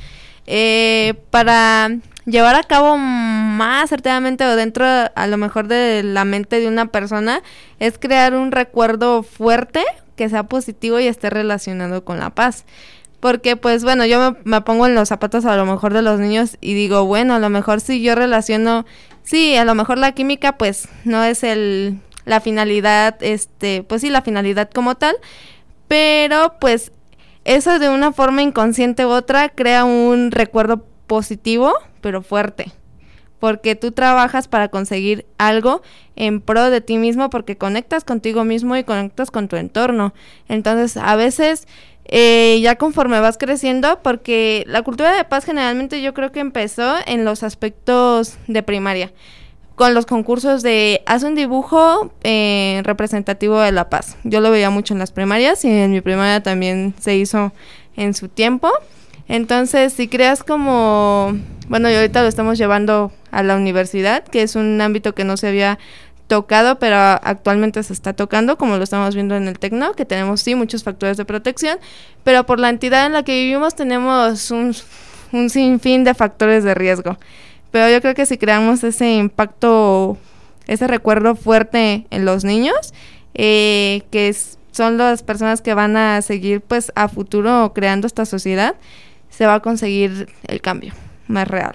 eh, 0.46 1.12
para 1.28 1.90
llevar 2.24 2.54
a 2.54 2.62
cabo 2.62 2.96
más 2.96 3.90
certeramente 3.90 4.46
o 4.46 4.56
dentro 4.56 4.86
a 4.86 5.26
lo 5.26 5.36
mejor 5.36 5.68
de 5.68 6.02
la 6.02 6.24
mente 6.24 6.60
de 6.60 6.68
una 6.68 6.86
persona 6.86 7.42
es 7.78 7.98
crear 7.98 8.34
un 8.34 8.52
recuerdo 8.52 9.22
fuerte 9.22 9.84
que 10.16 10.30
sea 10.30 10.44
positivo 10.44 10.98
y 10.98 11.08
esté 11.08 11.28
relacionado 11.28 12.06
con 12.06 12.18
la 12.18 12.30
paz. 12.30 12.64
Porque 13.22 13.56
pues 13.56 13.84
bueno, 13.84 14.04
yo 14.04 14.36
me, 14.44 14.60
pongo 14.60 14.86
en 14.86 14.94
los 14.94 15.08
zapatos 15.08 15.46
a 15.46 15.56
lo 15.56 15.64
mejor 15.64 15.94
de 15.94 16.02
los 16.02 16.20
niños 16.20 16.58
y 16.60 16.74
digo, 16.74 17.06
bueno, 17.06 17.34
a 17.34 17.38
lo 17.38 17.48
mejor 17.48 17.80
si 17.80 18.02
yo 18.02 18.14
relaciono 18.14 18.84
Sí, 19.22 19.56
a 19.56 19.64
lo 19.64 19.74
mejor 19.74 19.98
la 19.98 20.12
química 20.12 20.58
pues 20.58 20.88
no 21.04 21.22
es 21.22 21.44
el 21.44 22.00
la 22.24 22.40
finalidad, 22.40 23.16
este, 23.20 23.82
pues 23.82 24.00
sí, 24.00 24.10
la 24.10 24.22
finalidad 24.22 24.70
como 24.70 24.94
tal, 24.94 25.16
pero 25.88 26.54
pues 26.60 26.92
eso 27.44 27.80
de 27.80 27.88
una 27.88 28.12
forma 28.12 28.42
inconsciente 28.42 29.06
u 29.06 29.08
otra 29.08 29.48
crea 29.48 29.84
un 29.84 30.30
recuerdo 30.30 30.84
positivo, 31.08 31.72
pero 32.00 32.22
fuerte. 32.22 32.72
Porque 33.40 33.74
tú 33.74 33.90
trabajas 33.90 34.46
para 34.46 34.68
conseguir 34.68 35.26
algo 35.36 35.82
en 36.14 36.40
pro 36.40 36.70
de 36.70 36.80
ti 36.80 36.96
mismo 36.96 37.28
porque 37.28 37.58
conectas 37.58 38.04
contigo 38.04 38.44
mismo 38.44 38.76
y 38.76 38.84
conectas 38.84 39.32
con 39.32 39.48
tu 39.48 39.56
entorno. 39.56 40.14
Entonces, 40.48 40.96
a 40.96 41.16
veces 41.16 41.66
eh, 42.04 42.60
ya 42.62 42.76
conforme 42.76 43.20
vas 43.20 43.38
creciendo, 43.38 44.00
porque 44.02 44.64
la 44.66 44.82
cultura 44.82 45.16
de 45.16 45.24
paz 45.24 45.44
generalmente 45.44 46.02
yo 46.02 46.14
creo 46.14 46.32
que 46.32 46.40
empezó 46.40 46.96
en 47.06 47.24
los 47.24 47.42
aspectos 47.42 48.36
de 48.48 48.62
primaria, 48.62 49.12
con 49.76 49.94
los 49.94 50.06
concursos 50.06 50.62
de 50.62 51.02
haz 51.06 51.22
un 51.22 51.34
dibujo 51.34 52.12
eh, 52.22 52.82
representativo 52.84 53.60
de 53.60 53.72
la 53.72 53.88
paz. 53.88 54.16
Yo 54.24 54.40
lo 54.40 54.50
veía 54.50 54.70
mucho 54.70 54.94
en 54.94 54.98
las 54.98 55.12
primarias 55.12 55.64
y 55.64 55.70
en 55.70 55.90
mi 55.90 56.00
primaria 56.00 56.42
también 56.42 56.94
se 57.00 57.16
hizo 57.16 57.52
en 57.96 58.14
su 58.14 58.28
tiempo. 58.28 58.70
Entonces, 59.28 59.92
si 59.92 60.08
creas 60.08 60.42
como, 60.42 61.32
bueno, 61.68 61.90
y 61.90 61.94
ahorita 61.94 62.22
lo 62.22 62.28
estamos 62.28 62.58
llevando 62.58 63.12
a 63.30 63.42
la 63.42 63.56
universidad, 63.56 64.24
que 64.24 64.42
es 64.42 64.56
un 64.56 64.80
ámbito 64.80 65.14
que 65.14 65.24
no 65.24 65.36
se 65.36 65.48
había 65.48 65.78
tocado, 66.32 66.78
pero 66.78 66.96
actualmente 66.96 67.82
se 67.82 67.92
está 67.92 68.14
tocando, 68.14 68.56
como 68.56 68.78
lo 68.78 68.84
estamos 68.84 69.14
viendo 69.14 69.36
en 69.36 69.48
el 69.48 69.58
Tecno, 69.58 69.92
que 69.92 70.06
tenemos 70.06 70.40
sí 70.40 70.54
muchos 70.54 70.82
factores 70.82 71.18
de 71.18 71.26
protección, 71.26 71.78
pero 72.24 72.46
por 72.46 72.58
la 72.58 72.70
entidad 72.70 73.04
en 73.04 73.12
la 73.12 73.22
que 73.22 73.34
vivimos 73.34 73.74
tenemos 73.74 74.50
un, 74.50 74.74
un 75.32 75.50
sinfín 75.50 76.04
de 76.04 76.14
factores 76.14 76.64
de 76.64 76.72
riesgo. 76.72 77.18
Pero 77.70 77.90
yo 77.90 78.00
creo 78.00 78.14
que 78.14 78.24
si 78.24 78.38
creamos 78.38 78.82
ese 78.82 79.12
impacto, 79.12 80.16
ese 80.66 80.86
recuerdo 80.86 81.34
fuerte 81.34 82.06
en 82.08 82.24
los 82.24 82.44
niños, 82.44 82.94
eh, 83.34 84.00
que 84.10 84.34
son 84.70 84.96
las 84.96 85.22
personas 85.22 85.60
que 85.60 85.74
van 85.74 85.98
a 85.98 86.22
seguir 86.22 86.62
pues 86.62 86.92
a 86.94 87.08
futuro 87.08 87.72
creando 87.74 88.06
esta 88.06 88.24
sociedad, 88.24 88.74
se 89.28 89.44
va 89.44 89.56
a 89.56 89.60
conseguir 89.60 90.32
el 90.46 90.62
cambio 90.62 90.94
más 91.28 91.46
real 91.46 91.74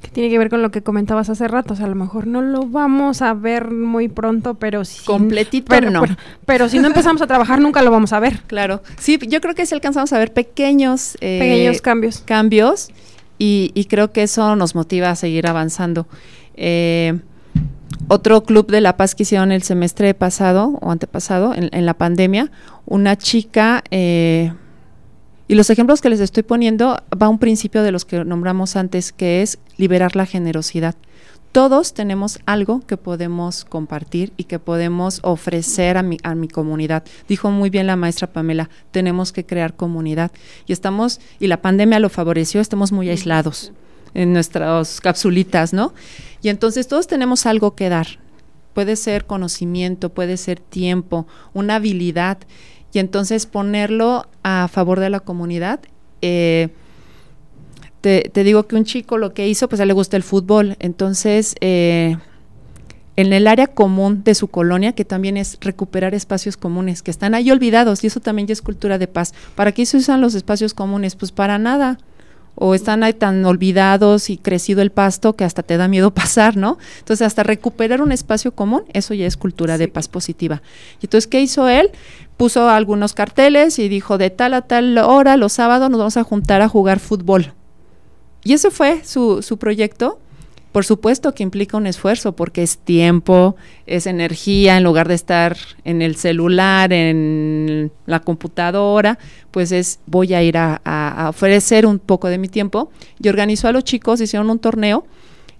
que 0.00 0.08
tiene 0.08 0.30
que 0.30 0.38
ver 0.38 0.48
con 0.48 0.62
lo 0.62 0.70
que 0.70 0.82
comentabas 0.82 1.28
hace 1.28 1.46
rato. 1.46 1.74
O 1.74 1.76
sea, 1.76 1.86
a 1.86 1.88
lo 1.88 1.94
mejor 1.94 2.26
no 2.26 2.42
lo 2.42 2.66
vamos 2.66 3.22
a 3.22 3.34
ver 3.34 3.70
muy 3.70 4.08
pronto, 4.08 4.54
pero 4.54 4.84
sí. 4.84 5.04
Completito, 5.04 5.66
pero, 5.68 5.90
no. 5.90 6.00
Pero, 6.00 6.16
pero, 6.46 6.68
si 6.68 6.78
no 6.78 6.86
empezamos 6.86 7.20
a 7.22 7.26
trabajar, 7.26 7.60
nunca 7.60 7.82
lo 7.82 7.90
vamos 7.90 8.12
a 8.12 8.20
ver. 8.20 8.40
Claro. 8.46 8.82
Sí, 8.98 9.18
yo 9.28 9.40
creo 9.40 9.54
que 9.54 9.66
si 9.66 9.74
alcanzamos 9.74 10.12
a 10.12 10.18
ver 10.18 10.32
pequeños... 10.32 11.16
Eh, 11.20 11.38
pequeños 11.38 11.80
cambios. 11.80 12.22
Cambios. 12.24 12.88
Y, 13.38 13.70
y, 13.74 13.86
creo 13.86 14.12
que 14.12 14.22
eso 14.22 14.56
nos 14.56 14.74
motiva 14.74 15.10
a 15.10 15.16
seguir 15.16 15.46
avanzando. 15.46 16.06
Eh, 16.54 17.18
otro 18.08 18.42
club 18.42 18.70
de 18.70 18.80
La 18.80 18.96
Paz 18.96 19.14
que 19.14 19.22
hicieron 19.22 19.52
el 19.52 19.62
semestre 19.62 20.12
pasado 20.14 20.78
o 20.80 20.90
antepasado, 20.90 21.54
en, 21.54 21.70
en 21.72 21.86
la 21.86 21.94
pandemia, 21.94 22.50
una 22.86 23.16
chica... 23.16 23.84
Eh, 23.90 24.52
y 25.50 25.56
los 25.56 25.68
ejemplos 25.68 26.00
que 26.00 26.10
les 26.10 26.20
estoy 26.20 26.44
poniendo 26.44 27.02
va 27.20 27.28
un 27.28 27.40
principio 27.40 27.82
de 27.82 27.90
los 27.90 28.04
que 28.04 28.24
nombramos 28.24 28.76
antes, 28.76 29.10
que 29.10 29.42
es 29.42 29.58
liberar 29.78 30.14
la 30.14 30.24
generosidad. 30.24 30.94
Todos 31.50 31.92
tenemos 31.92 32.38
algo 32.46 32.86
que 32.86 32.96
podemos 32.96 33.64
compartir 33.64 34.32
y 34.36 34.44
que 34.44 34.60
podemos 34.60 35.18
ofrecer 35.24 35.96
a 35.96 36.04
mi, 36.04 36.18
a 36.22 36.36
mi 36.36 36.46
comunidad. 36.46 37.02
Dijo 37.26 37.50
muy 37.50 37.68
bien 37.68 37.88
la 37.88 37.96
maestra 37.96 38.28
Pamela, 38.28 38.70
tenemos 38.92 39.32
que 39.32 39.44
crear 39.44 39.74
comunidad. 39.74 40.30
Y 40.68 40.72
estamos, 40.72 41.20
y 41.40 41.48
la 41.48 41.60
pandemia 41.60 41.98
lo 41.98 42.10
favoreció, 42.10 42.60
estamos 42.60 42.92
muy 42.92 43.08
aislados 43.08 43.72
en 44.14 44.32
nuestras 44.32 45.00
capsulitas, 45.00 45.72
¿no? 45.72 45.94
Y 46.42 46.50
entonces 46.50 46.86
todos 46.86 47.08
tenemos 47.08 47.44
algo 47.46 47.74
que 47.74 47.88
dar. 47.88 48.06
Puede 48.72 48.94
ser 48.94 49.26
conocimiento, 49.26 50.10
puede 50.10 50.36
ser 50.36 50.60
tiempo, 50.60 51.26
una 51.54 51.74
habilidad 51.74 52.38
y 52.92 52.98
entonces 52.98 53.46
ponerlo 53.46 54.26
a 54.42 54.68
favor 54.68 55.00
de 55.00 55.10
la 55.10 55.20
comunidad. 55.20 55.80
Eh, 56.22 56.68
te, 58.00 58.30
te, 58.32 58.44
digo 58.44 58.66
que 58.66 58.76
un 58.76 58.84
chico 58.84 59.18
lo 59.18 59.34
que 59.34 59.48
hizo, 59.48 59.68
pues 59.68 59.80
a 59.80 59.84
le 59.84 59.92
gusta 59.92 60.16
el 60.16 60.22
fútbol, 60.22 60.76
entonces 60.78 61.54
eh, 61.60 62.16
en 63.16 63.32
el 63.32 63.46
área 63.46 63.66
común 63.66 64.24
de 64.24 64.34
su 64.34 64.48
colonia, 64.48 64.92
que 64.92 65.04
también 65.04 65.36
es 65.36 65.58
recuperar 65.60 66.14
espacios 66.14 66.56
comunes, 66.56 67.02
que 67.02 67.10
están 67.10 67.34
ahí 67.34 67.50
olvidados, 67.50 68.02
y 68.02 68.06
eso 68.06 68.20
también 68.20 68.48
ya 68.48 68.52
es 68.52 68.62
cultura 68.62 68.96
de 68.96 69.06
paz. 69.06 69.34
¿Para 69.54 69.72
qué 69.72 69.84
se 69.84 69.98
usan 69.98 70.20
los 70.20 70.34
espacios 70.34 70.72
comunes? 70.72 71.16
Pues 71.16 71.30
para 71.30 71.58
nada 71.58 71.98
o 72.60 72.74
están 72.74 73.02
ahí 73.02 73.14
tan 73.14 73.44
olvidados 73.44 74.30
y 74.30 74.36
crecido 74.36 74.82
el 74.82 74.92
pasto 74.92 75.34
que 75.34 75.44
hasta 75.44 75.62
te 75.62 75.76
da 75.76 75.88
miedo 75.88 76.10
pasar, 76.14 76.56
¿no? 76.56 76.78
Entonces, 76.98 77.26
hasta 77.26 77.42
recuperar 77.42 78.02
un 78.02 78.12
espacio 78.12 78.52
común, 78.52 78.84
eso 78.92 79.14
ya 79.14 79.26
es 79.26 79.36
cultura 79.36 79.74
sí. 79.74 79.80
de 79.80 79.88
paz 79.88 80.06
positiva. 80.06 80.62
Y 81.00 81.06
entonces, 81.06 81.26
¿qué 81.26 81.40
hizo 81.40 81.68
él? 81.68 81.90
Puso 82.36 82.68
algunos 82.68 83.14
carteles 83.14 83.78
y 83.78 83.88
dijo, 83.88 84.18
de 84.18 84.30
tal 84.30 84.54
a 84.54 84.62
tal 84.62 84.96
hora, 84.98 85.36
los 85.36 85.54
sábados, 85.54 85.90
nos 85.90 85.98
vamos 85.98 86.16
a 86.16 86.22
juntar 86.22 86.62
a 86.62 86.68
jugar 86.68 87.00
fútbol. 87.00 87.52
Y 88.44 88.52
ese 88.52 88.70
fue 88.70 89.02
su, 89.04 89.42
su 89.42 89.58
proyecto. 89.58 90.20
Por 90.72 90.84
supuesto 90.84 91.34
que 91.34 91.42
implica 91.42 91.76
un 91.76 91.86
esfuerzo 91.86 92.36
porque 92.36 92.62
es 92.62 92.78
tiempo, 92.78 93.56
es 93.86 94.06
energía, 94.06 94.76
en 94.76 94.84
lugar 94.84 95.08
de 95.08 95.14
estar 95.14 95.56
en 95.84 96.00
el 96.00 96.14
celular, 96.14 96.92
en 96.92 97.90
la 98.06 98.20
computadora, 98.20 99.18
pues 99.50 99.72
es 99.72 99.98
voy 100.06 100.32
a 100.32 100.42
ir 100.44 100.56
a, 100.56 100.80
a, 100.84 101.28
ofrecer 101.28 101.86
un 101.86 101.98
poco 101.98 102.28
de 102.28 102.38
mi 102.38 102.48
tiempo. 102.48 102.90
Y 103.20 103.28
organizó 103.28 103.66
a 103.66 103.72
los 103.72 103.82
chicos, 103.82 104.20
hicieron 104.20 104.48
un 104.48 104.60
torneo 104.60 105.04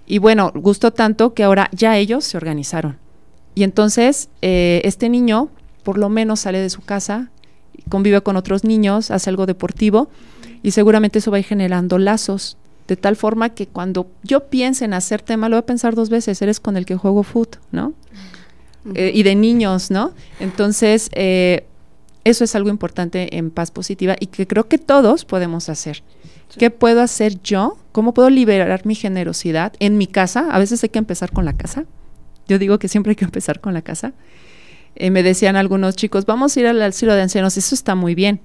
y 0.06 0.18
bueno, 0.18 0.52
gustó 0.54 0.92
tanto 0.92 1.34
que 1.34 1.42
ahora 1.42 1.68
ya 1.72 1.96
ellos 1.96 2.24
se 2.24 2.36
organizaron. 2.36 2.98
Y 3.56 3.64
entonces 3.64 4.28
eh, 4.42 4.80
este 4.84 5.08
niño 5.08 5.50
por 5.82 5.98
lo 5.98 6.08
menos 6.08 6.40
sale 6.40 6.61
de 6.61 6.70
su 6.70 6.82
casa, 6.82 7.30
convive 7.88 8.20
con 8.20 8.36
otros 8.36 8.64
niños, 8.64 9.11
hace 9.11 9.30
algo 9.30 9.46
deportivo 9.46 10.08
y 10.62 10.70
seguramente 10.72 11.18
eso 11.18 11.30
va 11.30 11.38
a 11.38 11.40
ir 11.40 11.46
generando 11.46 11.98
lazos 11.98 12.56
de 12.91 12.97
tal 12.97 13.14
forma 13.14 13.51
que 13.51 13.68
cuando 13.68 14.11
yo 14.24 14.49
piense 14.49 14.84
en 14.84 14.95
hacer 14.95 15.22
tema, 15.22 15.49
lo 15.49 15.55
voy 15.55 15.61
a 15.61 15.66
pensar 15.66 15.95
dos 15.95 16.11
veces, 16.11 16.43
eres 16.43 16.59
con 16.59 16.76
el 16.76 16.84
que 16.86 16.97
juego 16.97 17.22
foot, 17.22 17.59
¿no? 17.70 17.86
Uh 17.86 18.88
-huh. 18.88 18.97
eh, 18.97 19.12
y 19.14 19.22
de 19.22 19.36
niños, 19.36 19.93
¿no? 19.93 20.12
Entonces, 20.41 21.09
eh, 21.12 21.68
eso 22.24 22.43
es 22.43 22.57
algo 22.57 22.68
importante 22.68 23.36
en 23.36 23.53
paz 23.53 23.70
positiva 23.70 24.16
y 24.18 24.26
que 24.26 24.49
creo 24.49 24.66
que 24.66 24.76
todos 24.76 25.24
podemos 25.24 25.68
hacer. 25.68 26.03
¿Qué 26.59 26.70
puedo 26.70 27.01
hacer 27.01 27.41
yo? 27.43 27.78
¿Cómo 27.93 28.12
puedo 28.12 28.28
liberar 28.28 28.84
mi 28.84 28.97
generosidad 28.97 29.72
en 29.78 29.97
mi 29.97 30.09
casa? 30.09 30.49
A 30.51 30.59
veces 30.59 30.82
hay 30.82 30.88
que 30.88 30.99
empezar 30.99 31.30
con 31.30 31.45
la 31.45 31.53
casa. 31.53 31.84
Yo 32.49 32.59
digo 32.59 32.80
que 32.80 32.88
siempre 32.88 33.11
hay 33.12 33.16
que 33.16 33.24
empezar 33.24 33.61
con 33.61 33.72
la 33.72 33.82
casa. 33.82 34.14
Eh, 34.97 35.12
me 35.12 35.22
decían 35.22 35.55
algunos 35.55 35.95
chicos, 35.95 36.26
vamos 36.26 36.57
a 36.57 36.61
ir 36.61 36.66
al 36.66 36.82
asilo 36.82 37.14
de 37.14 37.22
ancianos, 37.22 37.57
eso 37.57 37.72
está 37.72 37.95
muy 37.95 38.16
bien. 38.16 38.41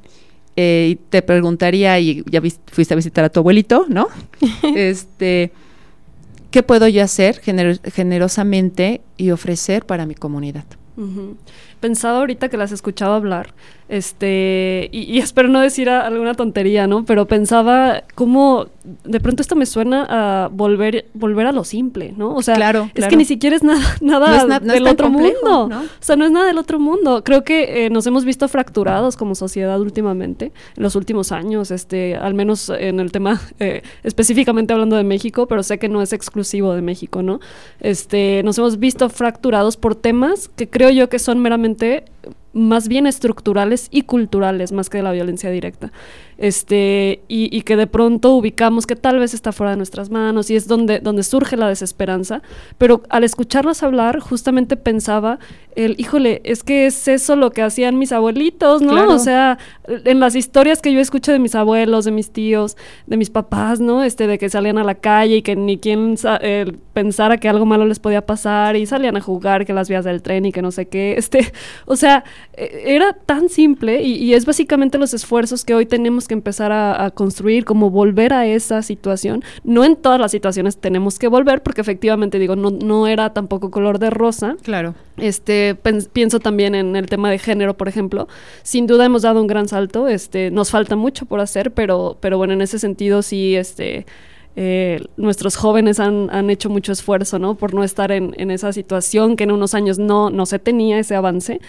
Eh, 0.57 0.89
y 0.91 0.95
te 0.95 1.21
preguntaría, 1.21 1.99
y 1.99 2.23
ya 2.29 2.41
fuiste 2.67 2.93
a 2.93 2.97
visitar 2.97 3.25
a 3.25 3.29
tu 3.29 3.41
abuelito, 3.41 3.85
¿no? 3.89 4.07
este, 4.75 5.51
¿qué 6.51 6.63
puedo 6.63 6.87
yo 6.87 7.03
hacer 7.03 7.41
generosamente 7.41 9.01
y 9.17 9.31
ofrecer 9.31 9.85
para 9.85 10.05
mi 10.05 10.15
comunidad? 10.15 10.65
Pensaba 11.85 12.17
ahorita 12.17 12.49
que 12.49 12.57
las 12.57 12.71
escuchaba 12.71 13.15
hablar, 13.15 13.53
este, 13.87 14.89
y, 14.91 15.19
espero 15.19 15.47
no 15.47 15.59
decir 15.59 15.89
alguna 15.89 16.33
tontería, 16.33 16.87
¿no? 16.87 17.05
Pero 17.05 17.27
pensaba 17.27 18.03
cómo 18.15 18.67
de 19.03 19.19
pronto 19.19 19.41
esto 19.41 19.55
me 19.55 19.65
suena 19.65 20.05
a 20.09 20.47
volver, 20.47 21.05
volver 21.13 21.47
a 21.47 21.51
lo 21.51 21.63
simple, 21.63 22.13
¿no? 22.15 22.35
O 22.35 22.41
sea, 22.41 22.55
claro, 22.55 22.89
es 22.93 23.07
que 23.07 23.15
ni 23.15 23.25
siquiera 23.25 23.55
es 23.55 23.63
nada, 23.63 23.83
nada 24.01 24.59
del 24.59 24.87
otro 24.87 25.09
mundo. 25.09 25.67
¿no? 25.69 25.81
O 25.81 25.85
sea, 25.99 26.15
no 26.15 26.25
es 26.25 26.31
nada 26.31 26.47
del 26.47 26.57
otro 26.57 26.79
mundo. 26.79 27.23
Creo 27.23 27.43
que 27.43 27.85
eh, 27.85 27.89
nos 27.89 28.05
hemos 28.05 28.25
visto 28.25 28.47
fracturados 28.47 29.17
como 29.17 29.35
sociedad 29.35 29.79
últimamente, 29.79 30.51
en 30.75 30.83
los 30.83 30.95
últimos 30.95 31.31
años, 31.31 31.71
este, 31.71 32.15
al 32.15 32.33
menos 32.33 32.69
en 32.69 32.99
el 32.99 33.11
tema 33.11 33.41
eh, 33.59 33.81
específicamente 34.03 34.73
hablando 34.73 34.95
de 34.95 35.03
México, 35.03 35.47
pero 35.47 35.63
sé 35.63 35.79
que 35.79 35.89
no 35.89 36.01
es 36.01 36.13
exclusivo 36.13 36.73
de 36.73 36.81
México, 36.81 37.21
¿no? 37.21 37.39
Este, 37.79 38.41
nos 38.43 38.57
hemos 38.57 38.79
visto 38.79 39.09
fracturados 39.09 39.77
por 39.77 39.95
temas 39.95 40.49
que 40.55 40.69
creo 40.69 40.89
yo 40.89 41.09
que 41.09 41.19
son 41.19 41.39
meramente 41.39 41.74
más 42.53 42.87
bien 42.87 43.05
estructurales 43.05 43.87
y 43.91 44.03
culturales 44.03 44.71
más 44.71 44.89
que 44.89 44.97
de 44.97 45.03
la 45.03 45.11
violencia 45.11 45.49
directa 45.49 45.91
este, 46.37 47.21
y, 47.27 47.61
que 47.61 47.75
de 47.75 47.87
pronto 47.87 48.35
ubicamos 48.35 48.85
que 48.85 48.95
tal 48.95 49.19
vez 49.19 49.33
está 49.33 49.51
fuera 49.51 49.71
de 49.71 49.77
nuestras 49.77 50.09
manos 50.09 50.49
y 50.49 50.55
es 50.55 50.67
donde, 50.67 50.99
donde 50.99 51.23
surge 51.23 51.57
la 51.57 51.67
desesperanza. 51.67 52.41
Pero 52.77 53.03
al 53.09 53.23
escucharlas 53.23 53.83
hablar, 53.83 54.19
justamente 54.19 54.75
pensaba, 54.77 55.39
el, 55.75 55.95
híjole, 55.97 56.41
es 56.43 56.63
que 56.63 56.85
es 56.85 57.07
eso 57.07 57.35
lo 57.35 57.51
que 57.51 57.61
hacían 57.61 57.97
mis 57.97 58.11
abuelitos, 58.11 58.81
¿no? 58.81 59.07
O 59.13 59.19
sea, 59.19 59.57
en 59.87 60.19
las 60.19 60.35
historias 60.35 60.81
que 60.81 60.91
yo 60.93 60.99
escucho 60.99 61.31
de 61.31 61.39
mis 61.39 61.55
abuelos, 61.55 62.05
de 62.05 62.11
mis 62.11 62.31
tíos, 62.31 62.77
de 63.07 63.17
mis 63.17 63.29
papás, 63.29 63.79
¿no? 63.79 64.03
Este, 64.03 64.27
de 64.27 64.37
que 64.37 64.49
salían 64.49 64.77
a 64.77 64.83
la 64.83 64.95
calle 64.95 65.37
y 65.37 65.41
que 65.41 65.55
ni 65.55 65.77
quien 65.77 66.15
eh, 66.41 66.71
pensara 66.93 67.37
que 67.37 67.49
algo 67.49 67.65
malo 67.65 67.85
les 67.85 67.99
podía 67.99 68.25
pasar 68.25 68.75
y 68.75 68.85
salían 68.85 69.17
a 69.17 69.21
jugar 69.21 69.65
que 69.65 69.73
las 69.73 69.89
vías 69.89 70.05
del 70.05 70.21
tren 70.21 70.45
y 70.45 70.51
que 70.51 70.61
no 70.61 70.71
sé 70.71 70.87
qué, 70.87 71.15
este, 71.17 71.51
o 71.85 71.95
sea, 71.95 72.23
e, 72.53 72.95
era 72.95 73.13
tan 73.13 73.49
simple 73.49 74.01
y, 74.01 74.15
y 74.15 74.33
es 74.33 74.45
básicamente 74.45 74.97
los 74.97 75.13
esfuerzos 75.13 75.65
que 75.65 75.73
hoy 75.75 75.85
tenemos 75.85 76.24
que 76.27 76.33
empezar 76.33 76.71
a, 76.71 77.11
construir, 77.11 77.65
como 77.65 77.89
volver 77.89 78.33
a 78.33 78.45
esa 78.45 78.81
situación. 78.81 79.43
No 79.63 79.83
en 79.83 79.95
todas 79.95 80.19
las 80.19 80.31
situaciones 80.31 80.77
tenemos 80.77 81.19
que 81.19 81.27
volver, 81.27 81.61
porque 81.63 81.81
efectivamente, 81.81 82.39
digo, 82.39 82.55
no, 82.55 82.71
no 82.71 83.07
era 83.07 83.33
tampoco 83.33 83.71
color 83.71 83.99
de 83.99 84.09
rosa. 84.09 84.55
Claro. 84.63 84.95
Este, 85.17 85.75
pienso 86.13 86.39
también 86.39 86.75
en 86.75 86.95
el 86.95 87.05
tema 87.07 87.29
de 87.29 87.39
género, 87.39 87.77
por 87.77 87.87
ejemplo. 87.87 88.27
Sin 88.63 88.87
duda 88.87 89.05
hemos 89.05 89.21
dado 89.21 89.41
un 89.41 89.47
gran 89.47 89.67
salto, 89.67 90.07
este, 90.07 90.51
nos 90.51 90.71
falta 90.71 90.95
mucho 90.95 91.25
por 91.25 91.39
hacer, 91.39 91.71
pero, 91.71 92.17
pero 92.19 92.37
bueno, 92.37 92.53
en 92.53 92.61
ese 92.61 92.79
sentido 92.79 93.21
sí, 93.21 93.55
este 93.55 94.05
eh, 94.57 95.01
nuestros 95.17 95.57
jóvenes 95.57 95.99
han, 95.99 96.29
han, 96.31 96.49
hecho 96.49 96.69
mucho 96.69 96.93
esfuerzo, 96.93 97.39
¿no? 97.39 97.55
Por 97.55 97.73
no 97.73 97.83
estar 97.83 98.11
en, 98.11 98.33
en, 98.37 98.51
esa 98.51 98.71
situación 98.71 99.35
que 99.35 99.43
en 99.43 99.51
unos 99.51 99.73
años 99.73 99.99
no, 99.99 100.29
no 100.29 100.45
se 100.45 100.59
tenía 100.59 100.97
ese 100.97 101.15
avance. 101.15 101.59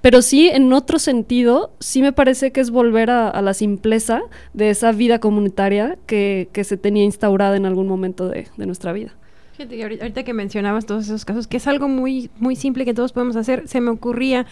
Pero 0.00 0.22
sí, 0.22 0.48
en 0.48 0.72
otro 0.72 1.00
sentido, 1.00 1.72
sí 1.80 2.02
me 2.02 2.12
parece 2.12 2.52
que 2.52 2.60
es 2.60 2.70
volver 2.70 3.10
a, 3.10 3.42
la 3.42 3.52
simpleza 3.52 4.22
de 4.54 4.70
esa 4.70 4.92
vida 4.92 5.18
comunitaria 5.18 5.98
que, 6.06 6.48
que, 6.52 6.62
se 6.62 6.76
tenía 6.76 7.02
instaurada 7.02 7.56
en 7.56 7.66
algún 7.66 7.88
momento 7.88 8.28
de, 8.28 8.46
de 8.56 8.66
nuestra 8.66 8.92
vida. 8.92 9.12
ahorita 9.58 10.22
que 10.22 10.32
mencionabas 10.32 10.86
todos 10.86 11.06
esos 11.06 11.24
casos, 11.24 11.48
que 11.48 11.56
es 11.56 11.66
algo 11.66 11.88
muy, 11.88 12.30
muy 12.38 12.54
simple 12.54 12.84
que 12.84 12.94
todos 12.94 13.12
podemos 13.12 13.34
hacer, 13.34 13.66
se 13.66 13.80
me 13.80 13.90
ocurría 13.90 14.46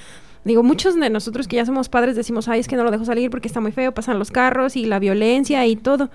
digo, 0.44 0.62
muchos 0.62 0.98
de 0.98 1.10
nosotros 1.10 1.48
que 1.48 1.56
ya 1.56 1.66
somos 1.66 1.88
padres 1.88 2.16
decimos, 2.16 2.48
ay, 2.48 2.60
es 2.60 2.68
que 2.68 2.76
no 2.76 2.84
lo 2.84 2.90
dejo 2.90 3.04
salir 3.04 3.30
porque 3.30 3.48
está 3.48 3.60
muy 3.60 3.72
feo, 3.72 3.92
pasan 3.92 4.18
los 4.18 4.30
carros 4.30 4.76
y 4.76 4.84
la 4.84 4.98
violencia 4.98 5.66
y 5.66 5.76
todo. 5.76 6.10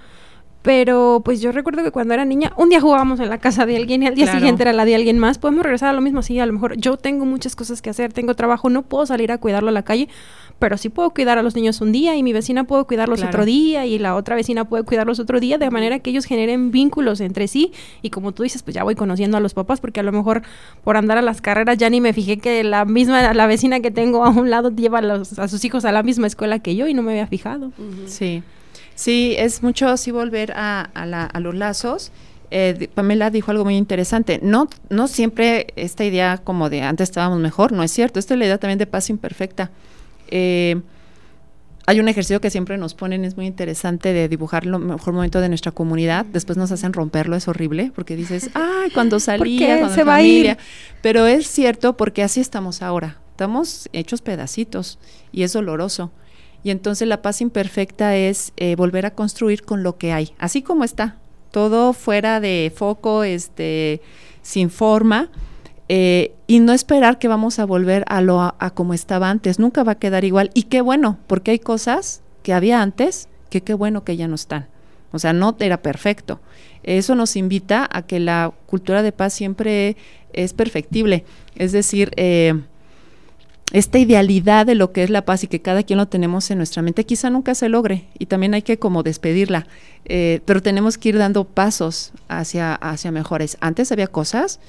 Pero 0.62 1.22
pues 1.24 1.40
yo 1.40 1.54
recuerdo 1.54 1.84
que 1.84 1.92
cuando 1.92 2.14
era 2.14 2.26
niña, 2.26 2.52
un 2.58 2.68
día 2.68 2.82
jugábamos 2.82 3.22
en 3.22 3.30
la 3.30 3.38
casa 3.38 3.66
de 3.66 3.78
alguien 3.78 4.04
y 4.04 4.08
al 4.08 4.16
día 4.16 4.30
siguiente 4.30 4.64
era 4.64 4.74
la 4.74 4.84
de 4.84 4.94
alguien 4.94 5.18
más. 5.18 5.38
Podemos 5.38 5.64
regresar 5.64 5.90
a 5.90 5.94
lo 5.94 6.02
mismo, 6.02 6.22
sí, 6.22 6.38
a 6.40 6.46
lo 6.46 6.52
mejor 6.52 6.76
yo 6.76 6.98
tengo 6.98 7.26
muchas 7.26 7.56
cosas 7.56 7.82
que 7.82 7.90
hacer, 7.90 8.12
tengo 8.12 8.36
trabajo, 8.36 8.70
no 8.70 8.82
puedo 8.82 9.06
salir 9.06 9.32
a 9.32 9.38
cuidarlo 9.38 9.70
a 9.70 9.72
la 9.72 9.84
calle, 9.84 10.10
pero 10.60 10.78
sí 10.78 10.90
puedo 10.90 11.12
cuidar 11.12 11.38
a 11.38 11.44
los 11.44 11.56
niños 11.56 11.80
un 11.80 11.94
día 11.94 12.18
y 12.18 12.24
mi 12.24 12.34
vecina 12.34 12.66
puede 12.66 12.84
cuidarlos 12.84 13.24
otro 13.24 13.46
día 13.46 13.86
y 13.86 13.98
la 14.00 14.16
otra 14.16 14.36
vecina 14.36 14.66
puede 14.66 14.84
cuidarlos 14.84 15.20
otro 15.20 15.40
día, 15.40 15.58
de 15.58 15.70
manera 15.70 16.00
que 16.00 16.10
ellos 16.10 16.26
generen 16.26 16.72
vínculos 16.72 17.22
entre 17.22 17.48
sí 17.48 17.72
y 18.02 18.10
como 18.10 18.34
tú 18.34 18.44
dices, 18.44 18.62
pues 18.62 18.76
ya 18.76 18.84
voy 18.84 18.96
conociendo 18.96 19.38
a 19.38 19.40
los 19.40 19.54
papás 19.54 19.80
porque 19.80 20.02
a 20.02 20.04
lo 20.04 20.12
mejor 20.12 20.42
por 20.84 20.98
andar 20.98 21.18
a 21.18 21.22
las 21.22 21.40
carreras 21.40 21.78
ya 21.78 21.90
ni 21.90 22.02
me 22.02 22.12
fijé 22.12 22.38
que 22.38 22.66
la 22.66 22.84
misma, 22.84 23.34
la 23.34 23.48
vecina 23.48 23.80
que 23.80 23.92
tengo 23.92 24.26
a 24.26 24.30
un 24.30 24.50
lado 24.50 24.72
lleva 24.76 25.00
a, 25.00 25.04
los, 25.04 25.40
a 25.40 25.48
sus 25.48 25.64
hijos 25.64 25.86
a 25.86 25.94
la 25.94 26.04
misma 26.04 26.28
escuela 26.28 26.60
que 26.60 26.76
yo 26.76 26.88
y 26.88 26.94
no 26.94 27.02
me 27.02 27.12
había 27.12 27.28
fijado. 27.28 27.72
Sí. 28.06 28.44
Sí, 29.00 29.34
es 29.38 29.64
mucho 29.64 29.88
así 29.88 30.12
volver 30.12 30.52
a, 30.58 30.90
los 31.40 31.56
lazos. 31.56 32.12
Eh, 32.52 32.90
Pamela 32.94 33.30
dijo 33.30 33.50
algo 33.50 33.64
muy 33.64 33.78
interesante. 33.78 34.42
No, 34.44 34.68
no 34.90 35.08
siempre 35.08 35.68
esta 35.78 36.04
idea 36.04 36.38
como 36.38 36.70
de 36.70 36.82
antes 36.82 37.08
estábamos 37.08 37.40
mejor, 37.40 37.72
no 37.72 37.82
es 37.82 37.92
cierto. 37.92 38.20
Esta 38.20 38.34
es 38.34 38.38
la 38.38 38.46
idea 38.46 38.58
también 38.58 38.78
de 38.78 38.88
paz 38.88 39.10
imperfecta. 39.10 39.72
Eh, 40.28 40.82
hay 41.86 42.02
un 42.02 42.10
ejercicio 42.10 42.42
que 42.42 42.50
siempre 42.50 42.78
nos 42.78 42.94
ponen, 42.94 43.24
es 43.24 43.38
muy 43.38 43.46
interesante, 43.46 44.12
de 44.12 44.28
dibujar 44.28 44.66
lo 44.66 44.80
mejor 44.80 45.14
momento 45.14 45.40
de 45.40 45.48
nuestra 45.48 45.72
comunidad. 45.72 46.26
Después 46.26 46.58
nos 46.58 46.70
hacen 46.74 46.92
romperlo, 46.92 47.38
es 47.38 47.48
horrible, 47.48 47.94
porque 47.96 48.18
dices, 48.18 48.50
ay, 48.54 48.92
cuando 48.92 49.22
salía, 49.22 49.78
cuando 49.78 49.96
se 49.96 50.04
va 50.04 50.16
a 50.16 50.22
ir. 50.22 50.58
Pero 51.02 51.26
es 51.26 51.48
cierto 51.48 51.96
porque 51.96 52.22
así 52.22 52.42
estamos 52.42 52.82
ahora. 52.82 53.16
Estamos 53.32 53.88
hechos 53.94 54.22
pedacitos 54.22 55.00
y 55.32 55.44
es 55.44 55.54
doloroso. 55.54 56.12
Y 56.64 56.72
entonces 56.72 57.08
la 57.08 57.22
paz 57.22 57.42
imperfecta 57.42 58.16
es 58.16 58.54
eh, 58.58 58.76
volver 58.76 59.06
a 59.06 59.16
construir 59.16 59.64
con 59.64 59.84
lo 59.84 59.98
que 59.98 60.12
hay, 60.12 60.34
así 60.38 60.62
como 60.62 60.84
está, 60.84 61.18
todo 61.52 61.94
fuera 61.94 62.40
de 62.40 62.72
foco, 62.76 63.24
este, 63.24 64.02
sin 64.42 64.70
forma, 64.70 65.30
eh, 65.92 66.36
y 66.46 66.60
no 66.60 66.72
esperar 66.72 67.18
que 67.18 67.28
vamos 67.28 67.58
a 67.58 67.66
volver 67.66 68.04
a 68.08 68.22
lo 68.22 68.42
a, 68.42 68.72
como 68.76 68.94
estaba 68.94 69.30
antes, 69.30 69.58
nunca 69.58 69.84
va 69.84 69.94
a 69.94 70.00
quedar 70.00 70.24
igual. 70.24 70.52
Y 70.54 70.64
qué 70.64 70.82
bueno, 70.82 71.18
porque 71.26 71.52
hay 71.52 71.60
cosas 71.60 72.22
que 72.44 72.54
había 72.54 72.82
antes 72.82 73.28
que 73.50 73.62
qué 73.62 73.74
bueno 73.74 74.04
que 74.04 74.16
ya 74.16 74.28
no 74.28 74.36
están. 74.36 74.68
O 75.12 75.18
sea, 75.18 75.34
no 75.34 75.56
era 75.60 75.82
perfecto. 75.82 76.40
Eso 76.84 77.16
nos 77.16 77.36
invita 77.36 77.90
a 77.92 78.04
que 78.04 78.20
la 78.20 78.54
cultura 78.68 79.02
de 79.02 79.12
paz 79.12 79.34
siempre 79.34 79.98
es 80.32 80.54
perfectible. 80.54 81.26
Es 81.56 81.72
decir, 81.72 82.12
eh, 82.16 82.54
esta 83.72 84.00
idealidad 84.00 84.66
de 84.66 84.76
lo 84.76 84.92
que 84.92 85.04
es 85.04 85.10
la 85.10 85.26
paz 85.26 85.44
y 85.44 85.48
que 85.48 85.62
cada 85.62 85.84
quien 85.84 85.98
lo 85.98 86.08
tenemos 86.08 86.50
en 86.50 86.58
nuestra 86.58 86.82
mente, 86.82 87.06
quizá 87.06 87.30
nunca 87.30 87.54
se 87.56 87.70
logre 87.70 88.08
y 88.18 88.26
también 88.26 88.54
hay 88.54 88.62
que 88.62 88.80
como 88.80 89.04
despedirla, 89.04 89.68
eh, 90.06 90.42
pero 90.46 90.62
tenemos 90.62 90.98
que 90.98 91.10
ir 91.10 91.18
dando 91.18 91.44
pasos 91.44 92.12
hacia, 92.28 92.76
hacia 92.76 93.12
mejores. 93.12 93.58
Antes 93.62 93.92
había 93.92 94.08
cosas 94.08 94.60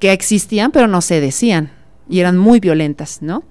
que 0.00 0.12
existían 0.12 0.72
pero 0.72 0.88
no 0.88 1.00
se 1.00 1.20
decían 1.20 1.70
y 2.08 2.20
eran 2.20 2.38
muy 2.38 2.58
violentas, 2.58 3.20
¿no? 3.20 3.42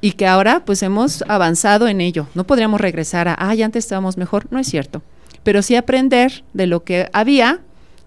Y 0.00 0.12
que 0.12 0.26
ahora 0.26 0.64
pues 0.64 0.82
hemos 0.82 1.22
avanzado 1.22 1.88
en 1.88 2.00
ello. 2.00 2.26
No 2.34 2.44
podríamos 2.44 2.80
regresar 2.80 3.28
a, 3.28 3.36
ay, 3.38 3.62
antes 3.62 3.84
estábamos 3.84 4.16
mejor, 4.16 4.46
no 4.50 4.58
es 4.58 4.68
cierto, 4.68 5.02
pero 5.42 5.62
sí 5.62 5.74
aprender 5.74 6.44
de 6.52 6.66
lo 6.66 6.84
que 6.84 7.08
había, 7.12 7.60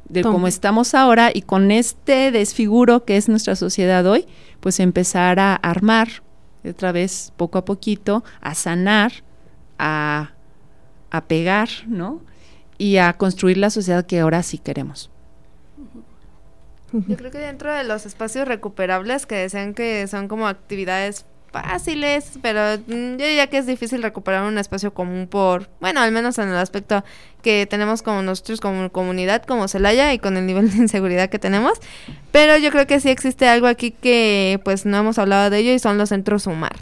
de 0.08 0.22
cómo 0.22 0.48
estamos 0.48 0.94
ahora 0.94 1.32
y 1.34 1.42
con 1.42 1.72
este 1.72 2.32
desfiguro 2.32 3.04
que 3.04 3.18
es 3.18 3.28
nuestra 3.28 3.56
sociedad 3.56 4.06
hoy, 4.06 4.26
pues 4.68 4.82
empezar 4.82 5.40
a 5.40 5.56
armar 5.56 6.10
otra 6.70 6.92
vez 6.92 7.32
poco 7.38 7.58
a 7.58 7.64
poquito, 7.64 8.26
a 8.42 8.54
sanar, 8.54 9.14
a, 9.80 10.32
a 11.10 11.22
pegar, 11.22 11.70
¿no? 11.88 12.20
Y 12.78 12.98
a 12.98 13.14
construir 13.14 13.60
la 13.60 13.70
sociedad 13.70 14.06
que 14.06 14.20
ahora 14.20 14.44
sí 14.44 14.58
queremos. 14.58 15.10
Yo 16.92 17.16
creo 17.16 17.32
que 17.32 17.38
dentro 17.38 17.74
de 17.74 17.86
los 17.86 18.06
espacios 18.06 18.46
recuperables 18.46 19.26
que 19.26 19.36
decían 19.36 19.74
que 19.74 20.06
son 20.08 20.28
como 20.28 20.50
actividades 20.50 21.26
fáciles, 21.52 22.40
pero 22.42 22.78
mm, 22.88 23.18
yo 23.18 23.26
diría 23.26 23.48
que 23.48 23.58
es 23.58 23.66
difícil 23.66 24.04
recuperar 24.04 24.44
un 24.44 24.58
espacio 24.58 24.94
común 24.94 25.28
por, 25.28 25.70
bueno, 25.80 26.02
al 26.02 26.12
menos 26.12 26.38
en 26.38 26.50
el 26.50 26.58
aspecto 26.58 27.04
que 27.42 27.66
tenemos 27.66 28.02
como 28.02 28.22
nosotros 28.22 28.60
como 28.60 28.92
comunidad, 28.92 29.44
como 29.44 29.68
Celaya 29.68 30.14
y 30.14 30.20
con 30.20 30.38
el 30.38 30.46
nivel 30.46 30.72
de 30.72 30.78
inseguridad 30.78 31.30
que 31.30 31.40
tenemos, 31.40 31.80
pero 32.32 32.58
yo 32.58 32.72
creo 32.72 32.88
que 32.88 33.00
sí 33.00 33.10
existe 33.10 33.48
algo 33.48 33.68
aquí 33.68 33.92
que 33.92 34.60
pues 34.64 34.86
no 34.86 34.98
hemos 34.98 35.18
hablado 35.20 35.50
de 35.50 35.60
ello 35.60 35.74
y 35.74 35.80
son 35.80 35.98
los 35.98 36.10
centros 36.10 36.44
Sumar 36.44 36.76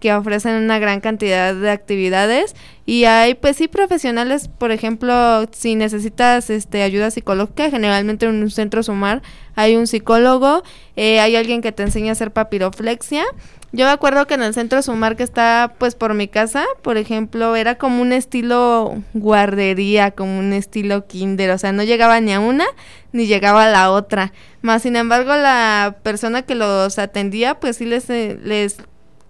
que 0.00 0.14
ofrecen 0.14 0.54
una 0.54 0.78
gran 0.78 1.00
cantidad 1.00 1.54
de 1.54 1.70
actividades 1.70 2.56
y 2.86 3.04
hay 3.04 3.34
pues 3.34 3.58
sí 3.58 3.68
profesionales, 3.68 4.48
por 4.48 4.72
ejemplo, 4.72 5.46
si 5.52 5.76
necesitas 5.76 6.48
este 6.50 6.82
ayuda 6.82 7.10
psicológica, 7.10 7.70
generalmente 7.70 8.26
en 8.26 8.42
un 8.42 8.50
centro 8.50 8.82
sumar 8.82 9.22
hay 9.54 9.76
un 9.76 9.86
psicólogo, 9.86 10.62
eh, 10.96 11.20
hay 11.20 11.36
alguien 11.36 11.60
que 11.60 11.70
te 11.70 11.82
enseña 11.82 12.08
a 12.08 12.12
hacer 12.12 12.32
papiroflexia. 12.32 13.24
Yo 13.72 13.84
me 13.86 13.92
acuerdo 13.92 14.26
que 14.26 14.34
en 14.34 14.42
el 14.42 14.52
centro 14.52 14.82
sumar 14.82 15.16
que 15.16 15.22
está 15.22 15.74
pues 15.78 15.94
por 15.94 16.14
mi 16.14 16.26
casa, 16.26 16.64
por 16.82 16.96
ejemplo, 16.96 17.54
era 17.54 17.76
como 17.76 18.02
un 18.02 18.12
estilo 18.12 19.00
guardería, 19.14 20.10
como 20.10 20.38
un 20.38 20.52
estilo 20.52 21.06
kinder, 21.06 21.50
o 21.50 21.58
sea, 21.58 21.70
no 21.70 21.84
llegaba 21.84 22.20
ni 22.20 22.32
a 22.32 22.40
una 22.40 22.64
ni 23.12 23.26
llegaba 23.26 23.66
a 23.66 23.70
la 23.70 23.92
otra. 23.92 24.32
Más 24.60 24.82
sin 24.82 24.96
embargo, 24.96 25.36
la 25.36 25.96
persona 26.02 26.42
que 26.42 26.56
los 26.56 26.98
atendía 26.98 27.60
pues 27.60 27.76
sí 27.76 27.86
les, 27.86 28.10
eh, 28.10 28.38
les 28.42 28.78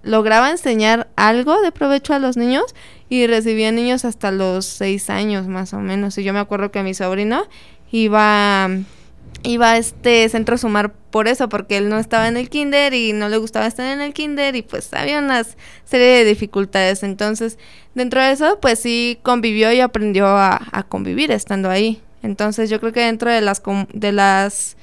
lograba 0.03 0.51
enseñar 0.51 1.09
algo 1.17 1.61
de 1.61 1.73
provecho 1.73 2.15
a 2.15 2.19
los 2.19 2.37
niños 2.37 2.75
y 3.09 3.27
recibía 3.27 3.73
niños 3.73 4.05
hasta 4.05 4.31
los 4.31 4.65
seis 4.65 5.11
años 5.11 5.49
más 5.49 5.75
o 5.75 5.81
menos. 5.81 6.17
Y 6.17 6.25
yo 6.25 6.33
me 6.33 6.39
acuerdo 6.39 6.71
que 6.71 6.83
mi 6.83 6.95
sobrino 6.95 7.43
iba, 7.91 8.69
iba 9.43 9.73
a 9.73 9.79
este 9.79 10.29
centro 10.29 10.59
sumar 10.59 10.93
por 10.93 11.29
eso, 11.29 11.49
porque 11.49 11.77
él 11.77 11.89
no 11.89 11.99
estaba 11.99 12.29
en 12.29 12.37
el 12.37 12.49
kinder 12.49 12.95
y 12.95 13.13
no 13.13 13.29
le 13.29 13.37
gustaba 13.39 13.67
estar 13.67 13.87
en 13.87 14.01
el 14.01 14.13
kinder 14.13 14.55
y 14.57 14.63
pues 14.63 14.93
había 14.93 15.19
una 15.19 15.43
serie 15.85 16.07
de 16.07 16.25
dificultades. 16.25 17.03
Entonces, 17.03 17.59
dentro 17.95 18.23
de 18.23 18.33
eso, 18.33 18.59
pues 18.61 18.79
sí 18.81 19.19
convivió 19.23 19.73
y 19.73 19.81
aprendió 19.81 20.27
a, 20.27 20.61
a 20.73 20.83
convivir 20.85 21.31
estando 21.31 21.71
ahí. 21.71 22.01
Entonces, 22.23 22.71
yo 22.71 22.81
creo 22.81 22.93
que 22.93 23.01
dentro 23.01 23.31
de 23.31 23.41
las, 23.41 23.63
de 23.93 24.13
las 24.13 24.77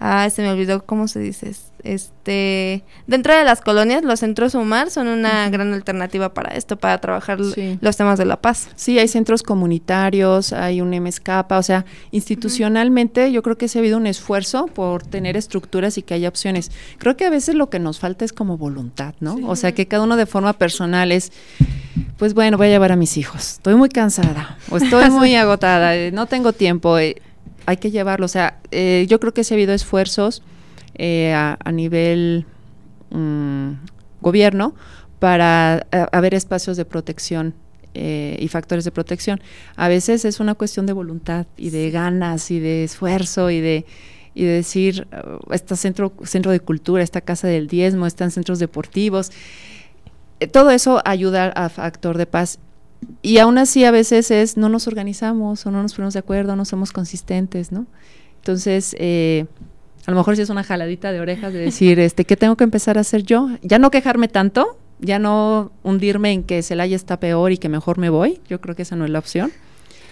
Ah, 0.00 0.28
se 0.30 0.42
me 0.42 0.50
olvidó 0.50 0.84
cómo 0.84 1.08
se 1.08 1.18
dice. 1.20 1.52
Este, 1.84 2.82
dentro 3.06 3.36
de 3.36 3.44
las 3.44 3.60
colonias, 3.60 4.02
los 4.04 4.20
centros 4.20 4.54
UMAR 4.54 4.90
son 4.90 5.06
una 5.06 5.50
gran 5.50 5.74
alternativa 5.74 6.32
para 6.32 6.56
esto, 6.56 6.76
para 6.76 6.98
trabajar 6.98 7.38
los 7.38 7.96
temas 7.96 8.18
de 8.18 8.24
la 8.24 8.40
paz. 8.40 8.70
Sí, 8.74 8.98
hay 8.98 9.06
centros 9.06 9.42
comunitarios, 9.42 10.54
hay 10.54 10.80
un 10.80 10.98
MSCAPA, 10.98 11.58
o 11.58 11.62
sea, 11.62 11.84
institucionalmente 12.10 13.30
yo 13.32 13.42
creo 13.42 13.58
que 13.58 13.68
se 13.68 13.78
ha 13.78 13.80
habido 13.80 13.98
un 13.98 14.06
esfuerzo 14.06 14.66
por 14.66 15.02
tener 15.02 15.36
estructuras 15.36 15.98
y 15.98 16.02
que 16.02 16.14
haya 16.14 16.28
opciones. 16.28 16.72
Creo 16.96 17.18
que 17.18 17.26
a 17.26 17.30
veces 17.30 17.54
lo 17.54 17.68
que 17.68 17.78
nos 17.78 17.98
falta 17.98 18.24
es 18.24 18.32
como 18.32 18.56
voluntad, 18.56 19.14
¿no? 19.20 19.36
O 19.46 19.54
sea, 19.54 19.72
que 19.72 19.86
cada 19.86 20.04
uno 20.04 20.16
de 20.16 20.24
forma 20.24 20.54
personal 20.54 21.12
es 21.12 21.32
pues 22.16 22.32
bueno, 22.32 22.56
voy 22.56 22.68
a 22.68 22.70
llevar 22.70 22.92
a 22.92 22.96
mis 22.96 23.18
hijos. 23.18 23.54
Estoy 23.54 23.74
muy 23.74 23.90
cansada 23.90 24.56
o 24.70 24.78
estoy 24.78 25.10
muy 25.10 25.34
agotada, 25.36 25.94
eh, 25.94 26.12
no 26.12 26.24
tengo 26.26 26.54
tiempo. 26.54 26.98
Eh, 26.98 27.16
hay 27.66 27.76
que 27.76 27.90
llevarlo. 27.90 28.24
O 28.26 28.28
sea, 28.28 28.58
eh, 28.70 29.06
yo 29.08 29.20
creo 29.20 29.34
que 29.34 29.44
se 29.44 29.54
ha 29.54 29.56
habido 29.56 29.74
esfuerzos 29.74 30.42
eh, 30.94 31.32
a, 31.32 31.72
nivel 31.72 32.46
mm, 33.10 33.72
gobierno 34.20 34.74
para 35.18 35.86
haber 36.12 36.34
espacios 36.34 36.76
de 36.76 36.84
protección 36.84 37.54
eh, 37.94 38.36
y 38.40 38.48
factores 38.48 38.84
de 38.84 38.90
protección. 38.90 39.40
A 39.76 39.88
veces 39.88 40.24
es 40.24 40.40
una 40.40 40.54
cuestión 40.54 40.86
de 40.86 40.92
voluntad 40.92 41.46
y 41.56 41.70
de 41.70 41.90
ganas 41.90 42.50
y 42.50 42.58
de 42.60 42.84
esfuerzo 42.84 43.50
y 43.50 43.60
de 43.60 43.86
y 44.36 44.42
de 44.42 44.50
decir, 44.50 45.06
uh, 45.12 45.52
está 45.52 45.76
centro, 45.76 46.12
centro 46.24 46.50
de 46.50 46.58
cultura, 46.58 47.04
esta 47.04 47.20
casa 47.20 47.46
del 47.46 47.68
diezmo, 47.68 48.04
están 48.04 48.32
centros 48.32 48.58
deportivos. 48.58 49.30
todo 50.50 50.72
eso 50.72 51.00
ayuda 51.04 51.50
a 51.50 51.68
factor 51.68 52.18
de 52.18 52.26
paz 52.26 52.58
y 53.22 53.38
aún 53.38 53.58
así 53.58 53.84
a 53.84 53.90
veces 53.90 54.30
es 54.30 54.56
no 54.56 54.68
nos 54.68 54.86
organizamos 54.86 55.66
o 55.66 55.70
no 55.70 55.82
nos 55.82 55.94
ponemos 55.94 56.14
de 56.14 56.20
acuerdo, 56.20 56.56
no 56.56 56.64
somos 56.64 56.92
consistentes, 56.92 57.72
¿no? 57.72 57.86
Entonces, 58.36 58.94
eh, 58.98 59.46
a 60.06 60.10
lo 60.10 60.16
mejor 60.16 60.36
sí 60.36 60.42
es 60.42 60.50
una 60.50 60.64
jaladita 60.64 61.12
de 61.12 61.20
orejas 61.20 61.52
de 61.52 61.60
decir, 61.60 61.98
este, 61.98 62.24
¿qué 62.24 62.36
tengo 62.36 62.56
que 62.56 62.64
empezar 62.64 62.98
a 62.98 63.00
hacer 63.00 63.22
yo? 63.22 63.48
Ya 63.62 63.78
no 63.78 63.90
quejarme 63.90 64.28
tanto, 64.28 64.78
ya 65.00 65.18
no 65.18 65.72
hundirme 65.82 66.32
en 66.32 66.42
que 66.42 66.62
Celaya 66.62 66.96
está 66.96 67.18
peor 67.18 67.52
y 67.52 67.58
que 67.58 67.68
mejor 67.68 67.98
me 67.98 68.10
voy, 68.10 68.40
yo 68.48 68.60
creo 68.60 68.76
que 68.76 68.82
esa 68.82 68.96
no 68.96 69.04
es 69.04 69.10
la 69.10 69.18
opción, 69.18 69.50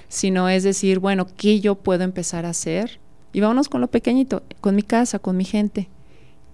sino 0.08 0.48
es 0.48 0.62
decir, 0.62 0.98
bueno, 0.98 1.26
¿qué 1.36 1.60
yo 1.60 1.74
puedo 1.74 2.04
empezar 2.04 2.46
a 2.46 2.50
hacer? 2.50 3.00
Y 3.32 3.40
vámonos 3.40 3.68
con 3.68 3.80
lo 3.80 3.88
pequeñito, 3.88 4.42
con 4.60 4.74
mi 4.74 4.82
casa, 4.82 5.18
con 5.18 5.36
mi 5.36 5.44
gente, 5.44 5.88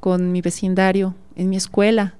con 0.00 0.32
mi 0.32 0.40
vecindario, 0.40 1.14
en 1.36 1.48
mi 1.48 1.56
escuela. 1.56 2.14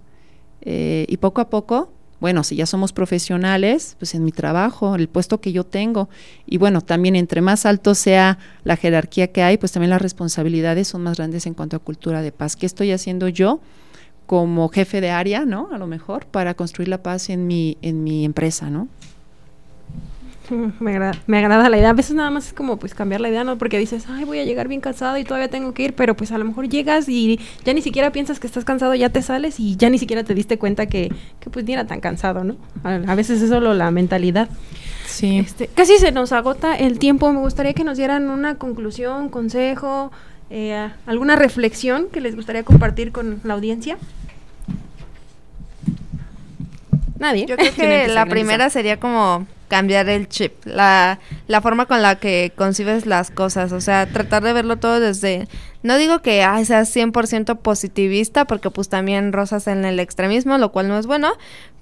Eh, 0.63 1.07
y 1.09 1.19
poco 1.19 1.41
a 1.41 1.51
poco 1.51 1.93
bueno, 2.21 2.43
si 2.43 2.57
ya 2.57 2.67
somos 2.67 2.93
profesionales, 2.93 3.97
pues 3.99 4.15
en 4.15 4.25
mi 4.25 4.33
trabajo, 4.33 4.97
el 4.97 5.09
puesto 5.09 5.41
que 5.41 5.53
yo 5.53 5.65
tengo, 5.65 6.09
y 6.47 6.59
bueno, 6.59 6.81
también 6.81 7.15
entre 7.17 7.41
más 7.41 7.65
alto 7.65 7.95
sea 7.95 8.39
la 8.65 8.77
jerarquía 8.77 9.29
que 9.33 9.43
hay, 9.43 9.57
pues 9.57 9.73
también 9.73 9.91
las 9.91 10.03
responsabilidades 10.03 10.89
son 10.89 11.03
más 11.03 11.17
grandes 11.17 11.47
en 11.47 11.55
cuanto 11.55 11.77
a 11.77 11.81
cultura 11.81 12.23
de 12.23 12.33
paz. 12.33 12.57
¿Qué 12.57 12.67
estoy 12.67 12.93
haciendo 12.93 13.29
yo 13.29 13.61
como 14.27 14.69
jefe 14.69 15.01
de 15.01 15.11
área, 15.11 15.45
no? 15.45 15.69
A 15.73 15.79
lo 15.79 15.87
mejor, 15.87 16.27
para 16.27 16.55
construir 16.55 16.89
la 16.89 17.03
paz 17.03 17.31
en 17.31 17.47
mi, 17.47 17.79
en 17.83 18.05
mi 18.05 18.25
empresa, 18.25 18.69
¿no? 18.69 18.89
Me 20.81 20.93
agrada, 20.93 21.19
me 21.27 21.39
agrada 21.39 21.69
la 21.69 21.79
idea. 21.79 21.91
A 21.91 21.95
veces 21.95 22.15
nada 22.15 22.31
más 22.31 22.49
es 22.49 22.53
como 22.53 22.77
pues 22.79 22.95
cambiar 22.95 23.21
la 23.21 23.29
idea, 23.29 23.45
¿no? 23.45 23.59
Porque 23.59 23.79
dices, 23.79 24.07
ay, 24.09 24.25
voy 24.25 24.39
a 24.39 24.45
llegar 24.45 24.69
bien 24.69 24.81
cansado 24.81 25.19
y 25.19 25.25
todavía 25.25 25.49
tengo 25.49 25.73
que 25.75 25.85
ir, 25.85 25.95
pero 25.95 26.17
pues 26.17 26.33
a 26.33 26.39
lo 26.39 26.45
mejor 26.45 26.69
llegas 26.69 27.09
y 27.09 27.39
ya 27.65 27.73
ni 27.75 27.83
siquiera 27.83 28.13
piensas 28.13 28.41
que 28.41 28.47
estás 28.47 28.65
cansado, 28.65 28.95
ya 28.95 29.11
te 29.11 29.23
sales 29.23 29.61
y 29.61 29.77
ya 29.77 29.91
ni 29.91 29.99
siquiera 29.99 30.25
te 30.25 30.35
diste 30.35 30.59
cuenta 30.59 30.87
que, 30.87 31.13
que 31.41 31.51
pues 31.51 31.65
ni 31.65 31.75
era 31.75 31.87
tan 31.87 32.01
cansado, 32.01 32.45
¿no? 32.45 32.57
A, 32.85 33.15
veces 33.15 33.43
es 33.43 33.51
solo 33.51 33.75
la 33.75 33.91
mentalidad. 33.91 34.49
Sí. 35.07 35.39
Este, 35.39 35.69
casi 35.69 35.99
se 35.99 36.13
nos 36.13 36.33
agota 36.33 36.77
el 36.77 36.99
tiempo. 36.99 37.33
Me 37.33 37.41
gustaría 37.41 37.75
que 37.75 37.85
nos 37.85 37.99
dieran 37.99 38.31
una 38.31 38.57
conclusión, 38.57 39.29
consejo, 39.29 40.13
eh, 40.51 40.89
alguna 41.07 41.37
reflexión 41.37 42.09
que 42.11 42.21
les 42.21 42.37
gustaría 42.37 42.63
compartir 42.63 43.13
con 43.13 43.41
la 43.45 43.55
audiencia. 43.55 43.99
Nadie. 47.19 47.47
Yo 47.47 47.57
creo 47.57 47.75
que 47.75 48.09
la 48.15 48.27
primera 48.27 48.71
sería 48.71 49.01
como 49.01 49.47
cambiar 49.69 50.09
el 50.09 50.29
chip, 50.29 50.53
la, 50.65 51.21
la 51.47 51.61
forma 51.61 51.87
con 51.87 52.03
la 52.03 52.17
que 52.17 52.53
concibes 52.57 53.07
las 53.07 53.31
cosas, 53.31 53.73
o 53.73 53.81
sea, 53.81 54.07
tratar 54.07 54.43
de 54.43 54.53
verlo 54.53 54.79
todo 54.79 54.99
desde, 54.99 55.47
no 55.83 55.97
digo 55.97 56.21
que 56.21 56.43
ay, 56.43 56.65
seas 56.65 56.95
100% 56.95 57.59
positivista, 57.59 58.47
porque 58.47 58.71
pues 58.71 58.89
también 58.89 59.33
rozas 59.33 59.67
en 59.67 59.85
el 59.85 60.01
extremismo, 60.01 60.59
lo 60.59 60.73
cual 60.73 60.89
no 60.89 60.99
es 60.99 61.07
bueno, 61.07 61.33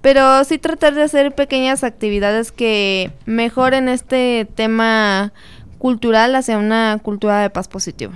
pero 0.02 0.44
sí 0.44 0.58
tratar 0.58 0.94
de 0.94 1.02
hacer 1.02 1.34
pequeñas 1.34 1.84
actividades 1.84 2.52
que 2.52 3.12
mejoren 3.24 3.88
este 3.88 4.46
tema 4.54 5.32
cultural 5.78 6.34
hacia 6.34 6.58
una 6.58 6.98
cultura 7.02 7.40
de 7.40 7.50
paz 7.50 7.68
positiva. 7.68 8.12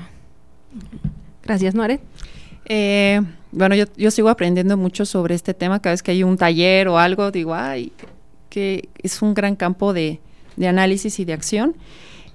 Gracias, 1.43 1.75
Noare. 1.75 2.01
Eh, 2.67 3.21
bueno, 3.53 3.75
yo, 3.75 3.87
yo 3.97 4.11
sigo 4.11 4.29
aprendiendo 4.29 4.77
mucho 4.77 5.05
sobre 5.05 5.35
este 5.35 5.55
tema. 5.55 5.81
Cada 5.81 5.95
vez 5.95 6.03
que 6.03 6.13
hay 6.13 6.23
un 6.23 6.37
taller 6.37 6.89
o 6.89 6.99
algo, 6.99 7.31
digo, 7.31 7.55
ay, 7.55 7.93
que 8.51 8.91
es 9.03 9.23
un 9.23 9.33
gran 9.33 9.57
campo 9.57 9.95
de, 9.95 10.21
análisis 10.63 11.19
y 11.19 11.25
de 11.25 11.33
acción. 11.33 11.75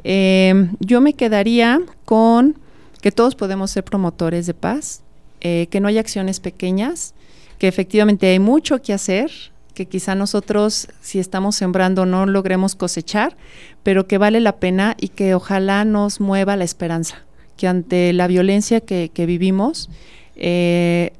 Eh, 0.03 0.69
yo 0.79 0.99
me 1.01 1.13
quedaría 1.13 1.79
con 2.05 2.57
que 3.01 3.11
todos 3.11 3.35
podemos 3.35 3.69
ser 3.69 3.83
promotores 3.83 4.47
de 4.47 4.55
paz, 4.55 5.03
eh, 5.41 5.67
que 5.69 5.79
no 5.79 5.87
hay 5.87 5.99
acciones 5.99 6.39
pequeñas, 6.39 7.13
que 7.59 7.67
efectivamente 7.67 8.27
hay 8.27 8.39
mucho 8.39 8.81
que 8.81 8.93
hacer, 8.93 9.31
que 9.75 9.85
quizá 9.85 10.15
nosotros 10.15 10.87
si 11.01 11.19
estamos 11.19 11.55
sembrando 11.55 12.07
no 12.07 12.25
logremos 12.25 12.73
cosechar, 12.73 13.37
pero 13.83 14.07
que 14.07 14.17
vale 14.17 14.39
la 14.39 14.53
pena 14.53 14.95
y 14.99 15.09
que 15.09 15.35
ojalá 15.35 15.85
nos 15.85 16.19
mueva 16.19 16.55
la 16.55 16.63
esperanza, 16.63 17.23
que 17.57 17.67
ante 17.67 18.11
la 18.13 18.25
violencia 18.25 18.81
que, 18.81 19.11
vivimos, 19.27 19.89
eh, 20.35 21.13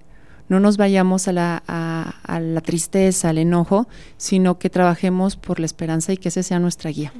no 0.47 0.59
nos 0.59 0.77
vayamos 0.77 1.27
a 1.27 1.33
la, 1.33 1.63
a, 1.67 2.39
la 2.39 2.61
tristeza, 2.61 3.29
al 3.29 3.37
enojo, 3.37 3.87
sino 4.17 4.59
que 4.59 4.69
trabajemos 4.69 5.35
por 5.35 5.59
la 5.59 5.65
esperanza 5.65 6.13
y 6.13 6.17
que 6.17 6.29
ese 6.29 6.43
sea 6.43 6.59
nuestra 6.59 6.91
guía. 6.91 7.11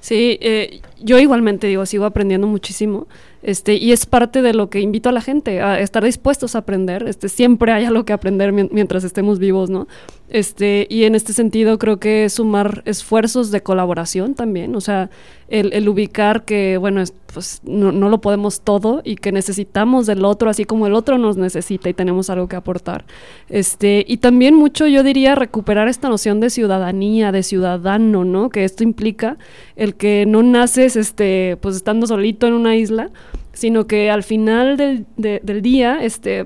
Sí, 0.00 0.38
eh, 0.40 0.80
yo 1.00 1.18
igualmente 1.18 1.66
digo, 1.66 1.84
sigo 1.86 2.04
aprendiendo 2.04 2.46
muchísimo, 2.46 3.08
este, 3.42 3.74
y 3.74 3.92
es 3.92 4.06
parte 4.06 4.42
de 4.42 4.52
lo 4.52 4.68
que 4.70 4.80
invito 4.80 5.08
a 5.08 5.12
la 5.12 5.20
gente, 5.20 5.60
a 5.60 5.80
estar 5.80 6.04
dispuestos 6.04 6.54
a 6.54 6.58
aprender, 6.58 7.06
este, 7.06 7.28
siempre 7.28 7.72
hay 7.72 7.84
algo 7.84 8.04
que 8.04 8.12
aprender 8.12 8.52
mientras 8.52 9.04
estemos 9.04 9.38
vivos, 9.38 9.70
¿no? 9.70 9.86
Este, 10.28 10.86
y 10.90 11.04
en 11.04 11.14
este 11.14 11.32
sentido 11.32 11.78
creo 11.78 11.98
que 11.98 12.28
sumar 12.28 12.82
esfuerzos 12.84 13.50
de 13.50 13.62
colaboración 13.62 14.34
también, 14.34 14.76
o 14.76 14.80
sea, 14.80 15.08
el, 15.48 15.88
ubicar 15.88 16.44
que, 16.44 16.76
bueno, 16.76 17.02
pues 17.32 17.62
no, 17.64 17.90
no, 17.90 18.10
lo 18.10 18.20
podemos 18.20 18.60
todo 18.60 19.00
y 19.02 19.16
que 19.16 19.32
necesitamos 19.32 20.06
del 20.06 20.24
otro, 20.26 20.50
así 20.50 20.64
como 20.64 20.86
el 20.86 20.92
otro 20.92 21.16
nos 21.16 21.38
necesita 21.38 21.88
y 21.88 21.94
tenemos 21.94 22.28
algo 22.28 22.48
que 22.48 22.56
aportar. 22.56 23.06
Este, 23.48 24.04
y 24.06 24.18
también 24.18 24.54
mucho, 24.54 24.86
yo 24.86 25.02
diría, 25.02 25.34
recuperar 25.34 25.88
esta 25.88 26.10
noción 26.10 26.40
de 26.40 26.50
ciudadanía, 26.50 27.32
de 27.32 27.42
ciudadano, 27.42 28.24
¿no? 28.24 28.50
Que 28.50 28.64
esto 28.64 28.82
implica 28.82 29.38
el 29.76 29.94
que 29.94 30.26
no 30.26 30.42
naces, 30.42 30.96
este, 30.96 31.56
pues 31.62 31.76
estando 31.76 32.06
solito 32.06 32.46
en 32.46 32.52
una 32.52 32.76
isla, 32.76 33.10
sino 33.58 33.88
que 33.88 34.08
al 34.08 34.22
final 34.22 34.76
del, 34.76 35.04
del 35.16 35.62
día, 35.62 35.98
este, 36.00 36.44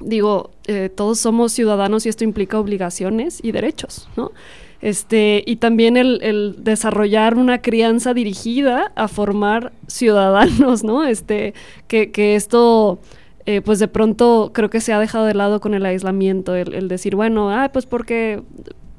digo, 0.00 0.50
eh, 0.66 0.88
todos 0.88 1.18
somos 1.18 1.52
ciudadanos 1.52 2.06
y 2.06 2.08
esto 2.08 2.24
implica 2.24 2.58
obligaciones 2.58 3.40
y 3.42 3.52
derechos, 3.52 4.08
¿no? 4.16 4.32
Este, 4.80 5.44
y 5.46 5.56
también 5.56 5.98
el, 5.98 6.54
desarrollar 6.56 7.36
una 7.36 7.60
crianza 7.60 8.14
dirigida 8.14 8.92
a 8.96 9.08
formar 9.08 9.72
ciudadanos, 9.88 10.84
¿no? 10.84 11.04
Este, 11.04 11.52
que, 11.86 12.12
que 12.12 12.34
esto 12.34 12.98
eh, 13.44 13.60
pues 13.60 13.78
de 13.78 13.88
pronto 13.88 14.50
creo 14.54 14.70
que 14.70 14.80
se 14.80 14.94
ha 14.94 14.98
dejado 14.98 15.26
de 15.26 15.34
lado 15.34 15.60
con 15.60 15.74
el 15.74 15.84
aislamiento, 15.84 16.54
el, 16.54 16.72
el 16.72 16.88
decir, 16.88 17.14
bueno, 17.14 17.50
ah, 17.50 17.68
pues 17.70 17.84
porque 17.84 18.42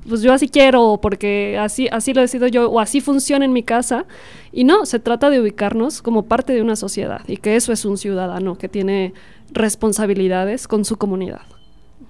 pues 0.08 0.22
yo 0.22 0.34
así 0.34 0.48
quiero, 0.50 1.00
porque 1.02 1.58
así, 1.60 1.88
así 1.92 2.14
lo 2.14 2.22
decido 2.22 2.48
yo, 2.48 2.70
o 2.70 2.80
así 2.80 3.02
funciona 3.02 3.46
en 3.46 3.54
mi 3.54 3.64
casa. 3.64 4.06
Y 4.52 4.64
no, 4.64 4.86
se 4.86 5.00
trata 5.00 5.30
de 5.30 5.40
ubicarnos 5.40 6.02
como 6.02 6.24
parte 6.26 6.54
de 6.54 6.62
una 6.62 6.76
sociedad 6.76 7.22
y 7.28 7.38
que 7.38 7.56
eso 7.56 7.72
es 7.74 7.86
un 7.86 7.98
ciudadano 7.98 8.58
que 8.58 8.70
tiene 8.70 9.14
responsabilidades 9.52 10.68
con 10.68 10.86
su 10.86 10.98
comunidad. 10.98 11.42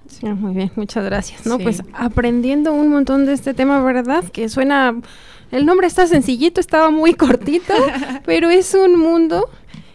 Sí, 0.08 0.26
muy 0.26 0.54
bien, 0.54 0.72
muchas 0.76 1.04
gracias. 1.04 1.46
No, 1.46 1.56
Sí. 1.58 1.62
pues 1.62 1.82
aprendiendo 1.92 2.72
un 2.72 2.88
montón 2.88 3.26
de 3.26 3.32
este 3.32 3.54
tema, 3.54 3.82
¿verdad? 3.82 4.24
Que 4.32 4.48
suena, 4.48 5.00
el 5.52 5.66
nombre 5.66 5.86
está 5.86 6.06
sencillito, 6.06 6.60
estaba 6.60 6.90
muy 6.90 7.14
cortito, 7.14 7.74
pero 8.26 8.50
es 8.50 8.74
un 8.74 8.98
mundo. 8.98 9.48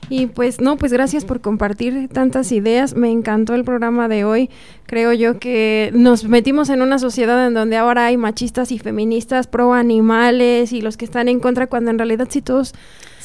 Y 0.09 0.27
pues 0.27 0.61
no, 0.61 0.77
pues 0.77 0.93
gracias 0.93 1.25
por 1.25 1.41
compartir 1.41 2.09
tantas 2.09 2.51
ideas. 2.51 2.95
Me 2.95 3.11
encantó 3.11 3.55
el 3.55 3.63
programa 3.63 4.07
de 4.07 4.23
hoy. 4.23 4.49
Creo 4.85 5.13
yo 5.13 5.39
que 5.39 5.91
nos 5.93 6.25
metimos 6.25 6.69
en 6.69 6.81
una 6.81 6.99
sociedad 6.99 7.47
en 7.47 7.53
donde 7.53 7.77
ahora 7.77 8.05
hay 8.05 8.17
machistas 8.17 8.71
y 8.71 8.79
feministas 8.79 9.47
pro 9.47 9.73
animales 9.73 10.73
y 10.73 10.81
los 10.81 10.97
que 10.97 11.05
están 11.05 11.27
en 11.27 11.39
contra 11.39 11.67
cuando 11.67 11.91
en 11.91 11.97
realidad 11.97 12.27
sí 12.29 12.41
todos 12.41 12.73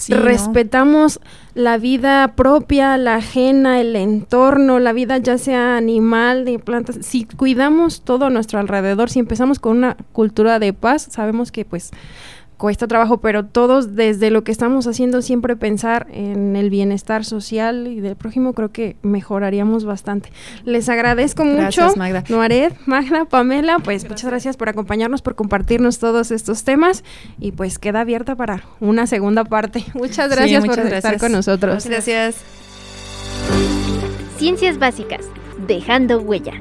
Sí, 0.01 0.15
¿no? 0.15 0.21
respetamos 0.21 1.21
la 1.55 1.77
vida 1.77 2.35
propia, 2.35 2.97
la 2.97 3.17
ajena, 3.17 3.81
el 3.83 3.95
entorno, 3.97 4.79
la 4.79 4.95
vida 4.95 5.19
ya 5.19 5.37
sea 5.37 5.77
animal, 5.77 6.47
de 6.47 6.59
plantas. 6.59 6.97
Si 7.03 7.27
cuidamos 7.27 8.01
todo 8.01 8.27
a 8.27 8.31
nuestro 8.31 8.59
alrededor, 8.59 9.11
si 9.11 9.19
empezamos 9.19 9.59
con 9.59 9.77
una 9.77 9.99
cultura 10.13 10.59
de 10.59 10.73
paz, 10.73 11.09
sabemos 11.11 11.53
que 11.53 11.67
pues 11.67 11.91
cuesta 12.61 12.87
trabajo, 12.87 13.23
pero 13.23 13.47
todos 13.47 13.97
desde 13.97 14.31
lo 14.31 14.45
que 14.45 14.53
estamos 14.53 14.87
haciendo 14.87 15.23
siempre 15.23 15.57
pensar 15.57 16.07
en 16.13 16.57
el 16.57 16.69
bienestar 16.69 17.25
social 17.25 17.87
y 17.87 18.01
del 18.01 18.17
prójimo, 18.17 18.53
creo 18.53 18.71
que 18.71 18.97
mejoraríamos 19.03 19.87
bastante. 19.87 20.31
Les 20.67 20.91
agradezco 20.91 21.43
Gracias, 21.43 21.87
mucho, 21.87 21.99
Magda. 21.99 22.23
Noared, 22.29 22.75
Magda, 22.85 23.25
Pamela, 23.25 23.79
pues 23.79 24.07
muchas 24.07 24.27
gracias 24.27 24.59
por 24.59 24.69
acompañarnos, 24.69 25.23
por 25.23 25.37
compartirnos 25.37 25.99
todos 25.99 26.31
estos 26.31 26.63
temas 26.63 27.03
y 27.39 27.53
pues 27.53 27.79
queda 27.79 28.03
abierta 28.03 28.37
para 28.37 28.63
una 28.79 29.07
segunda 29.07 29.45
parte. 29.45 29.83
Muchas 29.95 30.29
Sí, 30.29 30.37
gracias 30.37 30.61
muchas 30.63 30.85
por 30.85 30.95
estar 30.95 31.19
con 31.19 31.33
nosotros. 31.33 31.87
Gracias. 31.87 32.37
Ciencias 34.37 34.79
básicas, 34.79 35.27
dejando 35.67 36.21
huella. 36.21 36.61